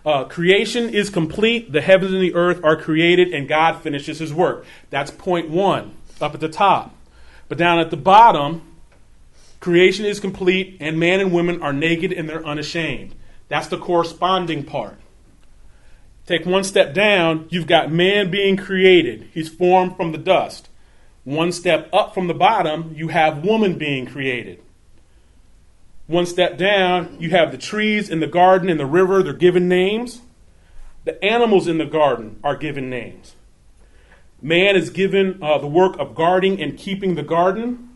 Uh, 0.05 0.23
creation 0.23 0.89
is 0.89 1.09
complete, 1.09 1.73
the 1.73 1.81
heavens 1.81 2.13
and 2.13 2.21
the 2.21 2.35
earth 2.35 2.63
are 2.63 2.77
created, 2.77 3.33
and 3.33 3.49
God 3.49 3.81
finishes 3.81 4.19
his 4.19 4.33
work. 4.33 4.65
That's 4.91 5.11
point 5.11 5.49
one, 5.49 5.95
up 6.21 6.33
at 6.33 6.39
the 6.39 6.47
top. 6.47 6.95
But 7.49 7.57
down 7.57 7.79
at 7.79 7.89
the 7.89 7.97
bottom, 7.97 8.61
Creation 9.59 10.05
is 10.05 10.19
complete, 10.19 10.77
and 10.79 10.99
man 10.99 11.19
and 11.19 11.31
women 11.31 11.61
are 11.61 11.73
naked 11.73 12.11
and 12.11 12.29
they're 12.29 12.45
unashamed. 12.45 13.15
That's 13.47 13.67
the 13.67 13.77
corresponding 13.77 14.63
part. 14.63 14.97
Take 16.25 16.45
one 16.45 16.63
step 16.63 16.93
down, 16.93 17.47
you've 17.49 17.67
got 17.67 17.91
man 17.91 18.31
being 18.31 18.57
created. 18.57 19.29
He's 19.33 19.49
formed 19.49 19.95
from 19.95 20.11
the 20.11 20.17
dust. 20.17 20.69
One 21.23 21.51
step 21.51 21.89
up 21.93 22.13
from 22.13 22.27
the 22.27 22.33
bottom, 22.33 22.93
you 22.95 23.09
have 23.09 23.43
woman 23.43 23.77
being 23.77 24.05
created. 24.05 24.61
One 26.07 26.25
step 26.25 26.57
down, 26.57 27.17
you 27.19 27.31
have 27.31 27.51
the 27.51 27.57
trees 27.57 28.09
in 28.09 28.19
the 28.19 28.27
garden 28.27 28.69
and 28.69 28.79
the 28.79 28.85
river, 28.85 29.23
they're 29.23 29.33
given 29.33 29.67
names. 29.67 30.21
The 31.03 31.23
animals 31.23 31.67
in 31.67 31.77
the 31.77 31.85
garden 31.85 32.39
are 32.43 32.55
given 32.55 32.89
names. 32.89 33.35
Man 34.41 34.75
is 34.75 34.89
given 34.89 35.39
uh, 35.41 35.57
the 35.57 35.67
work 35.67 35.97
of 35.97 36.13
guarding 36.13 36.61
and 36.61 36.77
keeping 36.77 37.15
the 37.15 37.23
garden. 37.23 37.94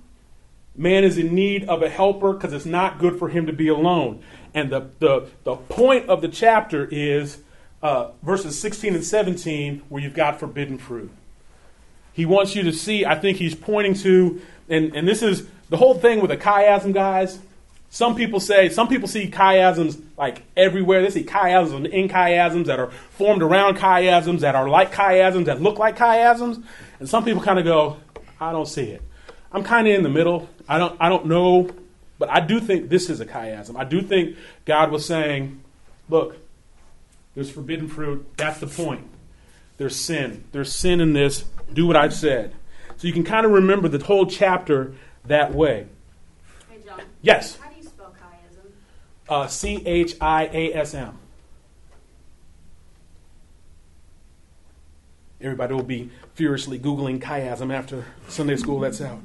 Man 0.80 1.04
is 1.04 1.18
in 1.18 1.36
need 1.36 1.66
of 1.66 1.84
a 1.84 1.90
helper 1.90 2.34
because 2.34 2.54
it's 2.54 2.66
not 2.66 3.00
good 3.00 3.20
for 3.20 3.28
him 3.28 3.46
to 3.48 3.54
be 3.54 3.68
alone. 3.68 4.24
And 4.54 4.72
the, 4.72 4.90
the, 5.00 5.28
the 5.44 5.56
point 5.58 6.10
of 6.10 6.22
the 6.22 6.30
chapter 6.30 6.88
is 6.90 7.40
uh, 7.84 8.12
verses 8.24 8.60
16 8.60 8.96
and 8.96 9.04
17, 9.04 9.84
where 9.90 10.02
you've 10.02 10.14
got 10.14 10.40
forbidden 10.40 10.78
fruit. 10.78 11.12
He 12.14 12.26
wants 12.26 12.56
you 12.56 12.64
to 12.64 12.72
see, 12.72 13.06
I 13.06 13.16
think 13.16 13.38
he's 13.38 13.56
pointing 13.56 13.94
to, 13.96 14.42
and, 14.70 14.96
and 14.96 15.08
this 15.08 15.22
is 15.22 15.48
the 15.70 15.78
whole 15.78 15.96
thing 15.96 16.22
with 16.22 16.32
the 16.32 16.38
chiasm, 16.38 16.94
guys. 16.94 17.40
Some 17.90 18.16
people 18.16 18.40
say, 18.40 18.70
some 18.70 18.88
people 18.88 19.08
see 19.08 19.30
chiasms 19.30 20.02
like 20.18 20.44
everywhere. 20.56 21.02
They 21.02 21.10
see 21.10 21.24
chiasms 21.24 21.90
in 21.90 22.08
chiasms 22.08 22.66
that 22.68 22.80
are 22.80 22.92
formed 22.92 23.42
around 23.42 23.78
chiasms, 23.78 24.42
that 24.42 24.56
are 24.56 24.70
like 24.70 24.94
chiasms, 24.94 25.46
that 25.46 25.62
look 25.62 25.78
like 25.78 25.98
chiasms. 25.98 26.64
And 27.00 27.10
some 27.10 27.26
people 27.26 27.42
kind 27.42 27.60
of 27.60 27.66
go, 27.66 27.98
I 28.40 28.52
don't 28.54 28.68
see 28.68 28.84
it. 28.84 29.02
I'm 29.52 29.64
kind 29.64 29.88
of 29.88 29.94
in 29.96 30.04
the 30.04 30.10
middle. 30.10 30.48
I 30.68 30.78
don't, 30.78 30.96
I 31.00 31.10
don't 31.10 31.26
know, 31.26 31.70
but 32.18 32.30
I 32.30 32.40
do 32.40 32.60
think 32.60 32.90
this 32.90 33.10
is 33.10 33.20
a 33.20 33.26
chiasm. 33.26 33.76
I 33.76 33.84
do 33.84 34.02
think 34.02 34.38
God 34.66 34.92
was 34.92 35.06
saying, 35.06 35.62
look, 36.08 36.38
there's 37.34 37.50
forbidden 37.50 37.88
fruit. 37.88 38.28
That's 38.38 38.60
the 38.60 38.68
point. 38.68 39.08
There's 39.78 39.96
sin. 39.96 40.44
There's 40.52 40.74
sin 40.74 41.00
in 41.00 41.14
this. 41.14 41.46
Do 41.74 41.88
what 41.88 41.96
I've 41.96 42.14
said. 42.14 42.54
So 42.98 43.08
you 43.08 43.14
can 43.14 43.24
kind 43.24 43.46
of 43.46 43.52
remember 43.54 43.88
the 43.88 44.04
whole 44.04 44.26
chapter 44.26 44.94
that 45.26 45.54
way. 45.54 45.88
Hey, 46.70 46.80
John. 46.86 47.02
Yes. 47.22 47.58
How 47.58 47.70
do 47.70 47.78
you 47.78 47.84
spell 47.84 48.14
chiasm? 48.14 48.72
Uh, 49.30 49.48
C 49.48 49.82
H 49.86 50.16
I 50.20 50.50
A 50.52 50.74
S 50.74 50.94
M. 50.94 51.18
Everybody 55.42 55.74
will 55.74 55.84
be 55.84 56.10
furiously 56.34 56.78
Googling 56.78 57.22
chiasm 57.22 57.74
after 57.74 58.06
Sunday 58.28 58.58
school 58.58 58.80
lets 58.80 59.00
out. 59.00 59.22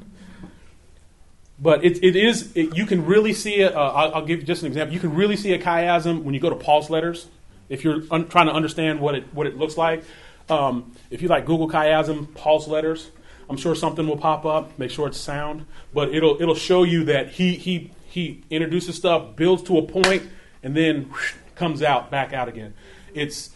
But 1.59 1.85
it, 1.85 2.03
it 2.03 2.17
is, 2.17 2.55
it, 2.57 2.77
you 2.77 2.85
can 2.85 3.07
really 3.07 3.33
see 3.33 3.57
it. 3.57 3.75
Uh, 3.75 3.93
I'll, 3.93 4.15
I'll 4.17 4.27
give 4.27 4.45
just 4.45 4.63
an 4.63 4.69
example. 4.69 4.93
You 4.93 5.01
can 5.01 5.15
really 5.15 5.37
see 5.37 5.53
a 5.53 5.59
chiasm 5.59 6.23
when 6.23 6.35
you 6.35 6.41
go 6.41 6.51
to 6.51 6.57
Paul's 6.57 6.91
letters, 6.91 7.29
if 7.69 7.85
you're 7.85 8.03
un- 8.11 8.29
trying 8.29 8.47
to 8.47 8.53
understand 8.53 9.01
what 9.01 9.15
it, 9.15 9.33
what 9.33 9.47
it 9.47 9.57
looks 9.57 9.77
like. 9.77 10.03
Um, 10.49 10.93
if 11.11 11.23
you 11.23 11.29
like 11.29 11.47
Google 11.47 11.69
chiasm, 11.69 12.35
Paul's 12.35 12.69
letters, 12.69 13.11
I'm 13.49 13.57
sure 13.57 13.75
something 13.75 14.07
will 14.07 14.17
pop 14.17 14.45
up. 14.45 14.79
Make 14.79 14.91
sure 14.91 15.07
it's 15.09 15.21
sound, 15.21 15.67
but 15.93 16.15
it'll 16.15 16.41
it'll 16.41 16.55
show 16.55 16.83
you 16.83 17.05
that 17.05 17.31
he 17.31 17.55
he 17.55 17.91
he 18.07 18.43
introduces 18.51 18.97
stuff, 18.97 19.37
builds 19.37 19.63
to 19.65 19.79
a 19.79 19.83
point, 19.83 20.29
and 20.63 20.77
then 20.77 21.05
whoosh, 21.11 21.35
comes 21.55 21.83
out 21.83 22.11
back 22.11 22.33
out 22.33 22.49
again. 22.49 22.75
It's 23.15 23.51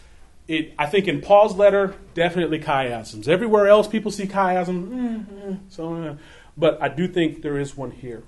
it. 0.47 0.73
I 0.79 0.85
think 0.85 1.07
in 1.07 1.21
Paul's 1.21 1.55
letter, 1.55 1.95
definitely 2.13 2.59
chiasms. 2.59 3.27
Everywhere 3.27 3.67
else, 3.67 3.87
people 3.87 4.11
see 4.11 4.25
chiasm. 4.25 4.89
mm, 4.89 5.25
mm, 5.25 5.59
so, 5.69 5.93
uh, 5.93 6.15
but 6.59 6.81
I 6.81 6.89
do 6.89 7.07
think 7.07 7.41
there 7.41 7.57
is 7.57 7.77
one 7.77 7.91
here. 7.91 8.23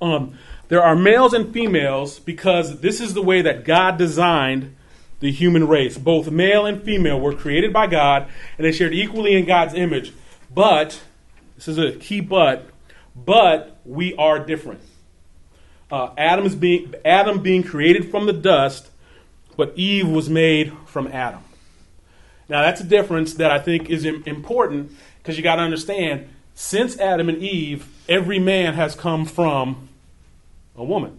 Um, 0.00 0.38
there 0.68 0.82
are 0.82 0.96
males 0.96 1.32
and 1.32 1.52
females 1.52 2.18
because 2.18 2.80
this 2.80 3.00
is 3.00 3.14
the 3.14 3.22
way 3.22 3.42
that 3.42 3.64
God 3.64 3.98
designed 3.98 4.74
the 5.20 5.30
human 5.30 5.68
race. 5.68 5.96
Both 5.96 6.30
male 6.30 6.66
and 6.66 6.82
female 6.82 7.20
were 7.20 7.34
created 7.34 7.72
by 7.72 7.86
God, 7.86 8.28
and 8.58 8.64
they 8.64 8.72
shared 8.72 8.94
equally 8.94 9.34
in 9.34 9.46
God's 9.46 9.74
image. 9.74 10.12
But, 10.52 11.00
this 11.56 11.68
is 11.68 11.78
a 11.78 11.92
key 11.92 12.20
but, 12.20 12.66
but 13.14 13.78
we 13.84 14.14
are 14.16 14.38
different. 14.38 14.80
Uh, 15.90 16.10
Adam, 16.18 16.44
is 16.44 16.54
being, 16.54 16.94
Adam 17.04 17.40
being 17.42 17.62
created 17.62 18.10
from 18.10 18.26
the 18.26 18.32
dust, 18.32 18.90
but 19.56 19.72
Eve 19.76 20.08
was 20.08 20.28
made 20.28 20.72
from 20.86 21.06
Adam. 21.06 21.40
Now, 22.48 22.62
that's 22.62 22.80
a 22.80 22.84
difference 22.84 23.34
that 23.34 23.50
I 23.50 23.58
think 23.58 23.88
is 23.88 24.04
important 24.04 24.92
because 25.18 25.36
you 25.36 25.42
got 25.42 25.56
to 25.56 25.62
understand 25.62 26.28
since 26.56 26.98
Adam 26.98 27.28
and 27.28 27.42
Eve, 27.42 27.86
every 28.08 28.38
man 28.38 28.72
has 28.74 28.94
come 28.94 29.26
from 29.26 29.90
a 30.74 30.82
woman. 30.82 31.18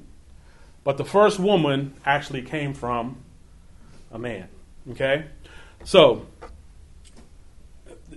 But 0.84 0.98
the 0.98 1.06
first 1.06 1.40
woman 1.40 1.94
actually 2.04 2.42
came 2.42 2.74
from 2.74 3.18
a 4.12 4.18
man. 4.18 4.50
Okay? 4.92 5.26
So, 5.84 6.26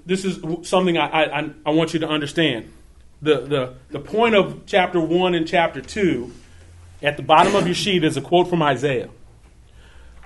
this 0.07 0.25
is 0.25 0.39
something 0.66 0.97
I, 0.97 1.25
I, 1.25 1.51
I 1.66 1.71
want 1.71 1.93
you 1.93 2.01
to 2.01 2.09
understand. 2.09 2.73
The, 3.21 3.41
the, 3.43 3.75
the 3.91 4.01
point 4.01 4.35
of 4.35 4.62
chapter 4.64 4.99
1 4.99 5.35
and 5.35 5.47
chapter 5.47 5.83
2, 5.83 6.33
at 7.03 7.18
the 7.18 7.23
bottom 7.23 7.55
of 7.55 7.66
your 7.66 7.75
sheet, 7.75 8.03
is 8.03 8.16
a 8.16 8.23
quote 8.23 8.49
from 8.49 8.62
Isaiah. 8.62 9.11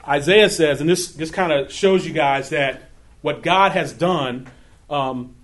Isaiah 0.06 0.48
says, 0.48 0.80
and 0.80 0.88
this, 0.88 1.08
this 1.08 1.32
kind 1.32 1.50
of 1.50 1.72
shows 1.72 2.06
you 2.06 2.12
guys 2.12 2.50
that 2.50 2.82
what 3.20 3.42
God 3.42 3.72
has 3.72 3.92
done, 3.92 4.46
um, 4.88 5.34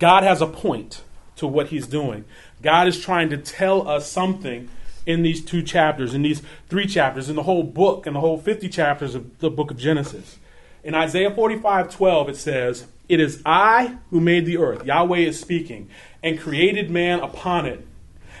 God 0.00 0.24
has 0.24 0.40
a 0.40 0.46
point 0.46 1.02
to 1.36 1.46
what 1.46 1.68
he's 1.68 1.86
doing. 1.86 2.24
God 2.62 2.88
is 2.88 2.98
trying 2.98 3.30
to 3.30 3.36
tell 3.36 3.86
us 3.86 4.10
something 4.10 4.68
in 5.06 5.22
these 5.22 5.44
two 5.44 5.62
chapters, 5.62 6.14
in 6.14 6.22
these 6.22 6.42
three 6.68 6.86
chapters, 6.86 7.28
in 7.28 7.36
the 7.36 7.42
whole 7.44 7.62
book, 7.62 8.06
in 8.06 8.14
the 8.14 8.20
whole 8.20 8.38
50 8.38 8.68
chapters 8.68 9.14
of 9.14 9.38
the 9.38 9.50
book 9.50 9.70
of 9.70 9.76
Genesis. 9.76 10.38
In 10.82 10.94
Isaiah 10.94 11.30
45 11.30 11.94
12, 11.94 12.28
it 12.30 12.36
says, 12.36 12.86
It 13.08 13.20
is 13.20 13.42
I 13.44 13.98
who 14.10 14.20
made 14.20 14.46
the 14.46 14.58
earth, 14.58 14.84
Yahweh 14.84 15.18
is 15.18 15.38
speaking, 15.38 15.88
and 16.22 16.40
created 16.40 16.90
man 16.90 17.20
upon 17.20 17.66
it. 17.66 17.86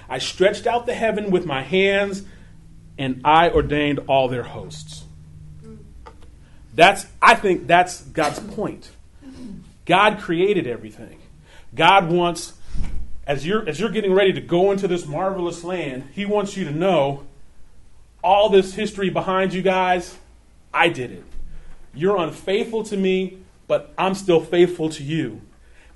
I 0.08 0.18
stretched 0.18 0.66
out 0.66 0.86
the 0.86 0.94
heaven 0.94 1.30
with 1.30 1.44
my 1.44 1.62
hands, 1.62 2.24
and 2.98 3.20
I 3.24 3.50
ordained 3.50 4.00
all 4.08 4.28
their 4.28 4.42
hosts. 4.42 5.04
That's, 6.74 7.06
I 7.20 7.34
think 7.34 7.66
that's 7.66 8.00
God's 8.00 8.40
point. 8.40 8.90
God 9.84 10.18
created 10.18 10.66
everything. 10.66 11.19
God 11.74 12.10
wants, 12.10 12.54
as 13.26 13.46
you're, 13.46 13.68
as 13.68 13.78
you're 13.78 13.90
getting 13.90 14.12
ready 14.12 14.32
to 14.32 14.40
go 14.40 14.72
into 14.72 14.88
this 14.88 15.06
marvelous 15.06 15.64
land, 15.64 16.08
He 16.12 16.26
wants 16.26 16.56
you 16.56 16.64
to 16.64 16.72
know 16.72 17.26
all 18.22 18.48
this 18.48 18.74
history 18.74 19.10
behind 19.10 19.54
you 19.54 19.62
guys, 19.62 20.16
I 20.72 20.88
did 20.88 21.10
it. 21.12 21.24
You're 21.94 22.16
unfaithful 22.18 22.84
to 22.84 22.96
me, 22.96 23.38
but 23.66 23.92
I'm 23.96 24.14
still 24.14 24.40
faithful 24.40 24.88
to 24.90 25.02
you. 25.02 25.40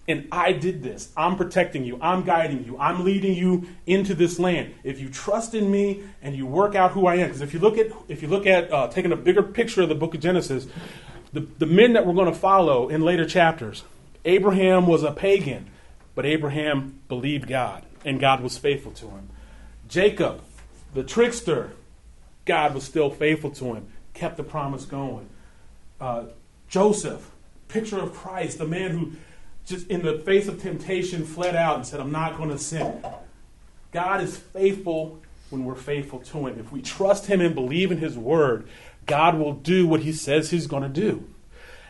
And 0.07 0.29
I 0.31 0.53
did 0.53 0.83
this. 0.83 1.11
I'm 1.16 1.37
protecting 1.37 1.85
you. 1.85 1.99
I'm 2.01 2.25
guiding 2.25 2.64
you. 2.64 2.77
I'm 2.79 3.05
leading 3.05 3.35
you 3.35 3.66
into 3.87 4.14
this 4.14 4.39
land. 4.39 4.75
If 4.85 5.01
you 5.01 5.09
trust 5.09 5.55
in 5.55 5.70
me 5.70 6.03
and 6.20 6.37
you 6.37 6.45
work 6.45 6.75
out 6.75 6.91
who 6.91 7.07
I 7.07 7.16
am, 7.16 7.29
because 7.29 7.41
if 7.41 7.55
you 7.55 7.61
look 7.61 7.79
at 7.79 7.91
if 8.09 8.20
you 8.20 8.29
look 8.29 8.47
at 8.47 8.70
uh, 8.70 8.89
taking 8.89 9.12
a 9.12 9.16
bigger 9.16 9.43
picture 9.43 9.81
of 9.81 9.89
the 9.89 9.95
book 9.95 10.14
of 10.14 10.20
Genesis, 10.20 10.66
the, 11.33 11.41
the 11.59 11.64
men 11.64 11.95
that 11.95 12.07
we're 12.07 12.12
going 12.12 12.31
to 12.31 12.39
follow 12.39 12.91
in 12.91 13.01
later 13.01 13.25
chapters, 13.25 13.83
Abraham 14.25 14.87
was 14.87 15.03
a 15.03 15.12
pagan, 15.12 15.70
but 16.14 16.25
Abraham 16.25 17.01
believed 17.09 17.47
God, 17.47 17.85
and 18.05 18.18
God 18.18 18.43
was 18.43 18.57
faithful 18.57 18.93
to 18.93 19.07
him. 19.07 19.29
Jacob, 19.89 20.43
the 20.95 21.03
trickster, 21.03 21.72
God 22.45 22.75
was 22.75 22.85
still 22.85 23.11
faithful 23.11 23.51
to 23.53 23.75
him, 23.75 23.89
kept 24.14 24.37
the 24.37 24.45
promise 24.45 24.85
going. 24.85 25.29
Uh, 26.01 26.25
Joseph, 26.68 27.31
picture 27.68 27.99
of 27.99 28.14
Christ, 28.14 28.59
the 28.59 28.66
man 28.66 28.91
who 28.91 29.12
just 29.66 29.87
in 29.89 30.03
the 30.03 30.18
face 30.18 30.47
of 30.47 30.61
temptation 30.61 31.25
fled 31.25 31.57
out 31.57 31.77
and 31.77 31.87
said, 31.87 32.01
I'm 32.01 32.12
not 32.12 32.37
going 32.37 32.51
to 32.51 32.59
sin. 32.59 33.03
God 33.93 34.22
is 34.22 34.37
faithful 34.37 35.22
when 35.51 35.64
we're 35.64 35.75
faithful 35.75 36.18
to 36.18 36.47
Him. 36.47 36.59
If 36.59 36.72
we 36.72 36.83
trust 36.83 37.27
Him 37.27 37.41
and 37.41 37.55
believe 37.55 37.91
in 37.91 37.99
His 37.99 38.18
Word, 38.18 38.68
God 39.07 39.39
will 39.39 39.55
do 39.55 39.87
what 39.87 40.01
He 40.01 40.12
says 40.12 40.51
He's 40.51 40.66
going 40.66 40.83
to 40.83 40.89
do. 40.89 41.29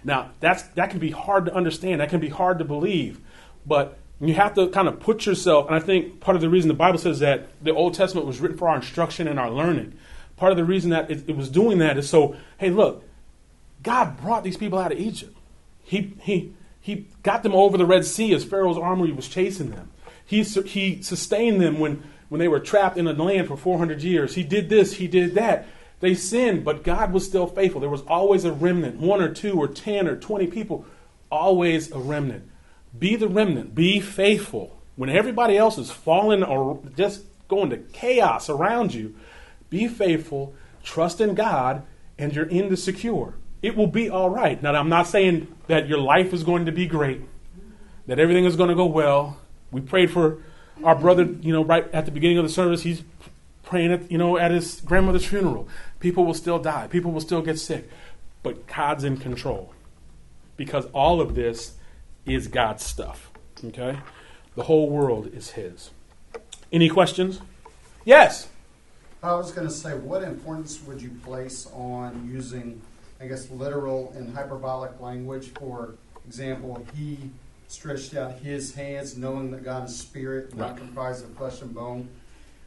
Now, 0.05 0.31
that's, 0.41 0.63
that 0.75 0.91
can 0.91 0.99
be 0.99 1.11
hard 1.11 1.47
to 1.47 1.55
understand, 1.55 2.01
that 2.01 2.11
can 2.11 2.21
be 2.21 2.29
hard 2.29 2.59
to 2.59 2.65
believe, 2.65 3.21
but 3.67 3.99
you 4.21 4.35
have 4.35 4.55
to 4.55 4.69
kind 4.69 4.87
of 4.87 5.01
put 5.01 5.27
yourself, 5.27 5.67
and 5.67 5.75
I 5.75 5.81
think 5.81 6.21
part 6.21 6.37
of 6.37 6.41
the 6.41 6.49
reason 6.49 6.69
the 6.69 6.75
Bible 6.75 6.99
says 6.99 7.19
that 7.21 7.49
the 7.63 7.73
Old 7.75 7.95
Testament 7.95 8.27
was 8.27 8.41
written 8.41 8.57
for 8.57 8.69
our 8.69 8.77
instruction 8.77 9.27
and 9.27 9.41
our 9.41 9.51
learning. 9.51 9.95
Part 10.37 10.53
of 10.53 10.57
the 10.57 10.65
reason 10.65 10.91
that 10.91 11.11
it, 11.11 11.29
it 11.29 11.37
was 11.37 11.49
doing 11.49 11.79
that 11.79 11.97
is 11.97 12.09
so, 12.09 12.37
hey, 12.59 12.71
look, 12.71 13.05
God 13.83 14.21
brought 14.21 14.45
these 14.45 14.57
people 14.57 14.79
out 14.79 14.93
of 14.93 14.99
Egypt. 14.99 15.37
He, 15.83 16.15
he, 16.21 16.53
he 16.81 17.07
got 17.23 17.43
them 17.43 17.55
over 17.55 17.77
the 17.77 17.87
Red 17.87 18.05
Sea 18.05 18.35
as 18.35 18.45
Pharaoh's 18.45 18.79
army 18.79 19.13
was 19.13 19.29
chasing 19.29 19.71
them. 19.71 19.91
He, 20.25 20.43
he 20.43 21.03
sustained 21.03 21.61
them 21.61 21.79
when, 21.79 22.03
when 22.29 22.39
they 22.39 22.49
were 22.49 22.61
trapped 22.61 22.97
in 22.97 23.07
a 23.07 23.13
land 23.13 23.49
for 23.49 23.57
400 23.57 24.03
years. 24.03 24.35
He 24.35 24.43
did 24.43 24.69
this, 24.69 24.95
he 24.95 25.07
did 25.07 25.35
that. 25.35 25.67
They 26.01 26.15
sinned, 26.15 26.65
but 26.65 26.85
God 26.85 27.13
was 27.13 27.25
still 27.25 27.47
faithful. 27.47 27.81
There 27.81 27.91
was 27.91 28.03
always 28.03 28.45
a 28.45 28.53
remnant 28.53 28.99
one 28.99 29.23
or 29.23 29.33
two 29.33 29.55
or 29.55 29.69
10 29.69 30.07
or 30.07 30.17
20 30.17 30.49
people, 30.49 30.85
always 31.31 31.91
a 31.93 31.99
remnant. 31.99 32.51
Be 32.99 33.17
the 33.17 33.29
remnant, 33.29 33.75
be 33.75 34.01
faithful. 34.01 34.81
When 34.97 35.11
everybody 35.11 35.57
else 35.57 35.79
is 35.79 35.91
falling 35.91 36.43
or 36.43 36.81
just 36.97 37.25
going 37.49 37.71
to 37.71 37.79
chaos 37.79 38.49
around 38.49 38.95
you, 38.95 39.15
be 39.71 39.89
faithful, 39.89 40.55
trust 40.83 41.21
in 41.21 41.35
God, 41.35 41.83
and 42.19 42.35
you're 42.35 42.47
in 42.47 42.69
the 42.69 42.77
secure 42.77 43.35
it 43.65 43.75
will 43.79 43.87
be 43.87 44.11
all 44.11 44.29
right. 44.29 44.63
Now, 44.63 44.75
I'm 44.75 44.91
not 44.91 45.07
saying 45.07 45.49
that 45.69 45.89
your 45.89 45.97
life 45.97 46.35
is 46.35 46.45
going 46.45 46.67
to 46.67 46.73
be 46.73 46.85
great, 46.85 47.23
that 48.07 48.19
everything 48.19 48.45
is 48.45 48.57
going 48.57 48.69
to 48.69 48.75
go 48.75 48.85
well. 48.85 49.39
We 49.71 49.81
prayed 49.81 50.11
for 50.11 50.43
our 50.85 50.95
brother, 50.95 51.23
you 51.23 51.51
know, 51.51 51.65
right 51.65 51.91
at 51.95 52.05
the 52.05 52.11
beginning 52.11 52.37
of 52.37 52.45
the 52.45 52.51
service. 52.51 52.83
He's 52.83 53.03
praying 53.65 53.93
at, 53.93 54.11
you 54.11 54.19
know, 54.19 54.37
at 54.37 54.51
his 54.51 54.81
grandmother's 54.81 55.25
funeral. 55.27 55.69
People 56.01 56.25
will 56.25 56.35
still 56.35 56.59
die. 56.59 56.87
People 56.87 57.11
will 57.13 57.21
still 57.21 57.43
get 57.43 57.59
sick. 57.59 57.89
But 58.43 58.67
God's 58.67 59.05
in 59.05 59.17
control 59.17 59.73
because 60.57 60.87
all 60.93 61.21
of 61.21 61.35
this 61.35 61.75
is 62.27 62.49
God's 62.49 62.85
stuff. 62.85 63.31
Okay? 63.65 63.99
The 64.55 64.65
whole 64.65 64.89
world 64.89 65.31
is 65.35 65.51
His. 65.53 65.91
Any 66.73 66.89
questions? 66.89 67.41
Yes. 68.05 68.49
I 69.23 69.35
was 69.35 69.53
going 69.53 69.67
to 69.67 69.73
say, 69.73 69.97
what 69.97 70.23
importance 70.23 70.81
would 70.87 71.01
you 71.01 71.11
place 71.25 71.67
on 71.73 72.29
using, 72.31 72.81
I 73.21 73.27
guess, 73.27 73.51
literal 73.51 74.13
and 74.17 74.35
hyperbolic 74.35 75.01
language? 75.01 75.49
For 75.55 75.95
example, 76.27 76.87
he 76.95 77.19
stretched 77.69 78.15
out 78.15 78.35
his 78.35 78.75
hands, 78.75 79.17
knowing 79.17 79.51
that 79.53 79.65
God 79.65 79.89
is 79.89 79.97
spirit, 79.99 80.55
not 80.55 80.71
Right. 80.73 80.77
comprised 80.79 81.25
of 81.25 81.31
flesh 81.37 81.63
and 81.63 81.75
bone. 81.75 82.09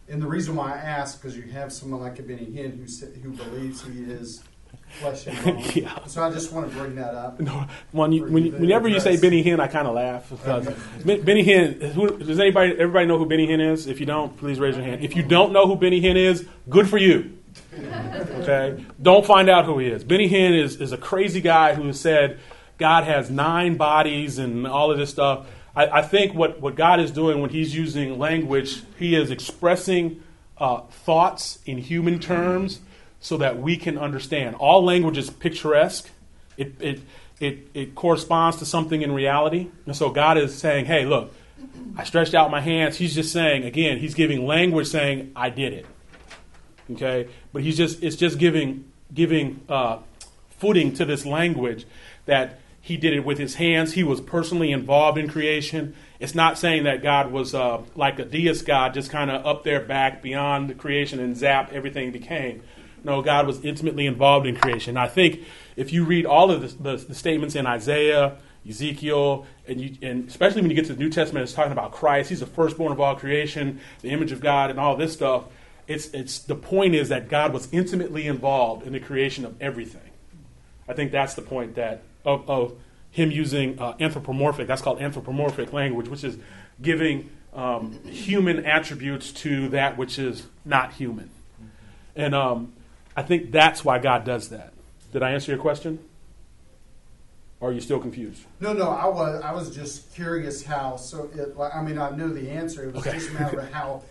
And 0.09 0.21
the 0.21 0.27
reason 0.27 0.55
why 0.55 0.73
I 0.73 0.77
ask, 0.77 1.21
because 1.21 1.35
you 1.35 1.43
have 1.51 1.73
someone 1.73 2.01
like 2.01 2.17
a 2.19 2.23
Benny 2.23 2.45
Hinn 2.45 2.77
who 2.77 3.19
who 3.21 3.35
believes 3.35 3.83
he 3.83 4.03
is 4.03 4.41
flesh 4.89 5.27
and 5.27 5.43
bone. 5.43 5.63
Yeah. 5.75 6.05
So 6.05 6.23
I 6.23 6.31
just 6.31 6.51
want 6.51 6.69
to 6.71 6.77
bring 6.77 6.95
that 6.95 7.13
up. 7.13 7.39
No, 7.39 7.65
when 7.91 8.11
you, 8.11 8.25
when 8.25 8.45
you, 8.45 8.51
whenever 8.53 8.87
you 8.87 8.99
say. 8.99 9.17
Benny 9.17 9.43
Hinn, 9.43 9.59
I 9.59 9.67
kind 9.67 9.87
of 9.87 9.95
laugh 9.95 10.29
because 10.29 10.67
Ben- 11.03 11.23
Benny 11.23 11.43
Hinn. 11.43 11.91
Who, 11.93 12.17
does 12.17 12.39
anybody 12.39 12.71
everybody 12.73 13.05
know 13.05 13.17
who 13.17 13.25
Benny 13.25 13.47
Hinn 13.47 13.59
is? 13.73 13.87
If 13.87 13.99
you 13.99 14.05
don't, 14.05 14.35
please 14.37 14.59
raise 14.59 14.75
your 14.75 14.85
hand. 14.85 15.03
If 15.03 15.15
you 15.15 15.23
don't 15.23 15.51
know 15.51 15.67
who 15.67 15.75
Benny 15.75 16.01
Hinn 16.01 16.15
is, 16.15 16.45
good 16.69 16.89
for 16.89 16.97
you. 16.97 17.33
Okay, 18.37 18.85
don't 19.01 19.25
find 19.25 19.49
out 19.49 19.65
who 19.65 19.77
he 19.79 19.87
is. 19.87 20.03
Benny 20.03 20.29
Hinn 20.29 20.57
is 20.57 20.79
is 20.79 20.91
a 20.91 20.97
crazy 20.97 21.41
guy 21.41 21.73
who 21.73 21.91
said 21.91 22.39
God 22.77 23.03
has 23.03 23.29
nine 23.29 23.77
bodies 23.77 24.37
and 24.37 24.65
all 24.65 24.91
of 24.91 24.97
this 24.97 25.09
stuff. 25.09 25.47
I, 25.77 25.99
I 25.99 26.01
think 26.01 26.33
what 26.33 26.59
what 26.59 26.75
God 26.75 26.99
is 26.99 27.11
doing 27.11 27.39
when 27.39 27.51
He's 27.51 27.75
using 27.75 28.17
language, 28.17 28.83
He 28.97 29.15
is 29.15 29.31
expressing 29.31 30.23
uh, 30.57 30.81
thoughts 30.81 31.59
in 31.65 31.77
human 31.77 32.19
terms 32.19 32.81
so 33.19 33.37
that 33.37 33.59
we 33.59 33.77
can 33.77 33.97
understand. 33.97 34.55
All 34.55 34.83
language 34.83 35.17
is 35.17 35.29
picturesque. 35.29 36.09
It, 36.57 36.73
it, 36.79 37.01
it, 37.39 37.67
it 37.73 37.95
corresponds 37.95 38.57
to 38.57 38.65
something 38.65 39.01
in 39.01 39.11
reality. 39.11 39.67
And 39.85 39.95
so 39.95 40.09
God 40.09 40.37
is 40.37 40.57
saying, 40.57 40.85
hey, 40.85 41.05
look, 41.05 41.33
I 41.95 42.03
stretched 42.03 42.33
out 42.33 42.49
my 42.49 42.61
hands. 42.61 42.97
He's 42.97 43.13
just 43.13 43.31
saying, 43.31 43.63
again, 43.63 43.99
he's 43.99 44.15
giving 44.15 44.45
language 44.45 44.87
saying, 44.87 45.31
I 45.35 45.49
did 45.49 45.73
it. 45.73 45.85
Okay? 46.93 47.27
But 47.53 47.61
he's 47.63 47.77
just, 47.77 48.03
it's 48.03 48.15
just 48.15 48.39
giving, 48.39 48.91
giving 49.13 49.61
uh, 49.69 49.99
footing 50.57 50.93
to 50.95 51.05
this 51.05 51.25
language 51.25 51.85
that 52.25 52.59
he 52.87 52.95
did 52.95 53.11
it 53.11 53.25
with 53.25 53.37
his 53.37 53.55
hands. 53.55 53.93
He 53.93 54.03
was 54.03 54.21
personally 54.21 54.71
involved 54.71 55.17
in 55.17 55.27
creation. 55.27 55.93
It's 56.21 56.33
not 56.33 56.57
saying 56.57 56.85
that 56.85 57.03
God 57.03 57.33
was 57.33 57.53
uh, 57.53 57.81
like 57.95 58.17
a 58.17 58.23
deist 58.23 58.65
God, 58.65 58.93
just 58.93 59.11
kind 59.11 59.29
of 59.29 59.45
up 59.45 59.65
there 59.65 59.81
back 59.81 60.21
beyond 60.21 60.69
the 60.69 60.73
creation 60.73 61.19
and 61.19 61.35
zap, 61.35 61.73
everything 61.73 62.13
became. 62.13 62.63
No, 63.03 63.21
God 63.21 63.45
was 63.45 63.63
intimately 63.65 64.05
involved 64.05 64.47
in 64.47 64.55
creation. 64.55 64.95
I 64.95 65.09
think 65.09 65.41
if 65.75 65.91
you 65.91 66.05
read 66.05 66.25
all 66.25 66.49
of 66.49 66.61
the, 66.61 66.91
the, 66.91 66.95
the 67.07 67.13
statements 67.13 67.55
in 67.55 67.67
Isaiah, 67.67 68.37
Ezekiel, 68.67 69.45
and, 69.67 69.81
you, 69.81 69.97
and 70.01 70.29
especially 70.29 70.61
when 70.61 70.69
you 70.71 70.75
get 70.75 70.85
to 70.85 70.93
the 70.93 70.99
New 70.99 71.09
Testament, 71.09 71.43
it's 71.43 71.53
talking 71.53 71.73
about 71.73 71.91
Christ. 71.91 72.29
He's 72.29 72.39
the 72.39 72.45
firstborn 72.45 72.93
of 72.93 73.01
all 73.01 73.17
creation, 73.17 73.81
the 74.01 74.11
image 74.11 74.31
of 74.31 74.39
God, 74.39 74.69
and 74.69 74.79
all 74.79 74.95
this 74.95 75.11
stuff. 75.11 75.43
It's, 75.87 76.07
it's 76.13 76.39
the 76.39 76.55
point 76.55 76.95
is 76.95 77.09
that 77.09 77.27
God 77.27 77.51
was 77.51 77.67
intimately 77.73 78.27
involved 78.27 78.87
in 78.87 78.93
the 78.93 79.01
creation 79.01 79.43
of 79.43 79.61
everything. 79.61 80.09
I 80.87 80.93
think 80.93 81.11
that's 81.11 81.33
the 81.33 81.41
point 81.41 81.75
that 81.75 82.03
of, 82.27 82.47
of 82.49 82.73
him 83.09 83.31
using 83.31 83.79
uh, 83.79 83.95
anthropomorphic. 83.99 84.67
That's 84.67 84.81
called 84.81 85.01
anthropomorphic 85.01 85.73
language, 85.73 86.09
which 86.09 86.23
is 86.23 86.37
giving 86.81 87.31
um, 87.53 88.03
human 88.03 88.65
attributes 88.65 89.31
to 89.31 89.69
that 89.69 89.97
which 89.97 90.19
is 90.19 90.45
not 90.65 90.93
human. 90.93 91.31
And 92.15 92.35
um, 92.35 92.73
I 93.15 93.23
think 93.23 93.51
that's 93.51 93.83
why 93.85 93.97
God 93.97 94.25
does 94.25 94.49
that. 94.49 94.73
Did 95.13 95.23
I 95.23 95.31
answer 95.31 95.51
your 95.51 95.61
question? 95.61 95.99
Or 97.59 97.69
are 97.69 97.73
you 97.73 97.81
still 97.81 97.99
confused? 97.99 98.43
No, 98.59 98.73
no, 98.73 98.89
I 98.89 99.07
was 99.07 99.41
I 99.41 99.51
was 99.51 99.75
just 99.75 100.13
curious 100.13 100.63
how. 100.63 100.95
So 100.97 101.31
it, 101.33 101.55
I 101.59 101.81
mean, 101.81 101.97
I 101.97 102.11
knew 102.11 102.31
the 102.31 102.51
answer. 102.51 102.87
It 102.87 102.93
was 102.93 103.07
Okay. 103.07 103.17
just 103.17 103.31
a 103.31 103.33
matter 103.33 103.59
of 103.61 103.71
how 103.71 104.03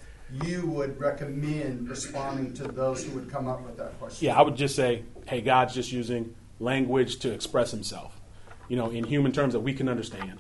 you 0.43 0.67
would 0.67 0.99
recommend 0.99 1.89
responding 1.89 2.55
to 2.55 2.65
those 2.65 3.05
who 3.05 3.13
would 3.13 3.31
come 3.31 3.47
up 3.47 3.65
with 3.65 3.77
that 3.77 3.97
question. 4.01 4.27
Yeah, 4.27 4.37
I 4.37 4.43
would 4.43 4.57
just 4.57 4.75
say, 4.75 5.05
hey, 5.29 5.43
God's 5.43 5.75
just 5.75 5.93
using 5.93 6.35
language 6.59 7.19
to 7.21 7.33
express 7.33 7.71
himself, 7.71 8.21
you 8.69 8.77
know, 8.77 8.91
in 8.91 9.05
human 9.05 9.33
terms 9.33 9.53
that 9.53 9.61
we 9.61 9.73
can 9.75 9.89
understand. 9.89 10.39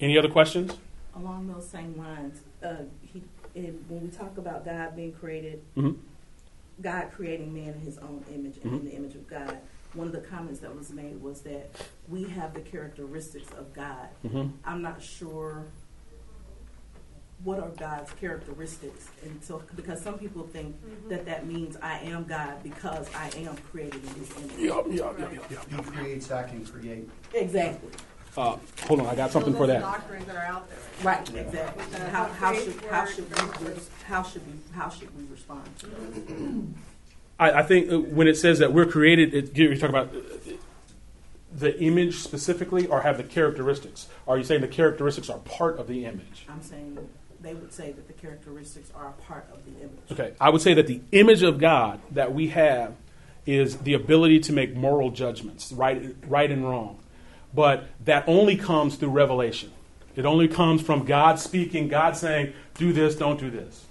Any 0.00 0.16
other 0.18 0.28
questions? 0.28 0.76
Along 1.14 1.48
those 1.48 1.68
same 1.68 1.96
lines, 1.96 2.40
uh, 2.62 2.82
he, 3.00 3.22
in, 3.54 3.84
when 3.88 4.02
we 4.02 4.08
talk 4.08 4.36
about 4.38 4.64
God 4.64 4.94
being 4.96 5.12
created, 5.12 5.62
hmm 5.74 5.92
God 6.82 7.10
creating 7.16 7.54
man 7.54 7.68
in 7.72 7.80
his 7.80 7.96
own 7.96 8.22
image 8.34 8.58
and 8.62 8.70
in 8.70 8.80
Mhm. 8.80 8.84
the 8.84 8.94
image 8.94 9.14
of 9.14 9.26
God, 9.26 9.56
one 9.94 10.06
of 10.06 10.12
the 10.12 10.20
comments 10.20 10.60
that 10.60 10.76
was 10.76 10.90
made 10.92 11.22
was 11.22 11.40
that 11.40 11.70
we 12.06 12.24
have 12.24 12.52
the 12.52 12.60
characteristics 12.60 13.50
of 13.56 13.72
God. 13.72 14.08
hmm 14.20 14.48
I'm 14.62 14.82
not 14.82 15.00
sure 15.00 15.64
what 17.44 17.60
are 17.60 17.68
God's 17.70 18.10
characteristics, 18.12 19.08
and 19.22 19.42
so 19.42 19.62
because 19.74 20.00
some 20.00 20.18
people 20.18 20.46
think 20.46 20.74
that 21.08 21.26
that 21.26 21.46
means 21.46 21.76
I 21.82 21.98
am 22.00 22.24
God 22.24 22.62
because 22.62 23.08
I 23.14 23.30
am 23.36 23.56
created 23.70 24.02
in 24.02 24.14
His 24.14 24.30
image. 24.38 24.52
Yeah, 24.58 24.82
yeah, 24.88 25.12
yeah, 25.18 25.28
yeah, 25.32 25.38
yeah. 25.50 25.76
He 25.76 25.82
creates, 25.82 26.30
I 26.30 26.42
can 26.44 26.64
create. 26.64 27.08
Exactly. 27.34 27.90
Uh, 28.36 28.56
hold 28.86 29.00
on, 29.00 29.06
I 29.06 29.14
got 29.14 29.30
something 29.30 29.54
for 29.54 29.66
that. 29.66 29.80
doctrines 29.80 30.26
that 30.26 30.36
are 30.36 30.44
out 30.44 30.68
there. 30.68 30.78
Right. 31.02 31.34
Exactly. 31.34 31.84
Uh, 31.94 32.10
How, 32.10 32.24
how 32.24 32.54
should 32.54 32.74
how 32.90 33.06
should 33.06 33.30
we 33.30 33.72
how 34.04 34.22
should 34.22 34.46
we 34.46 34.52
how 34.74 34.90
should 34.90 35.16
we 35.16 35.24
respond? 35.30 35.64
to 35.78 35.86
those? 35.86 36.64
I, 37.38 37.52
I 37.52 37.62
think 37.62 37.90
uh, 37.90 37.98
when 37.98 38.28
it 38.28 38.36
says 38.36 38.58
that 38.58 38.72
we're 38.72 38.86
created, 38.86 39.34
it, 39.34 39.56
you're 39.56 39.74
talking 39.74 39.88
about 39.88 40.14
uh, 40.14 40.20
the 41.54 41.78
image 41.80 42.16
specifically, 42.16 42.86
or 42.86 43.02
have 43.02 43.16
the 43.16 43.24
characteristics? 43.24 44.08
Are 44.28 44.36
you 44.36 44.44
saying 44.44 44.60
the 44.60 44.68
characteristics 44.68 45.30
are 45.30 45.38
part 45.38 45.78
of 45.78 45.86
the 45.86 46.04
image? 46.04 46.46
I'm 46.48 46.62
saying 46.62 46.98
they 47.40 47.54
would 47.54 47.72
say 47.72 47.92
that 47.92 48.06
the 48.06 48.12
characteristics 48.12 48.90
are 48.94 49.08
a 49.08 49.12
part 49.22 49.48
of 49.52 49.64
the 49.64 49.72
image. 49.80 49.98
Okay, 50.12 50.34
I 50.40 50.50
would 50.50 50.62
say 50.62 50.74
that 50.74 50.86
the 50.86 51.00
image 51.12 51.42
of 51.42 51.58
God 51.58 52.00
that 52.10 52.34
we 52.34 52.48
have 52.48 52.94
is 53.46 53.78
the 53.78 53.94
ability 53.94 54.40
to 54.40 54.52
make 54.52 54.74
moral 54.74 55.10
judgments, 55.10 55.72
right, 55.72 56.16
right 56.26 56.50
and 56.50 56.68
wrong. 56.68 56.98
But 57.54 57.86
that 58.04 58.24
only 58.26 58.56
comes 58.56 58.96
through 58.96 59.10
revelation. 59.10 59.70
It 60.16 60.26
only 60.26 60.48
comes 60.48 60.82
from 60.82 61.04
God 61.04 61.38
speaking, 61.38 61.88
God 61.88 62.16
saying, 62.16 62.54
do 62.74 62.92
this, 62.92 63.14
don't 63.14 63.38
do 63.38 63.50
this. 63.50 63.84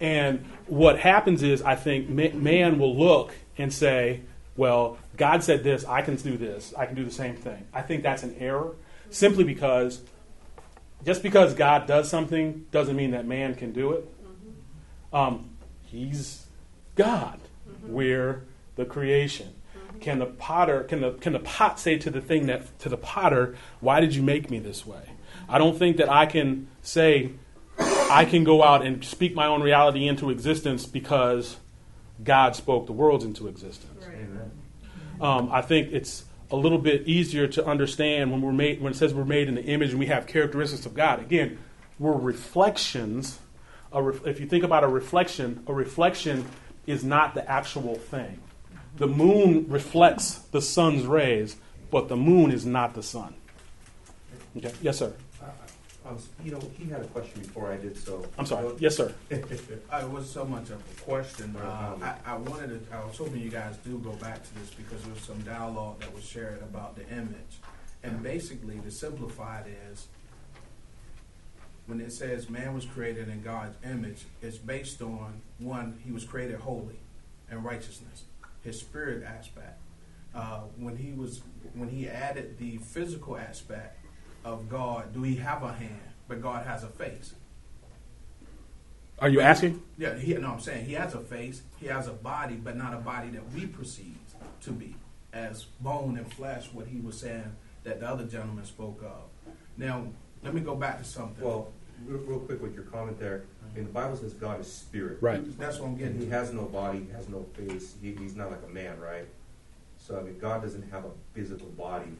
And 0.00 0.44
what 0.66 0.98
happens 0.98 1.42
is, 1.42 1.62
I 1.62 1.76
think 1.76 2.08
man 2.08 2.78
will 2.78 2.96
look 2.96 3.34
and 3.58 3.72
say, 3.72 4.22
well, 4.56 4.98
God 5.16 5.44
said 5.44 5.62
this, 5.62 5.84
I 5.84 6.02
can 6.02 6.16
do 6.16 6.36
this, 6.36 6.74
I 6.76 6.86
can 6.86 6.94
do 6.94 7.04
the 7.04 7.10
same 7.10 7.36
thing. 7.36 7.66
I 7.72 7.82
think 7.82 8.02
that's 8.02 8.22
an 8.22 8.36
error 8.38 8.74
simply 9.10 9.44
because 9.44 10.00
just 11.04 11.22
because 11.22 11.54
God 11.54 11.86
does 11.86 12.08
something 12.08 12.66
doesn't 12.70 12.96
mean 12.96 13.10
that 13.12 13.26
man 13.26 13.54
can 13.54 13.72
do 13.72 13.92
it. 13.92 14.08
Um, 15.12 15.50
he's 15.84 16.46
God. 16.94 17.40
We're 17.86 18.44
the 18.76 18.84
creation. 18.84 19.54
Can 20.00 20.18
the 20.18 20.26
potter 20.26 20.82
can 20.84 21.00
the 21.00 21.12
can 21.12 21.32
the 21.32 21.38
pot 21.38 21.78
say 21.78 21.96
to 21.98 22.10
the 22.10 22.20
thing 22.20 22.46
that 22.46 22.78
to 22.80 22.88
the 22.88 22.96
potter, 22.96 23.56
why 23.80 24.00
did 24.00 24.14
you 24.14 24.22
make 24.22 24.50
me 24.50 24.58
this 24.58 24.86
way? 24.86 25.10
I 25.48 25.58
don't 25.58 25.78
think 25.78 25.96
that 25.98 26.08
I 26.08 26.26
can 26.26 26.68
say 26.82 27.32
I 27.78 28.24
can 28.24 28.44
go 28.44 28.62
out 28.62 28.84
and 28.84 29.04
speak 29.04 29.34
my 29.34 29.46
own 29.46 29.62
reality 29.62 30.08
into 30.08 30.30
existence 30.30 30.86
because 30.86 31.56
God 32.22 32.56
spoke 32.56 32.86
the 32.86 32.92
worlds 32.92 33.24
into 33.24 33.48
existence. 33.48 34.04
Amen. 34.06 34.50
Um, 35.20 35.50
I 35.52 35.62
think 35.62 35.92
it's 35.92 36.24
a 36.52 36.56
little 36.56 36.78
bit 36.78 37.08
easier 37.08 37.48
to 37.48 37.66
understand 37.66 38.30
when 38.30 38.42
we're 38.42 38.52
made 38.52 38.80
when 38.80 38.92
it 38.92 38.96
says 38.96 39.14
we're 39.14 39.24
made 39.24 39.48
in 39.48 39.54
the 39.54 39.64
image 39.64 39.90
and 39.90 39.98
we 39.98 40.06
have 40.06 40.26
characteristics 40.26 40.84
of 40.86 40.94
God. 40.94 41.18
Again, 41.18 41.58
we're 41.98 42.12
reflections. 42.12 43.38
Ref, 43.92 44.26
if 44.26 44.38
you 44.38 44.46
think 44.46 44.62
about 44.62 44.84
a 44.84 44.88
reflection, 44.88 45.64
a 45.66 45.72
reflection 45.72 46.46
is 46.86 47.02
not 47.02 47.34
the 47.34 47.50
actual 47.50 47.96
thing. 47.96 48.40
The 48.96 49.06
moon 49.06 49.66
reflects 49.68 50.34
the 50.34 50.60
sun's 50.60 51.06
rays, 51.06 51.56
but 51.90 52.08
the 52.08 52.16
moon 52.16 52.52
is 52.52 52.66
not 52.66 52.94
the 52.94 53.02
sun. 53.02 53.34
Okay. 54.56 54.72
Yes, 54.82 54.98
sir. 54.98 55.14
I- 56.12 56.42
I 56.42 56.44
you 56.44 56.52
know, 56.52 56.60
he 56.78 56.84
had 56.86 57.00
a 57.02 57.06
question 57.06 57.40
before 57.42 57.72
I 57.72 57.76
did, 57.76 57.96
so. 57.96 58.24
I'm 58.38 58.46
sorry. 58.46 58.72
Yes, 58.78 58.96
sir. 58.96 59.12
It 59.30 60.08
was 60.10 60.30
so 60.30 60.44
much 60.44 60.70
of 60.70 60.80
a 60.80 61.00
question. 61.02 61.54
Uh, 61.56 61.96
I, 62.02 62.32
I 62.32 62.36
wanted 62.36 62.88
to, 62.90 62.96
I 62.96 63.04
was 63.04 63.16
hoping 63.16 63.40
you 63.40 63.50
guys 63.50 63.76
do 63.84 63.98
go 63.98 64.12
back 64.12 64.42
to 64.42 64.54
this 64.56 64.70
because 64.70 65.02
there 65.02 65.12
was 65.12 65.22
some 65.22 65.40
dialogue 65.42 66.00
that 66.00 66.14
was 66.14 66.24
shared 66.24 66.60
about 66.62 66.96
the 66.96 67.08
image. 67.10 67.58
And 68.02 68.22
basically, 68.22 68.78
to 68.80 68.90
simplify 68.90 69.60
it 69.60 69.68
is, 69.92 70.06
when 71.86 72.00
it 72.00 72.12
says 72.12 72.48
man 72.48 72.74
was 72.74 72.84
created 72.84 73.28
in 73.28 73.42
God's 73.42 73.76
image, 73.84 74.24
it's 74.40 74.56
based 74.58 75.02
on 75.02 75.40
one, 75.58 75.98
he 76.04 76.12
was 76.12 76.24
created 76.24 76.60
holy 76.60 76.98
and 77.50 77.64
righteousness, 77.64 78.24
his 78.62 78.78
spirit 78.80 79.22
aspect. 79.24 79.78
Uh, 80.34 80.60
when 80.78 80.96
he 80.96 81.12
was, 81.12 81.42
when 81.74 81.88
he 81.90 82.08
added 82.08 82.56
the 82.58 82.78
physical 82.78 83.36
aspect 83.36 83.98
of 84.44 84.68
God, 84.68 85.12
do 85.14 85.22
he 85.22 85.36
have 85.36 85.62
a 85.62 85.72
hand? 85.72 86.00
But 86.28 86.42
God 86.42 86.66
has 86.66 86.82
a 86.84 86.88
face. 86.88 87.34
Are 89.18 89.28
you 89.28 89.40
asking? 89.40 89.80
Yeah, 89.98 90.16
he, 90.16 90.34
no, 90.34 90.52
I'm 90.52 90.60
saying 90.60 90.86
he 90.86 90.94
has 90.94 91.14
a 91.14 91.20
face, 91.20 91.62
he 91.78 91.86
has 91.86 92.08
a 92.08 92.12
body, 92.12 92.56
but 92.56 92.76
not 92.76 92.92
a 92.92 92.98
body 92.98 93.30
that 93.30 93.52
we 93.52 93.66
perceive 93.66 94.16
to 94.62 94.72
be 94.72 94.96
as 95.32 95.64
bone 95.80 96.16
and 96.16 96.32
flesh. 96.32 96.68
What 96.72 96.88
he 96.88 96.98
was 96.98 97.20
saying 97.20 97.54
that 97.84 98.00
the 98.00 98.08
other 98.08 98.24
gentleman 98.24 98.64
spoke 98.64 99.02
of. 99.02 99.52
Now, 99.76 100.06
let 100.42 100.54
me 100.54 100.60
go 100.60 100.74
back 100.74 100.98
to 100.98 101.04
something. 101.04 101.44
Well, 101.44 101.68
real, 102.04 102.18
real 102.20 102.40
quick 102.40 102.60
with 102.60 102.74
your 102.74 102.84
comment 102.84 103.18
there, 103.18 103.44
uh-huh. 103.62 103.70
I 103.72 103.76
mean, 103.76 103.86
the 103.86 103.92
Bible 103.92 104.16
says 104.16 104.34
God 104.34 104.60
is 104.60 104.72
spirit. 104.72 105.18
Right. 105.20 105.58
That's 105.58 105.78
what 105.78 105.88
I'm 105.88 105.96
getting 105.96 106.18
he 106.18 106.28
has 106.28 106.52
no 106.52 106.64
body, 106.64 107.06
he 107.06 107.12
has 107.12 107.28
no 107.28 107.46
face, 107.54 107.94
he, 108.02 108.14
he's 108.14 108.34
not 108.34 108.50
like 108.50 108.62
a 108.66 108.72
man, 108.72 108.98
right? 109.00 109.26
So, 109.98 110.18
I 110.18 110.22
mean, 110.22 110.38
God 110.38 110.62
doesn't 110.62 110.90
have 110.90 111.04
a 111.04 111.10
physical 111.32 111.68
body. 111.68 112.10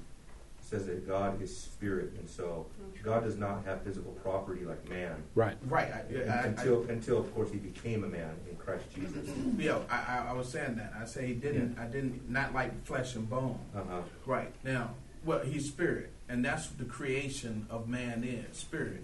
It 0.73 0.77
says 0.77 0.87
that 0.87 1.07
God 1.07 1.43
is 1.43 1.55
spirit, 1.55 2.13
and 2.19 2.29
so 2.29 2.67
God 3.03 3.25
does 3.25 3.37
not 3.37 3.65
have 3.67 3.83
physical 3.83 4.13
property 4.13 4.65
like 4.65 4.89
man. 4.89 5.23
Right. 5.35 5.55
Right, 5.69 5.93
I, 5.93 5.99
I, 5.99 6.35
I, 6.35 6.43
Until, 6.47 6.85
until, 6.89 7.19
of 7.19 7.35
course, 7.35 7.51
he 7.51 7.59
became 7.59 8.05
a 8.05 8.07
man 8.07 8.31
in 8.49 8.57
Christ 8.57 8.85
Jesus. 8.95 9.29
yeah, 9.59 9.81
I, 9.91 9.97
I, 9.97 10.27
I 10.31 10.33
was 10.33 10.49
saying 10.49 10.77
that. 10.77 10.95
I 10.99 11.05
say 11.05 11.27
he 11.27 11.35
didn't, 11.35 11.79
I 11.79 11.85
didn't, 11.85 12.31
not 12.31 12.55
like 12.55 12.87
flesh 12.87 13.17
and 13.17 13.29
bone. 13.29 13.59
Uh-huh. 13.77 14.01
Right, 14.25 14.51
now, 14.65 14.95
well, 15.27 15.41
he's 15.41 15.69
spirit, 15.69 16.11
and 16.27 16.43
that's 16.43 16.69
what 16.71 16.79
the 16.79 16.87
creation 16.87 17.67
of 17.69 17.87
man 17.87 18.25
is, 18.25 18.57
spirit. 18.57 19.03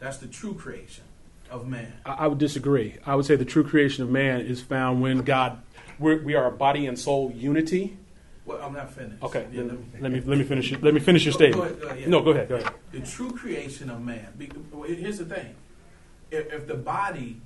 That's 0.00 0.18
the 0.18 0.26
true 0.26 0.54
creation 0.54 1.04
of 1.52 1.68
man. 1.68 1.92
I, 2.04 2.14
I 2.14 2.26
would 2.26 2.38
disagree. 2.38 2.96
I 3.06 3.14
would 3.14 3.26
say 3.26 3.36
the 3.36 3.44
true 3.44 3.64
creation 3.64 4.02
of 4.02 4.10
man 4.10 4.40
is 4.40 4.60
found 4.60 5.02
when 5.02 5.18
God, 5.18 5.62
we're, 6.00 6.20
we 6.20 6.34
are 6.34 6.46
a 6.46 6.52
body 6.52 6.86
and 6.86 6.98
soul 6.98 7.30
unity. 7.32 7.96
Well, 8.46 8.62
I'm 8.62 8.72
not 8.72 8.90
finished. 8.92 9.22
Okay, 9.22 9.46
Yeah, 9.52 9.62
let 9.62 9.72
me- 9.72 9.78
let 10.00 10.12
me 10.12 10.20
let 10.20 10.38
me 10.38 10.44
finish. 10.44 10.72
Let 10.80 10.94
me 10.94 11.00
finish 11.00 11.24
your 11.24 11.32
Go- 11.32 11.38
go 11.38 11.44
statement. 11.44 11.70
ahead, 11.70 11.80
go 11.80 11.86
ahead, 11.88 12.00
yeah. 12.00 12.08
No, 12.08 12.22
go 12.22 12.30
ahead. 12.30 12.48
Go 12.48 12.54
ahead. 12.56 12.72
the 12.92 13.00
true 13.00 13.32
creation 13.32 13.90
of 13.90 14.00
man. 14.04 14.28
Here's 14.86 15.18
the 15.18 15.24
thing: 15.24 15.54
if, 16.30 16.52
if 16.52 16.66
the 16.66 16.74
body, 16.76 17.40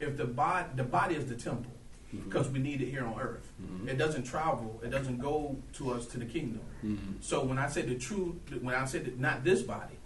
if 0.00 0.16
the 0.16 0.24
body, 0.24 0.66
the 0.76 0.84
body 0.84 1.14
is 1.14 1.26
the 1.26 1.34
temple, 1.34 1.70
mm-hmm. 2.14 2.26
because 2.26 2.48
we 2.48 2.58
need 2.58 2.80
it 2.80 2.88
here 2.88 3.04
on 3.04 3.20
earth. 3.20 3.52
Mm-hmm. 3.62 3.88
It 3.90 3.98
doesn't 3.98 4.24
travel. 4.24 4.80
It 4.82 4.90
doesn't 4.90 5.18
go 5.18 5.56
to 5.74 5.92
us 5.92 6.06
to 6.06 6.18
the 6.18 6.24
kingdom. 6.24 6.62
Mm-hmm. 6.84 7.12
So 7.20 7.44
when 7.44 7.58
I 7.58 7.68
say 7.68 7.82
the 7.82 7.96
true, 7.96 8.40
when 8.62 8.74
I 8.74 8.86
say 8.86 9.00
that 9.00 9.18
not 9.20 9.44
this 9.44 9.60
body, 9.62 9.96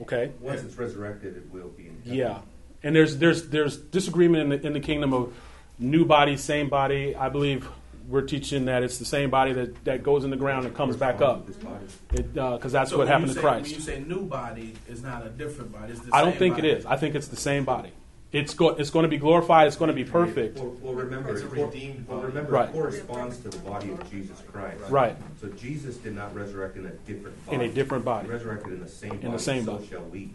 Okay. 0.00 0.30
Once 0.40 0.62
it's 0.62 0.76
resurrected, 0.76 1.36
it 1.36 1.50
will 1.50 1.68
be 1.68 1.86
in 1.86 1.96
heaven. 2.04 2.18
Yeah, 2.18 2.38
and 2.82 2.94
there's 2.94 3.16
there's 3.16 3.48
there's 3.48 3.76
disagreement 3.78 4.42
in 4.44 4.48
the 4.60 4.66
in 4.66 4.72
the 4.74 4.80
kingdom 4.80 5.12
of 5.14 5.34
new 5.78 6.04
body, 6.04 6.36
same 6.36 6.68
body. 6.68 7.16
I 7.16 7.28
believe 7.30 7.66
we're 8.08 8.22
teaching 8.22 8.66
that 8.66 8.82
it's 8.82 8.98
the 8.98 9.04
same 9.04 9.30
body 9.30 9.52
that, 9.52 9.84
that 9.84 10.02
goes 10.02 10.24
in 10.24 10.30
the 10.30 10.36
ground 10.36 10.66
and 10.66 10.74
comes 10.74 10.96
back 10.96 11.20
up. 11.20 11.46
This 11.46 11.56
body. 11.56 11.84
It 12.12 12.38
uh, 12.38 12.56
because 12.56 12.72
that's 12.72 12.90
so 12.90 12.98
what 12.98 13.08
happened 13.08 13.28
you 13.28 13.34
to 13.34 13.40
say, 13.40 13.46
When 13.46 13.64
you 13.64 13.80
say 13.80 14.00
new 14.00 14.22
body, 14.26 14.74
is 14.88 15.02
not 15.02 15.26
a 15.26 15.30
different 15.30 15.72
body. 15.72 15.92
It's 15.92 16.00
the 16.02 16.14
I 16.14 16.22
don't 16.22 16.36
think 16.36 16.56
body. 16.56 16.68
it 16.68 16.78
is. 16.78 16.86
I 16.86 16.96
think 16.96 17.14
it's 17.14 17.28
the 17.28 17.36
same 17.36 17.64
body. 17.64 17.90
It's 18.32 18.54
go, 18.54 18.70
it's 18.70 18.90
going 18.90 19.04
to 19.04 19.08
be 19.08 19.18
glorified. 19.18 19.66
It's 19.66 19.76
going 19.76 19.88
to 19.88 19.94
be 19.94 20.04
perfect. 20.04 20.58
Well, 20.58 20.76
well 20.82 20.94
remember, 20.94 21.30
It's 21.30 21.42
a 21.42 21.46
it 21.46 21.54
cor- 21.54 21.66
redeemed 21.66 22.06
well, 22.08 22.18
body. 22.18 22.28
remember, 22.28 22.52
Right. 22.52 22.68
it 22.68 22.72
corresponds 22.72 23.38
to 23.38 23.48
the 23.48 23.58
body 23.58 23.90
of 23.90 24.10
Jesus 24.10 24.42
Christ. 24.52 24.80
Right. 24.88 25.16
So 25.40 25.48
Jesus 25.48 25.96
did 25.96 26.14
not 26.14 26.34
resurrect 26.34 26.76
in 26.76 26.86
a 26.86 26.90
different 26.90 27.46
body. 27.46 27.54
In 27.56 27.62
a 27.62 27.72
different 27.72 28.04
body. 28.04 28.26
He 28.26 28.32
resurrected 28.32 28.72
in 28.72 28.80
the 28.82 28.88
same 28.88 29.10
body. 29.10 29.26
In 29.26 29.32
the 29.32 29.38
same 29.38 29.64
so 29.64 29.74
body. 29.74 29.88
shall 29.88 30.02
we. 30.04 30.30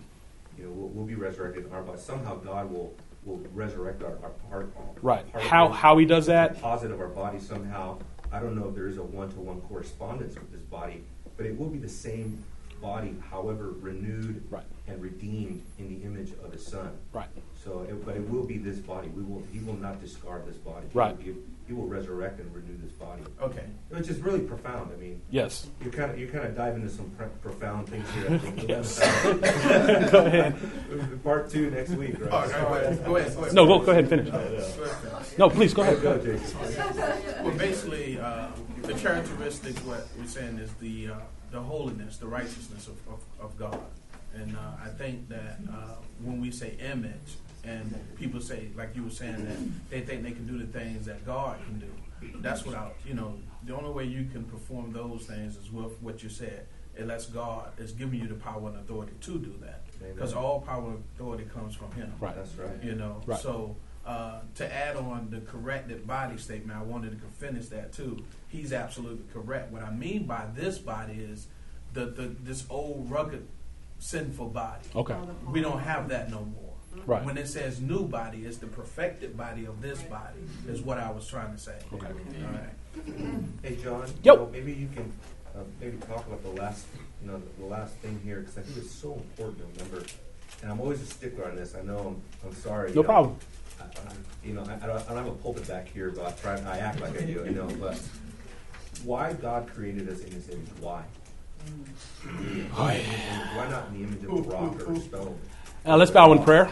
You 0.58 0.66
know, 0.66 0.70
we'll, 0.72 0.90
we'll 0.90 1.06
be 1.06 1.16
resurrected 1.16 1.66
in 1.66 1.72
our 1.74 1.82
body. 1.84 2.00
Somehow 2.00 2.36
God 2.36 2.72
will, 2.72 2.94
will 3.26 3.38
resurrect 3.54 4.04
our, 4.04 4.18
our 4.24 4.30
part. 4.50 4.72
Uh, 4.78 4.82
right. 5.02 5.32
part- 5.32 5.44
How 5.44 5.70
how 5.70 5.98
he 5.98 6.06
does 6.06 6.26
that? 6.28 6.54
Composite 6.54 6.92
of 6.92 7.00
our 7.00 7.08
body 7.08 7.40
somehow. 7.40 8.00
I 8.32 8.40
don't 8.40 8.56
know 8.56 8.70
if 8.70 8.76
there 8.76 8.88
is 8.88 8.98
a 8.98 9.04
one-to-one 9.04 9.60
correspondence 9.62 10.36
with 10.36 10.52
this 10.54 10.62
body, 10.62 11.04
but 11.36 11.46
it 11.46 11.58
will 11.58 11.68
be 11.70 11.78
the 11.80 11.90
same 11.90 12.44
body, 12.82 13.16
however 13.30 13.72
renewed 13.80 14.42
Right. 14.50 14.64
and 14.88 15.02
redeemed 15.02 15.62
in 15.78 15.90
the 15.90 16.04
image 16.06 16.32
of 16.44 16.52
His 16.54 16.66
Son. 16.66 16.98
Right. 17.14 17.28
So, 17.64 17.86
it, 17.88 18.04
but 18.06 18.16
it 18.16 18.28
will 18.28 18.44
be 18.46 18.58
this 18.58 18.80
body. 18.80 19.08
We 19.10 19.22
will. 19.24 19.44
He 19.54 19.60
will 19.60 19.76
not 19.78 20.02
discard 20.02 20.48
this 20.48 20.58
body. 20.58 20.88
He 20.92 20.98
Right. 20.98 21.16
will 21.16 21.24
give- 21.24 21.36
he 21.68 21.74
will 21.74 21.86
resurrect 21.86 22.40
and 22.40 22.54
renew 22.54 22.76
this 22.84 22.92
body, 22.94 23.22
Okay. 23.42 23.64
which 23.90 24.10
is 24.10 24.20
really 24.20 24.42
profound. 24.42 24.92
I 24.94 25.00
mean, 25.00 25.22
Yes. 25.30 25.68
you 25.86 25.90
kind 25.92 26.12
of 26.12 26.20
you 26.20 26.28
kind 26.28 26.44
of 26.46 26.56
dive 26.56 26.76
into 26.76 26.90
some 26.90 27.10
pr- 27.12 27.26
profound 27.42 27.88
things 27.88 28.10
here. 28.12 28.26
I 28.32 28.38
think. 28.40 28.68
Yes. 28.68 29.00
Go 30.12 30.26
ahead. 30.26 30.56
Part 31.24 31.50
two 31.52 31.70
next 31.70 31.92
week, 31.92 32.20
right? 32.20 32.32
All 32.32 32.42
right, 32.42 32.52
go 32.52 32.76
ahead. 32.76 33.06
Go 33.06 33.16
ahead. 33.18 33.36
Go 33.36 33.42
ahead. 33.44 33.54
No, 33.54 33.66
go 33.68 33.80
go 33.80 33.92
ahead 33.92 34.04
and 34.06 34.10
finish. 34.10 34.30
Go 34.32 34.38
ahead. 34.40 35.26
No, 35.38 35.50
please 35.50 35.74
go 35.74 35.84
ahead. 35.84 36.02
Go, 36.02 36.18
Jason. 36.18 36.60
Well, 37.46 37.58
basically, 37.58 38.20
uh, 38.20 38.48
the 38.82 38.94
characteristics 38.96 39.80
what 39.86 40.08
we're 40.20 40.26
saying 40.26 40.58
is 40.58 40.72
the 40.82 41.10
uh, 41.10 41.20
the 41.52 41.62
holiness, 41.62 42.18
the 42.18 42.28
righteousness 42.28 42.88
of, 42.88 42.98
of, 43.08 43.20
of 43.40 43.58
God, 43.58 43.80
and 44.36 44.56
uh, 44.58 44.60
I 44.84 44.90
think 44.90 45.30
that 45.30 45.60
uh, 45.72 45.96
when 46.24 46.42
we 46.42 46.50
say 46.52 46.76
image, 46.92 47.38
and 47.64 47.96
people 48.18 48.42
say, 48.42 48.70
like 48.76 48.96
you 48.96 49.04
were 49.04 49.10
saying, 49.10 49.46
that 49.46 49.58
they 49.90 50.02
think 50.02 50.24
they 50.24 50.32
can 50.32 50.48
do 50.48 50.58
the 50.58 50.66
things 50.80 51.06
that 51.06 51.26
God 51.26 51.58
can 51.66 51.80
do. 51.80 51.92
That's 52.40 52.66
without, 52.66 52.96
you 53.06 53.14
know, 53.14 53.36
the 53.66 53.76
only 53.76 53.92
way 53.92 54.06
you 54.06 54.26
can 54.32 54.44
perform 54.46 54.92
those 54.94 55.26
things 55.26 55.58
is 55.58 55.72
with 55.72 56.02
what 56.02 56.24
you 56.24 56.30
said. 56.30 56.68
Unless 56.98 57.28
God 57.28 57.72
is 57.80 57.94
giving 57.94 58.20
you 58.20 58.28
the 58.28 58.36
power 58.36 58.68
and 58.68 58.78
authority 58.78 59.14
to 59.22 59.40
do 59.40 59.56
that, 59.62 59.82
because 60.14 60.34
all 60.34 60.60
power 60.60 60.90
and 60.90 61.04
authority 61.16 61.46
comes 61.54 61.74
from 61.74 61.90
Him 61.94 62.12
Right. 62.20 62.36
That's 62.36 62.54
right. 62.56 62.84
you 62.84 62.96
know. 62.96 63.22
Right. 63.26 63.40
So 63.40 63.78
uh, 64.06 64.40
to 64.56 64.74
add 64.74 64.98
on 64.98 65.30
the 65.30 65.40
corrected 65.42 66.06
body 66.06 66.38
statement, 66.38 66.78
I 66.78 66.84
wanted 66.84 67.22
to 67.22 67.28
finish 67.28 67.68
that 67.68 67.94
too. 67.94 68.24
He's 68.50 68.74
absolutely 68.74 69.24
correct. 69.34 69.72
What 69.72 69.84
I 69.84 69.92
mean 69.92 70.26
by 70.26 70.48
this 70.54 70.80
body 70.80 71.14
is 71.14 71.48
the, 71.94 72.08
the 72.08 72.36
this 72.44 72.66
old 72.70 73.10
rugged 73.10 73.48
sinful 74.00 74.50
body. 74.50 74.90
Okay. 74.96 75.16
We 75.48 75.62
don't 75.62 75.80
have 75.80 76.10
that 76.10 76.30
no 76.30 76.40
more. 76.40 76.71
Right. 77.06 77.24
When 77.24 77.38
it 77.38 77.48
says 77.48 77.82
new 77.82 78.04
body, 78.04 78.44
it's 78.46 78.58
the 78.58 78.68
perfected 78.68 79.38
body 79.38 79.66
of 79.66 79.82
this 79.82 80.02
body, 80.04 80.40
is 80.68 80.82
what 80.82 80.98
I 80.98 81.10
was 81.12 81.28
trying 81.28 81.54
to 81.54 81.58
say. 81.60 81.76
Okay. 81.94 82.08
All 82.08 82.52
right. 82.52 82.74
Hey, 83.64 83.78
John. 83.78 84.06
Yo. 84.24 84.34
you 84.34 84.40
know, 84.40 84.50
maybe 84.52 84.74
you 84.74 84.90
can 84.94 85.12
uh, 85.56 85.60
maybe 85.80 85.98
talk 85.98 86.26
about 86.28 86.44
the 86.44 86.50
last, 86.50 86.86
you 87.22 87.32
know, 87.32 87.42
the 87.60 87.66
last 87.66 87.96
thing 87.96 88.20
here 88.24 88.40
because 88.40 88.58
I 88.58 88.62
think 88.62 88.78
it's 88.78 88.92
so 88.92 89.14
important 89.14 89.60
to 89.78 89.84
remember. 89.84 90.06
And 90.62 90.72
I'm 90.72 90.80
always 90.80 91.02
a 91.02 91.06
stickler 91.06 91.46
on 91.46 91.56
this. 91.56 91.76
I 91.76 91.82
know. 91.82 91.98
I'm, 92.44 92.48
I'm 92.50 92.56
sorry. 92.56 92.90
No 92.90 93.02
know. 93.02 93.04
problem. 93.04 93.36
I, 93.80 93.84
I, 93.84 94.14
you 94.44 94.54
know, 94.54 94.64
I, 94.64 94.76
I, 94.84 94.88
don't, 94.88 95.10
I 95.10 95.14
don't 95.14 95.18
have 95.18 95.28
a 95.28 95.32
pulpit 95.32 95.68
back 95.68 95.88
here, 95.88 96.12
but 96.12 96.26
I 96.26 96.32
try. 96.32 96.60
I 96.70 96.80
act 96.80 97.00
like 97.00 97.20
I 97.22 97.26
do. 97.26 97.44
You 97.46 97.52
know, 97.52 97.68
but 97.80 98.00
why 99.04 99.34
God 99.34 99.68
created 99.74 100.10
us 100.10 100.20
in 100.22 100.32
His 100.32 100.50
image? 100.50 100.68
Why? 100.80 101.04
Why, 102.74 102.94
and 102.94 103.58
why 103.58 103.70
not 103.70 103.88
in 103.90 104.02
the 104.02 104.08
image 104.08 104.24
of 104.24 104.48
a 104.48 104.50
rock 104.50 104.88
or 104.88 104.94
a 104.94 105.00
stone? 105.00 105.40
Uh, 105.86 105.98
let's 105.98 106.12
bow 106.12 106.32
in 106.32 106.44
prayer. 106.44 106.70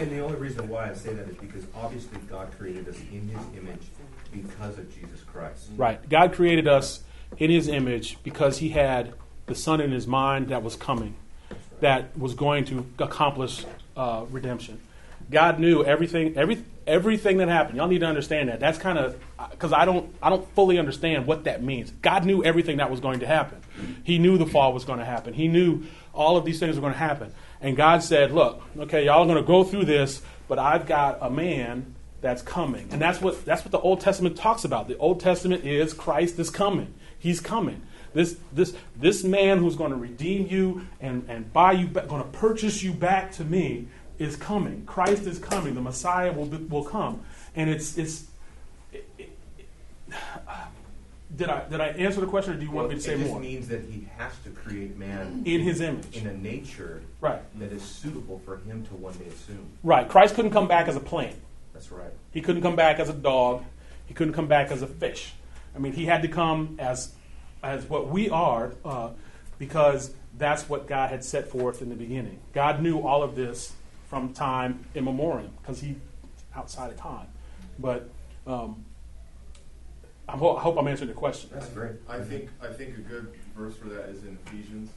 And 0.00 0.10
the 0.10 0.20
only 0.20 0.36
reason 0.36 0.66
why 0.68 0.90
I 0.90 0.94
say 0.94 1.12
that 1.12 1.28
is 1.28 1.36
because 1.36 1.64
obviously 1.74 2.18
God 2.28 2.50
created 2.58 2.88
us 2.88 2.96
in 3.12 3.28
His 3.28 3.42
image 3.54 3.82
because 4.32 4.78
of 4.78 4.94
Jesus 4.94 5.22
Christ. 5.22 5.68
Right. 5.76 6.08
God 6.08 6.32
created 6.32 6.66
us 6.66 7.02
in 7.36 7.50
His 7.50 7.68
image 7.68 8.16
because 8.22 8.58
He 8.58 8.70
had 8.70 9.12
the 9.44 9.54
Son 9.54 9.80
in 9.80 9.90
His 9.90 10.06
mind 10.06 10.48
that 10.48 10.62
was 10.62 10.76
coming, 10.76 11.16
that 11.80 12.16
was 12.18 12.34
going 12.34 12.64
to 12.66 12.86
accomplish 12.98 13.66
uh, 13.94 14.24
redemption. 14.30 14.80
God 15.30 15.60
knew 15.60 15.84
everything, 15.84 16.36
every 16.36 16.64
everything 16.86 17.36
that 17.38 17.48
happened. 17.48 17.76
Y'all 17.76 17.88
need 17.88 18.00
to 18.00 18.06
understand 18.06 18.48
that. 18.48 18.58
That's 18.58 18.78
kind 18.78 18.98
of 18.98 19.20
because 19.50 19.72
I 19.72 19.84
don't 19.84 20.12
I 20.22 20.30
don't 20.30 20.48
fully 20.54 20.78
understand 20.78 21.26
what 21.26 21.44
that 21.44 21.62
means. 21.62 21.90
God 22.02 22.24
knew 22.24 22.42
everything 22.42 22.78
that 22.78 22.90
was 22.90 23.00
going 23.00 23.20
to 23.20 23.26
happen. 23.26 23.60
He 24.02 24.18
knew 24.18 24.38
the 24.38 24.46
fall 24.46 24.72
was 24.72 24.84
going 24.84 24.98
to 24.98 25.04
happen. 25.04 25.34
He 25.34 25.46
knew 25.46 25.84
all 26.14 26.36
of 26.36 26.44
these 26.44 26.58
things 26.58 26.76
are 26.76 26.80
going 26.80 26.92
to 26.92 26.98
happen. 26.98 27.32
And 27.60 27.76
God 27.76 28.02
said, 28.02 28.32
"Look, 28.32 28.62
okay, 28.78 29.04
y'all 29.04 29.22
are 29.22 29.26
going 29.26 29.36
to 29.36 29.46
go 29.46 29.64
through 29.64 29.84
this, 29.84 30.22
but 30.48 30.58
I've 30.58 30.86
got 30.86 31.18
a 31.20 31.30
man 31.30 31.94
that's 32.20 32.42
coming." 32.42 32.88
And 32.90 33.00
that's 33.00 33.20
what 33.20 33.44
that's 33.44 33.62
what 33.62 33.72
the 33.72 33.80
Old 33.80 34.00
Testament 34.00 34.36
talks 34.36 34.64
about. 34.64 34.88
The 34.88 34.96
Old 34.98 35.20
Testament 35.20 35.64
is 35.64 35.92
Christ 35.92 36.38
is 36.38 36.50
coming. 36.50 36.94
He's 37.18 37.40
coming. 37.40 37.82
This 38.12 38.38
this 38.52 38.74
this 38.96 39.22
man 39.24 39.58
who's 39.58 39.76
going 39.76 39.90
to 39.90 39.96
redeem 39.96 40.46
you 40.46 40.86
and 41.00 41.24
and 41.28 41.52
buy 41.52 41.72
you 41.72 41.86
back, 41.86 42.08
going 42.08 42.22
to 42.22 42.28
purchase 42.30 42.82
you 42.82 42.92
back 42.92 43.32
to 43.32 43.44
me 43.44 43.88
is 44.18 44.36
coming. 44.36 44.84
Christ 44.84 45.26
is 45.26 45.38
coming. 45.38 45.74
The 45.74 45.80
Messiah 45.80 46.32
will 46.32 46.46
will 46.46 46.84
come. 46.84 47.20
And 47.54 47.70
it's 47.70 47.96
it's. 47.98 48.24
it- 48.92 49.08
it- 49.18 49.30
did 51.40 51.48
I 51.48 51.68
did 51.68 51.80
I 51.80 51.86
answer 51.88 52.20
the 52.20 52.26
question, 52.26 52.52
or 52.52 52.56
do 52.58 52.64
you 52.66 52.70
want 52.70 52.90
me 52.90 52.96
to 52.96 53.00
say 53.00 53.16
more? 53.16 53.24
it 53.24 53.28
just 53.28 53.40
means 53.40 53.68
that 53.68 53.82
He 53.90 54.06
has 54.18 54.32
to 54.44 54.50
create 54.50 54.98
man 54.98 55.42
In 55.46 55.62
His 55.62 55.80
image, 55.80 56.14
in 56.14 56.26
a 56.26 56.36
nature 56.36 57.00
right? 57.22 57.40
that 57.58 57.72
is 57.72 57.82
suitable 57.82 58.40
for 58.44 58.58
Him 58.58 58.84
to 58.86 58.94
one 58.94 59.14
day 59.14 59.24
assume. 59.26 59.66
Right. 59.82 60.06
Christ 60.06 60.34
couldn't 60.34 60.50
come 60.50 60.68
back 60.68 60.86
as 60.86 60.96
a 60.96 61.00
plant. 61.00 61.34
That's 61.72 61.90
right. 61.90 62.12
He 62.30 62.42
couldn't 62.42 62.60
come 62.60 62.76
back 62.76 62.98
as 62.98 63.08
a 63.08 63.14
dog. 63.14 63.64
He 64.04 64.12
couldn't 64.12 64.34
come 64.34 64.48
back 64.48 64.70
as 64.70 64.82
a 64.82 64.86
fish. 64.86 65.32
I 65.74 65.78
mean, 65.78 65.92
he 65.94 66.04
had 66.04 66.20
to 66.22 66.28
come 66.28 66.76
as 66.78 67.12
as 67.62 67.84
what 67.86 68.08
we 68.08 68.28
are 68.28 68.74
uh, 68.84 69.10
because 69.58 70.12
that's 70.36 70.68
what 70.68 70.86
God 70.86 71.08
had 71.08 71.24
set 71.24 71.48
forth 71.48 71.80
in 71.80 71.88
the 71.88 71.94
beginning. 71.94 72.38
God 72.52 72.82
knew 72.82 73.00
all 73.00 73.22
of 73.22 73.34
this 73.34 73.72
from 74.10 74.34
time 74.34 74.84
immemorial 74.94 75.50
because 75.62 75.80
he 75.80 75.96
outside 76.54 76.90
of 76.90 76.98
time. 76.98 77.28
But 77.78 78.10
um, 78.46 78.84
I, 80.32 80.36
ho- 80.36 80.56
I 80.56 80.60
hope 80.60 80.78
I'm 80.78 80.86
answering 80.86 81.08
the 81.08 81.14
question. 81.14 81.50
That's 81.52 81.68
great. 81.70 81.92
I 82.08 82.20
think, 82.20 82.50
I 82.62 82.68
think 82.68 82.96
a 82.96 83.00
good 83.00 83.32
verse 83.56 83.74
for 83.74 83.88
that 83.88 84.10
is 84.10 84.22
in 84.22 84.38
Ephesians, 84.46 84.90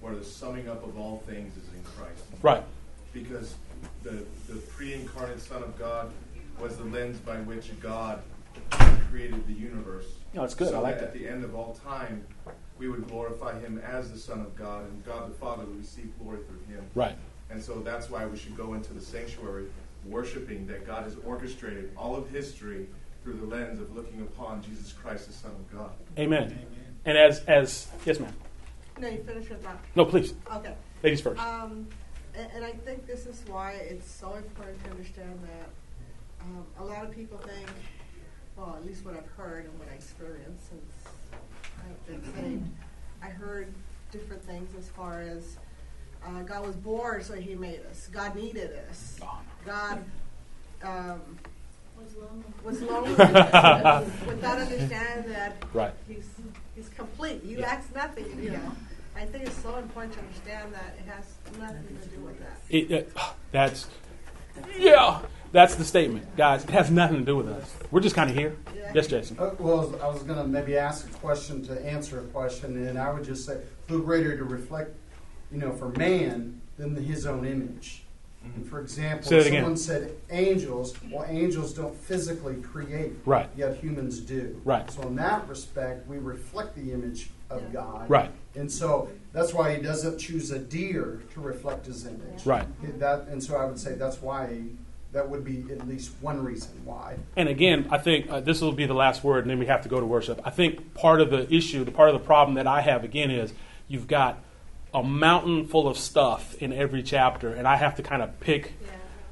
where 0.00 0.14
the 0.14 0.24
summing 0.24 0.68
up 0.68 0.82
of 0.86 0.98
all 0.98 1.22
things 1.26 1.54
is 1.56 1.68
in 1.74 1.82
Christ. 1.84 2.24
Right. 2.40 2.64
Because 3.12 3.54
the, 4.02 4.24
the 4.48 4.56
pre-incarnate 4.56 5.40
Son 5.40 5.62
of 5.62 5.78
God 5.78 6.10
was 6.58 6.76
the 6.78 6.84
lens 6.84 7.18
by 7.18 7.36
which 7.36 7.78
God 7.80 8.22
created 9.10 9.46
the 9.46 9.52
universe. 9.52 10.06
Oh, 10.08 10.36
no, 10.36 10.44
it's 10.44 10.54
good. 10.54 10.68
So 10.68 10.76
I 10.76 10.80
like 10.80 10.94
that 10.94 11.00
that. 11.00 11.06
at 11.08 11.12
the 11.12 11.28
end 11.28 11.44
of 11.44 11.54
all 11.54 11.78
time, 11.84 12.24
we 12.78 12.88
would 12.88 13.06
glorify 13.06 13.58
him 13.60 13.82
as 13.86 14.10
the 14.10 14.18
Son 14.18 14.40
of 14.40 14.56
God, 14.56 14.84
and 14.84 15.04
God 15.04 15.28
the 15.28 15.34
Father 15.34 15.64
would 15.64 15.78
receive 15.78 16.10
glory 16.18 16.38
through 16.48 16.74
him. 16.74 16.84
Right. 16.94 17.16
And 17.50 17.62
so 17.62 17.80
that's 17.80 18.08
why 18.08 18.24
we 18.24 18.38
should 18.38 18.56
go 18.56 18.72
into 18.72 18.94
the 18.94 19.00
sanctuary 19.00 19.66
worshiping 20.06 20.66
that 20.68 20.86
God 20.86 21.02
has 21.02 21.16
orchestrated 21.26 21.90
all 21.98 22.16
of 22.16 22.30
history 22.30 22.86
through 23.22 23.34
the 23.34 23.46
lens 23.46 23.80
of 23.80 23.94
looking 23.94 24.22
upon 24.22 24.62
Jesus 24.62 24.92
Christ, 24.92 25.26
the 25.26 25.32
Son 25.32 25.50
of 25.50 25.78
God. 25.78 25.90
Amen. 26.18 26.58
And 27.04 27.16
as 27.16 27.40
as 27.44 27.88
yes, 28.04 28.20
ma'am. 28.20 28.32
No, 28.98 29.08
you 29.08 29.22
finish 29.22 29.48
with 29.48 29.62
that. 29.62 29.78
No, 29.94 30.04
please, 30.04 30.34
Okay. 30.54 30.74
ladies 31.02 31.20
first. 31.20 31.40
Um, 31.40 31.86
and, 32.34 32.48
and 32.54 32.64
I 32.64 32.72
think 32.72 33.06
this 33.06 33.26
is 33.26 33.42
why 33.46 33.72
it's 33.72 34.10
so 34.10 34.34
important 34.34 34.82
to 34.84 34.90
understand 34.90 35.38
that 35.42 35.68
um, 36.42 36.66
a 36.78 36.84
lot 36.84 37.04
of 37.04 37.10
people 37.10 37.38
think, 37.38 37.68
well, 38.56 38.76
at 38.76 38.86
least 38.86 39.04
what 39.04 39.16
I've 39.16 39.30
heard 39.36 39.64
and 39.64 39.78
what 39.78 39.88
I 39.90 39.94
experienced 39.94 40.68
since 40.68 40.92
I've 41.78 42.06
been 42.06 42.34
saved, 42.34 42.68
I 43.22 43.28
heard 43.28 43.72
different 44.12 44.44
things 44.44 44.70
as 44.78 44.88
far 44.88 45.22
as 45.22 45.56
uh, 46.26 46.42
God 46.42 46.66
was 46.66 46.76
born, 46.76 47.22
so 47.24 47.34
He 47.34 47.54
made 47.54 47.80
us. 47.90 48.08
God 48.12 48.34
needed 48.34 48.72
us. 48.90 49.18
God 49.64 50.04
um, 50.82 51.38
Was 52.04 52.14
lonely. 52.16 52.44
was 52.64 52.82
lonely 52.82 53.10
without 54.26 54.58
understanding 54.58 55.32
that 55.32 55.62
Right. 55.72 55.92
He's 56.08 56.28
He's 56.74 56.88
complete. 56.90 57.42
He 57.44 57.54
Yeah. 57.54 57.66
lacks 57.66 57.86
nothing. 57.94 58.26
You 58.42 58.50
know. 58.52 58.72
I 59.16 59.24
think 59.26 59.44
it's 59.46 59.56
so 59.62 59.76
important 59.76 60.14
to 60.14 60.20
understand 60.20 60.72
that 60.72 60.94
it 60.98 61.06
has 61.10 61.24
nothing 61.58 61.98
to 62.02 62.08
do 62.08 62.20
with 62.22 62.38
that. 62.40 62.58
It, 62.70 62.90
it- 62.90 63.12
that's 63.52 63.86
yeah. 64.78 65.20
That's 65.52 65.74
the 65.74 65.84
statement, 65.84 66.36
guys. 66.36 66.62
It 66.62 66.70
has 66.70 66.92
nothing 66.92 67.18
to 67.18 67.24
do 67.24 67.36
with 67.36 67.48
us. 67.48 67.74
We're 67.90 68.00
just 68.00 68.14
kind 68.14 68.30
of 68.30 68.36
here. 68.36 68.56
Yeah. 68.74 68.92
Yes, 68.94 69.08
Jason. 69.08 69.36
Uh, 69.36 69.50
Well, 69.58 69.96
I 70.00 70.06
was 70.06 70.22
going 70.22 70.38
to 70.38 70.46
maybe 70.46 70.76
ask 70.76 71.08
a 71.08 71.12
question 71.14 71.60
to 71.66 71.84
answer 71.84 72.20
a 72.20 72.22
question, 72.24 72.86
and 72.86 72.96
I 72.96 73.12
would 73.12 73.24
just 73.24 73.44
say, 73.46 73.60
who 73.88 74.00
greater 74.04 74.36
to 74.38 74.44
reflect, 74.44 74.94
you 75.50 75.58
know, 75.58 75.72
for 75.72 75.88
man 75.88 76.60
than 76.76 76.94
his 76.94 77.26
own 77.26 77.44
image? 77.44 78.04
And 78.42 78.66
for 78.66 78.80
example, 78.80 79.28
Say 79.28 79.38
that 79.38 79.46
again. 79.46 79.62
someone 79.62 79.76
said 79.76 80.12
angels. 80.30 80.94
Well, 81.10 81.26
angels 81.28 81.74
don't 81.74 81.94
physically 81.94 82.56
create, 82.56 83.12
Right. 83.26 83.48
yet 83.56 83.76
humans 83.76 84.18
do. 84.20 84.60
Right. 84.64 84.90
So 84.90 85.02
in 85.02 85.16
that 85.16 85.46
respect, 85.48 86.08
we 86.08 86.18
reflect 86.18 86.74
the 86.74 86.92
image 86.92 87.30
of 87.50 87.72
God. 87.72 88.08
Right. 88.08 88.30
And 88.54 88.70
so 88.70 89.08
that's 89.32 89.52
why 89.52 89.74
he 89.74 89.82
doesn't 89.82 90.18
choose 90.18 90.50
a 90.50 90.58
deer 90.58 91.20
to 91.34 91.40
reflect 91.40 91.86
his 91.86 92.06
image. 92.06 92.46
Right. 92.46 92.66
That, 92.98 93.26
and 93.28 93.42
so 93.42 93.56
I 93.56 93.64
would 93.66 93.78
say 93.78 93.94
that's 93.94 94.22
why 94.22 94.60
that 95.12 95.28
would 95.28 95.44
be 95.44 95.64
at 95.70 95.86
least 95.88 96.12
one 96.20 96.42
reason 96.42 96.70
why. 96.84 97.16
And 97.36 97.48
again, 97.48 97.88
I 97.90 97.98
think 97.98 98.30
uh, 98.30 98.40
this 98.40 98.60
will 98.60 98.72
be 98.72 98.86
the 98.86 98.94
last 98.94 99.24
word, 99.24 99.44
and 99.44 99.50
then 99.50 99.58
we 99.58 99.66
have 99.66 99.82
to 99.82 99.88
go 99.88 99.98
to 100.00 100.06
worship. 100.06 100.40
I 100.44 100.50
think 100.50 100.94
part 100.94 101.20
of 101.20 101.30
the 101.30 101.52
issue, 101.52 101.84
the 101.84 101.90
part 101.90 102.08
of 102.08 102.14
the 102.14 102.24
problem 102.24 102.54
that 102.54 102.66
I 102.68 102.80
have 102.80 103.02
again 103.04 103.30
is 103.30 103.52
you've 103.88 104.06
got 104.06 104.38
a 104.92 105.02
mountain 105.02 105.66
full 105.66 105.86
of 105.88 105.96
stuff 105.96 106.54
in 106.60 106.72
every 106.72 107.02
chapter, 107.02 107.52
and 107.52 107.66
I 107.66 107.76
have 107.76 107.96
to 107.96 108.02
kind 108.02 108.22
of 108.22 108.38
pick 108.40 108.72
Yeah, 108.82 108.88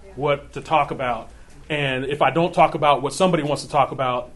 yeah. 0.06 0.12
what 0.16 0.52
to 0.52 0.60
talk 0.60 0.90
about. 0.90 1.30
And 1.68 2.04
if 2.06 2.22
I 2.22 2.30
don't 2.30 2.54
talk 2.54 2.74
about 2.74 3.02
what 3.02 3.12
somebody 3.12 3.42
wants 3.42 3.62
to 3.64 3.68
talk 3.68 3.90
about, 3.92 4.30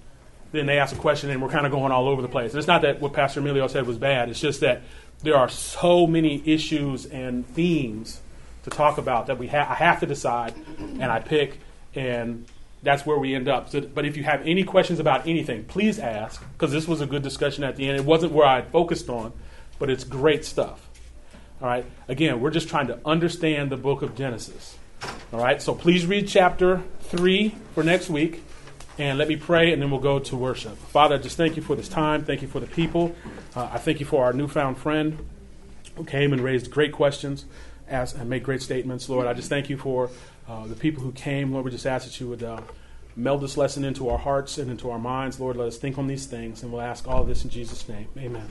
then 0.50 0.66
they 0.66 0.78
ask 0.78 0.94
a 0.94 0.98
question, 0.98 1.30
and 1.30 1.40
we're 1.40 1.48
kind 1.48 1.64
of 1.64 1.72
going 1.72 1.92
all 1.92 2.08
over 2.08 2.20
the 2.20 2.28
place. 2.28 2.52
And 2.52 2.58
it's 2.58 2.68
not 2.68 2.82
that 2.82 3.00
what 3.00 3.12
Pastor 3.12 3.40
Emilio 3.40 3.66
said 3.68 3.86
was 3.86 3.96
bad. 3.98 4.28
It's 4.28 4.40
just 4.40 4.60
that 4.60 4.82
there 5.22 5.36
are 5.36 5.48
so 5.48 6.06
many 6.06 6.42
issues 6.44 7.06
and 7.06 7.46
themes 7.48 8.20
to 8.64 8.70
talk 8.70 8.98
about 8.98 9.28
that 9.28 9.38
we 9.38 9.46
ha- 9.46 9.66
I 9.70 9.74
have 9.74 10.00
to 10.00 10.06
decide, 10.06 10.54
and 10.78 11.04
I 11.04 11.20
pick, 11.20 11.58
and 11.94 12.44
that's 12.82 13.06
where 13.06 13.16
we 13.16 13.34
end 13.34 13.48
up. 13.48 13.70
So, 13.70 13.80
but 13.80 14.04
if 14.04 14.16
you 14.16 14.24
have 14.24 14.42
any 14.46 14.64
questions 14.64 14.98
about 14.98 15.26
anything, 15.26 15.64
please 15.64 15.98
ask, 15.98 16.42
because 16.52 16.72
this 16.72 16.86
was 16.86 17.00
a 17.00 17.06
good 17.06 17.22
discussion 17.22 17.64
at 17.64 17.76
the 17.76 17.88
end. 17.88 17.96
It 17.98 18.04
wasn't 18.04 18.32
where 18.32 18.46
I 18.46 18.60
focused 18.62 19.08
on, 19.08 19.32
but 19.78 19.88
it's 19.88 20.04
great 20.04 20.44
stuff. 20.44 20.90
All 21.62 21.68
right. 21.68 21.86
Again, 22.08 22.40
we're 22.40 22.50
just 22.50 22.68
trying 22.68 22.88
to 22.88 22.98
understand 23.06 23.70
the 23.70 23.76
book 23.76 24.02
of 24.02 24.16
Genesis. 24.16 24.76
All 25.32 25.40
right. 25.40 25.62
So 25.62 25.74
please 25.74 26.04
read 26.06 26.26
chapter 26.26 26.82
three 27.02 27.54
for 27.74 27.84
next 27.84 28.10
week, 28.10 28.42
and 28.98 29.16
let 29.16 29.28
me 29.28 29.36
pray, 29.36 29.72
and 29.72 29.80
then 29.80 29.90
we'll 29.90 30.00
go 30.00 30.18
to 30.18 30.36
worship. 30.36 30.76
Father, 30.76 31.14
I 31.14 31.18
just 31.18 31.36
thank 31.36 31.56
you 31.56 31.62
for 31.62 31.76
this 31.76 31.88
time. 31.88 32.24
Thank 32.24 32.42
you 32.42 32.48
for 32.48 32.58
the 32.58 32.66
people. 32.66 33.14
Uh, 33.54 33.70
I 33.72 33.78
thank 33.78 34.00
you 34.00 34.06
for 34.06 34.24
our 34.24 34.32
newfound 34.32 34.76
friend 34.76 35.24
who 35.94 36.04
came 36.04 36.32
and 36.32 36.42
raised 36.42 36.70
great 36.70 36.92
questions 36.92 37.44
asked, 37.88 38.16
and 38.16 38.28
made 38.28 38.42
great 38.42 38.62
statements. 38.62 39.08
Lord, 39.08 39.26
I 39.26 39.34
just 39.34 39.48
thank 39.48 39.70
you 39.70 39.76
for 39.76 40.10
uh, 40.48 40.66
the 40.66 40.74
people 40.74 41.02
who 41.02 41.12
came. 41.12 41.52
Lord, 41.52 41.64
we 41.64 41.70
just 41.70 41.86
ask 41.86 42.06
that 42.06 42.18
you 42.20 42.28
would 42.28 42.42
uh, 42.42 42.60
meld 43.14 43.40
this 43.40 43.56
lesson 43.56 43.84
into 43.84 44.08
our 44.08 44.18
hearts 44.18 44.58
and 44.58 44.70
into 44.70 44.90
our 44.90 44.98
minds. 44.98 45.38
Lord, 45.38 45.56
let 45.56 45.68
us 45.68 45.78
think 45.78 45.98
on 45.98 46.06
these 46.06 46.26
things, 46.26 46.62
and 46.62 46.72
we'll 46.72 46.82
ask 46.82 47.06
all 47.06 47.24
this 47.24 47.44
in 47.44 47.50
Jesus' 47.50 47.88
name. 47.88 48.08
Amen. 48.18 48.48